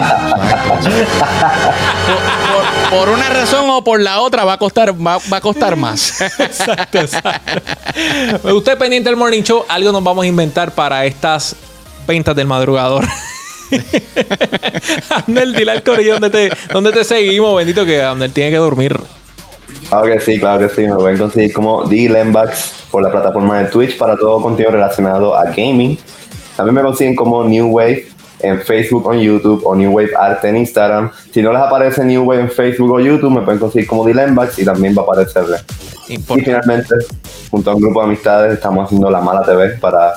por, 2.91 2.99
por 2.99 3.09
una 3.09 3.29
razón 3.29 3.69
o 3.71 3.83
por 3.83 4.01
la 4.01 4.21
otra 4.21 4.45
va 4.45 4.55
a 4.55 4.59
costar, 4.59 4.95
va, 4.95 5.19
va 5.33 5.37
a 5.37 5.41
costar 5.41 5.77
más. 5.77 6.21
Exacto, 6.39 6.99
exacto. 6.99 8.55
Usted 8.55 8.79
pendiente 8.79 9.09
del 9.09 9.17
Morning 9.17 9.43
Show, 9.43 9.65
algo 9.69 9.93
nos 9.93 10.03
vamos 10.03 10.25
a 10.25 10.27
inventar 10.27 10.73
para 10.73 11.05
estas 11.05 11.57
ventas 12.07 12.35
del 12.37 12.47
madrugador. 12.47 13.07
Amnel, 15.11 15.55
dile 15.55 15.73
al 15.73 15.83
corillo 15.83 16.19
dónde 16.19 16.31
te, 16.31 16.57
dónde 16.73 16.93
te 16.93 17.05
seguimos, 17.05 17.57
bendito 17.57 17.85
que 17.85 18.03
Amnel 18.03 18.33
tiene 18.33 18.51
que 18.51 18.57
dormir. 18.57 18.99
Claro 19.89 20.07
que 20.07 20.21
sí, 20.21 20.41
claro 20.41 20.69
que 20.69 20.75
sí. 20.75 20.87
Me 20.87 20.95
pueden 20.95 21.19
conseguir 21.19 21.53
como 21.53 21.85
D-Lembax 21.85 22.87
por 22.91 23.03
la 23.03 23.11
plataforma 23.11 23.61
de 23.61 23.67
Twitch 23.67 23.97
para 23.97 24.17
todo 24.17 24.43
contenido 24.43 24.73
relacionado 24.73 25.37
a 25.37 25.45
gaming. 25.45 25.99
También 26.57 26.75
me 26.75 26.83
consiguen 26.83 27.15
como 27.15 27.45
New 27.45 27.69
Wave 27.69 28.09
en 28.41 28.61
Facebook 28.61 29.07
o 29.07 29.15
en 29.15 29.21
YouTube 29.21 29.63
o 29.65 29.75
New 29.75 29.93
Wave 29.93 30.11
Arte 30.19 30.49
en 30.49 30.57
Instagram. 30.57 31.11
Si 31.33 31.43
no 31.43 31.53
les 31.53 31.61
aparece 31.61 32.05
New 32.05 32.25
Wave 32.25 32.43
en 32.43 32.51
Facebook 32.51 32.93
o 32.93 33.01
YouTube, 33.01 33.31
me 33.31 33.43
pueden 33.43 33.61
conseguir 33.61 33.89
como 33.89 34.05
Dilembax 34.05 34.59
y 34.59 34.65
también 34.65 34.95
va 34.97 35.03
a 35.03 35.05
aparecerle. 35.05 35.59
Y 36.09 36.19
finalmente, 36.19 36.95
junto 37.51 37.71
a 37.71 37.75
un 37.75 37.81
grupo 37.81 38.01
de 38.01 38.07
amistades, 38.07 38.55
estamos 38.55 38.87
haciendo 38.87 39.11
La 39.11 39.21
Mala 39.21 39.43
TV 39.43 39.71
para 39.81 40.15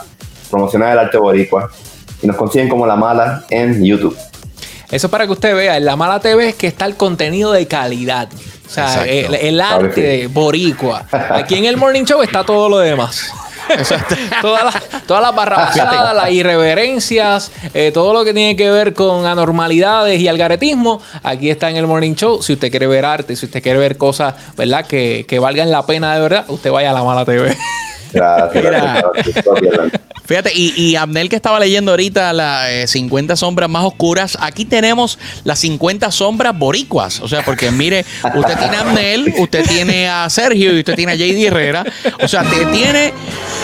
promocionar 0.49 0.93
el 0.93 0.99
arte 0.99 1.17
boricua. 1.17 1.69
Y 2.21 2.27
nos 2.27 2.35
consiguen 2.35 2.69
como 2.69 2.85
La 2.85 2.95
Mala 2.95 3.45
en 3.49 3.83
YouTube. 3.83 4.17
Eso 4.91 5.07
es 5.07 5.11
para 5.11 5.25
que 5.25 5.33
usted 5.33 5.55
vea, 5.55 5.77
en 5.77 5.85
la 5.85 5.95
mala 5.95 6.19
TV 6.19 6.49
es 6.49 6.55
que 6.55 6.65
está 6.65 6.85
el 6.85 6.95
contenido 6.95 7.51
de 7.51 7.67
calidad. 7.67 8.27
O 8.69 8.71
sea, 8.71 9.03
el, 9.05 9.59
arte 9.59 10.27
boricua. 10.27 11.03
Aquí 11.11 11.55
en 11.55 11.65
el 11.65 11.75
Morning 11.75 12.03
Show 12.03 12.21
está 12.21 12.43
todo 12.43 12.69
lo 12.69 12.77
demás. 12.77 13.31
todas 14.41 14.63
las 14.63 15.05
todas 15.05 15.21
las 15.21 15.35
barrabasadas, 15.35 16.15
las 16.15 16.31
irreverencias, 16.31 17.51
eh, 17.73 17.91
todo 17.91 18.13
lo 18.13 18.23
que 18.23 18.33
tiene 18.33 18.55
que 18.55 18.69
ver 18.69 18.93
con 18.93 19.25
anormalidades 19.25 20.19
y 20.19 20.27
algaretismo, 20.27 21.01
aquí 21.23 21.49
está 21.49 21.69
en 21.69 21.77
el 21.77 21.87
Morning 21.87 22.13
Show. 22.13 22.43
Si 22.43 22.53
usted 22.53 22.69
quiere 22.69 22.85
ver 22.85 23.05
arte, 23.05 23.35
si 23.35 23.47
usted 23.47 23.61
quiere 23.63 23.79
ver 23.79 23.97
cosas, 23.97 24.35
¿verdad? 24.55 24.85
Que, 24.85 25.25
que 25.27 25.39
valgan 25.39 25.71
la 25.71 25.85
pena 25.85 26.13
de 26.13 26.21
verdad, 26.21 26.45
usted 26.47 26.71
vaya 26.71 26.91
a 26.91 26.93
la 26.93 27.03
mala 27.03 27.25
TV. 27.25 27.55
Gracias. 28.13 28.63
Mira. 28.63 29.03
gracias, 29.13 29.45
gracias. 29.45 30.01
Fíjate, 30.29 30.51
y, 30.53 30.79
y 30.79 30.95
Abnel 30.95 31.27
que 31.27 31.35
estaba 31.35 31.59
leyendo 31.59 31.89
ahorita 31.89 32.31
las 32.33 32.87
50 32.91 33.35
sombras 33.35 33.67
más 33.67 33.83
oscuras, 33.83 34.37
aquí 34.39 34.63
tenemos 34.63 35.17
las 35.43 35.57
50 35.57 36.11
sombras 36.11 36.55
boricuas. 36.55 37.19
O 37.21 37.27
sea, 37.27 37.43
porque 37.43 37.71
mire, 37.71 38.05
usted 38.35 38.55
tiene 38.59 38.77
a 38.77 38.81
Abnel, 38.81 39.33
usted 39.39 39.65
tiene 39.67 40.07
a 40.07 40.29
Sergio 40.29 40.75
y 40.75 40.79
usted 40.79 40.93
tiene 40.95 41.13
a 41.13 41.15
JD 41.15 41.47
Herrera. 41.47 41.83
O 42.21 42.27
sea, 42.27 42.43
te 42.43 42.63
tiene, 42.67 43.11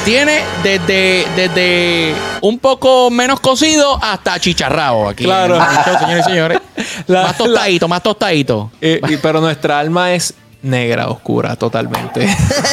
tiene 0.06 0.40
desde, 0.64 1.28
desde 1.36 2.16
un 2.42 2.58
poco 2.58 3.12
menos 3.12 3.40
cocido 3.42 4.00
hasta 4.04 4.40
chicharrao 4.40 5.08
aquí. 5.10 5.24
Claro. 5.24 5.60
señores 6.00 6.26
y 6.26 6.30
señores. 6.32 6.60
La- 7.06 7.24
más 7.26 7.38
tostadito, 7.38 7.88
más 7.88 8.02
tostadito. 8.02 8.72
Eh, 8.82 9.00
y- 9.08 9.18
pero 9.18 9.40
nuestra 9.40 9.78
alma 9.80 10.14
es 10.16 10.34
negra, 10.64 11.10
oscura, 11.10 11.56
totalmente. 11.56 12.28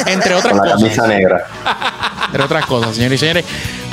Entre 0.07 0.33
otras 0.33 0.57
Con 0.57 0.67
la 0.67 0.73
cosas. 0.73 0.81
camisa 0.81 1.07
negra. 1.07 1.45
entre 2.25 2.43
otras 2.43 2.65
cosas, 2.65 2.95
señores 2.95 3.17
y 3.17 3.19
señores. 3.19 3.45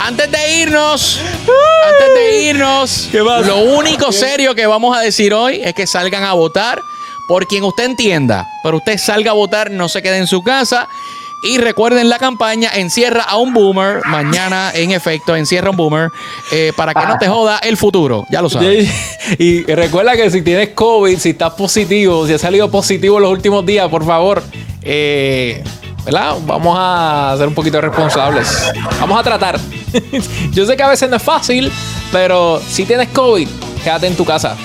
Antes 0.03 0.31
de 0.31 0.61
irnos, 0.63 1.21
antes 1.21 2.15
de 2.15 2.43
irnos, 2.45 3.09
¿Qué 3.13 3.23
pasa? 3.23 3.47
lo 3.49 3.59
único 3.77 4.11
serio 4.13 4.55
que 4.55 4.67
vamos 4.67 4.97
a 4.97 5.01
decir 5.01 5.35
hoy 5.35 5.61
es 5.63 5.75
que 5.75 5.87
salgan 5.87 6.25
a 6.25 6.33
votar 6.33 6.81
por 7.29 7.47
quien 7.47 7.65
usted 7.65 7.85
entienda. 7.85 8.47
Pero 8.63 8.79
usted 8.79 8.99
salga 8.99 9.33
a 9.33 9.35
votar, 9.35 9.71
no 9.71 9.89
se 9.89 10.03
quede 10.03 10.17
en 10.17 10.27
su 10.27 10.43
casa. 10.43 10.89
Y 11.43 11.57
recuerden 11.59 12.09
la 12.11 12.19
campaña 12.19 12.71
Encierra 12.75 13.23
a 13.23 13.37
un 13.37 13.55
Boomer. 13.55 14.01
Mañana, 14.07 14.73
en 14.75 14.91
efecto, 14.91 15.35
Encierra 15.37 15.69
a 15.69 15.71
un 15.71 15.77
Boomer. 15.77 16.11
eh, 16.53 16.73
para 16.77 16.93
que 16.93 17.07
no 17.07 17.17
te 17.19 17.29
joda 17.29 17.59
el 17.63 17.77
futuro. 17.77 18.27
Ya 18.31 18.43
lo 18.43 18.51
sabes. 18.51 18.89
Y 19.39 19.63
recuerda 19.65 20.17
que 20.17 20.31
si 20.31 20.43
tienes 20.43 20.71
COVID, 20.71 21.19
si 21.19 21.31
estás 21.31 21.53
positivo, 21.55 22.27
si 22.27 22.33
has 22.35 22.41
salido 22.41 22.71
positivo 22.71 23.17
en 23.19 23.23
los 23.23 23.33
últimos 23.33 23.65
días, 23.65 23.89
por 23.89 24.05
favor, 24.05 24.43
eh, 24.83 25.63
¿verdad? 26.05 26.35
Vamos 26.43 26.77
a 26.79 27.35
ser 27.39 27.49
un 27.49 27.55
poquito 27.55 27.81
responsables. 27.81 28.71
Vamos 29.01 29.19
a 29.19 29.23
tratar. 29.23 29.59
Yo 30.53 30.67
sé 30.67 30.77
que 30.77 30.83
a 30.83 30.89
veces 30.89 31.09
no 31.11 31.17
es 31.17 31.23
fácil, 31.23 31.73
pero 32.13 32.61
si 32.69 32.85
tienes 32.85 33.09
COVID, 33.09 33.49
quédate 33.83 34.07
en 34.07 34.17
tu 34.17 34.25
casa. 34.25 34.57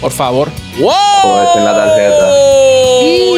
Por 0.00 0.12
favor. 0.12 0.50
¡Wow! 0.78 0.90
Aprovechen 0.92 1.64
la 1.64 1.74
tarjeta. 1.74 2.28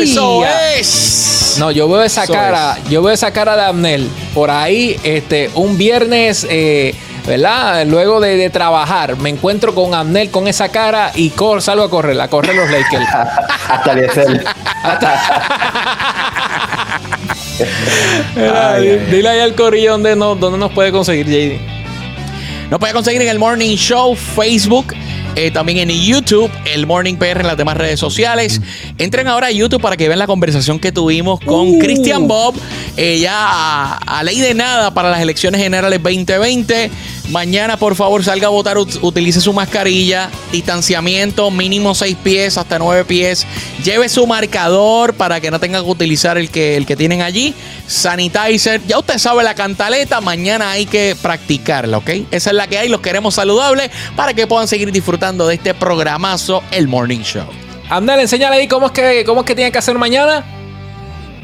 ¡Eso 0.03 0.41
Ya. 0.43 0.73
es! 0.75 1.55
No, 1.59 1.71
yo 1.73 1.89
veo 1.89 2.03
esa 2.05 2.23
Eso 2.25 2.33
cara, 2.33 2.79
yo 2.89 3.03
veo 3.03 3.13
esa 3.13 3.33
cara 3.33 3.57
de 3.57 3.63
Abnel 3.63 4.09
por 4.33 4.49
ahí, 4.51 4.97
este, 5.03 5.51
un 5.55 5.77
viernes, 5.77 6.47
eh, 6.49 6.95
¿verdad? 7.27 7.85
Luego 7.85 8.21
de, 8.21 8.37
de 8.37 8.49
trabajar, 8.51 9.17
me 9.17 9.29
encuentro 9.29 9.75
con 9.75 9.93
Abnel 9.93 10.31
con 10.31 10.47
esa 10.47 10.69
cara 10.69 11.11
y 11.17 11.31
cor, 11.31 11.61
salgo 11.61 11.83
a 11.85 11.91
correr, 11.91 12.21
a 12.21 12.29
correr 12.29 12.55
los 12.55 12.71
Lakers. 12.71 13.09
Hasta 13.69 13.93
Eliezer. 13.93 14.45
Ay, 18.37 19.07
Dile 19.11 19.29
ahí 19.29 19.41
al 19.41 19.55
corillo 19.55 19.93
donde, 19.93 20.17
no, 20.17 20.35
donde 20.35 20.59
nos 20.59 20.73
puede 20.73 20.93
conseguir, 20.93 21.27
JD. 21.27 21.61
Nos 22.71 22.79
puede 22.79 22.93
conseguir 22.93 23.23
en 23.23 23.29
el 23.29 23.39
Morning 23.39 23.77
Show, 23.77 24.15
Facebook, 24.15 24.95
eh, 25.35 25.51
también 25.51 25.79
en 25.79 25.91
YouTube, 25.91 26.51
el 26.67 26.87
Morning 26.87 27.15
PR 27.15 27.41
en 27.41 27.47
las 27.47 27.57
demás 27.57 27.77
redes 27.77 27.99
sociales. 27.99 28.61
Entren 28.99 29.29
ahora 29.29 29.47
a 29.47 29.51
YouTube 29.53 29.81
para 29.81 29.97
que 29.97 30.09
vean 30.09 30.19
la 30.19 30.27
conversación 30.27 30.79
que 30.81 30.91
tuvimos 30.91 31.39
con 31.41 31.69
Uh. 31.77 31.79
Christian 31.79 32.27
Bob, 32.27 32.55
eh, 32.97 33.19
ya 33.21 33.33
a, 33.37 33.97
a 33.99 34.23
ley 34.25 34.41
de 34.41 34.55
nada 34.55 34.93
para 34.93 35.09
las 35.11 35.21
elecciones 35.21 35.61
generales 35.61 36.03
2020. 36.03 36.91
Mañana, 37.31 37.77
por 37.77 37.95
favor, 37.95 38.25
salga 38.25 38.47
a 38.47 38.51
votar, 38.51 38.77
ut- 38.79 38.99
utilice 39.03 39.41
su 39.41 39.53
mascarilla, 39.53 40.31
distanciamiento 40.51 41.51
mínimo 41.51 41.95
6 41.95 42.17
pies 42.25 42.59
hasta 42.59 42.79
9 42.79 43.05
pies. 43.05 43.47
Lleve 43.85 44.09
su 44.09 44.27
marcador 44.27 45.15
para 45.15 45.41
que 45.41 45.51
no 45.51 45.61
tenga 45.61 45.81
que 45.83 45.89
utilizar 45.89 46.37
el 46.39 46.51
que, 46.51 46.77
el 46.77 46.85
que 46.87 46.97
tienen 46.97 47.23
allí. 47.23 47.55
Sanitizer, 47.87 48.81
ya 48.87 48.99
usted 48.99 49.19
sabe 49.19 49.45
la 49.45 49.55
cantaleta, 49.55 50.21
mañana 50.21 50.71
hay 50.71 50.87
que 50.87 51.15
practicarla, 51.21 51.99
¿ok? 51.99 52.11
Esa 52.31 52.51
es 52.51 52.57
la 52.57 52.67
que 52.67 52.79
hay, 52.79 52.89
los 52.89 53.01
queremos 53.01 53.35
saludables 53.35 53.91
para 54.17 54.35
que 54.35 54.47
puedan 54.47 54.67
seguir 54.67 54.91
disfrutando 54.91 55.47
de 55.47 55.55
este 55.57 55.75
programazo, 55.75 56.63
el 56.71 56.89
Morning 56.89 57.21
Show. 57.21 57.45
Abnel, 57.91 58.21
enséñale 58.21 58.57
ahí 58.57 58.69
cómo 58.69 58.87
es 58.87 58.93
que, 58.93 59.25
cómo 59.25 59.41
es 59.41 59.47
que 59.47 59.55
tiene 59.55 59.73
que 59.73 59.79
hacer 59.79 59.97
mañana. 59.97 60.45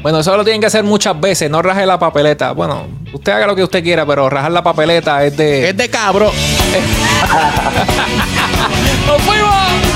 Bueno, 0.01 0.19
eso 0.19 0.37
lo 0.37 0.43
tienen 0.43 0.61
que 0.61 0.67
hacer 0.67 0.83
muchas 0.83 1.19
veces, 1.19 1.49
no 1.49 1.63
raje 1.63 1.83
la 1.85 1.97
papeleta. 1.97 2.51
Bueno, 2.51 2.85
usted 3.11 3.31
haga 3.31 3.47
lo 3.47 3.55
que 3.55 3.63
usted 3.63 3.83
quiera, 3.83 4.05
pero 4.05 4.29
rajar 4.29 4.51
la 4.51 4.63
papeleta 4.63 5.25
es 5.25 5.35
de... 5.35 5.69
Es 5.69 5.77
de 5.77 5.89
cabro. 5.89 6.31
¡Nos 9.07 9.21
fuimos! 9.23 9.94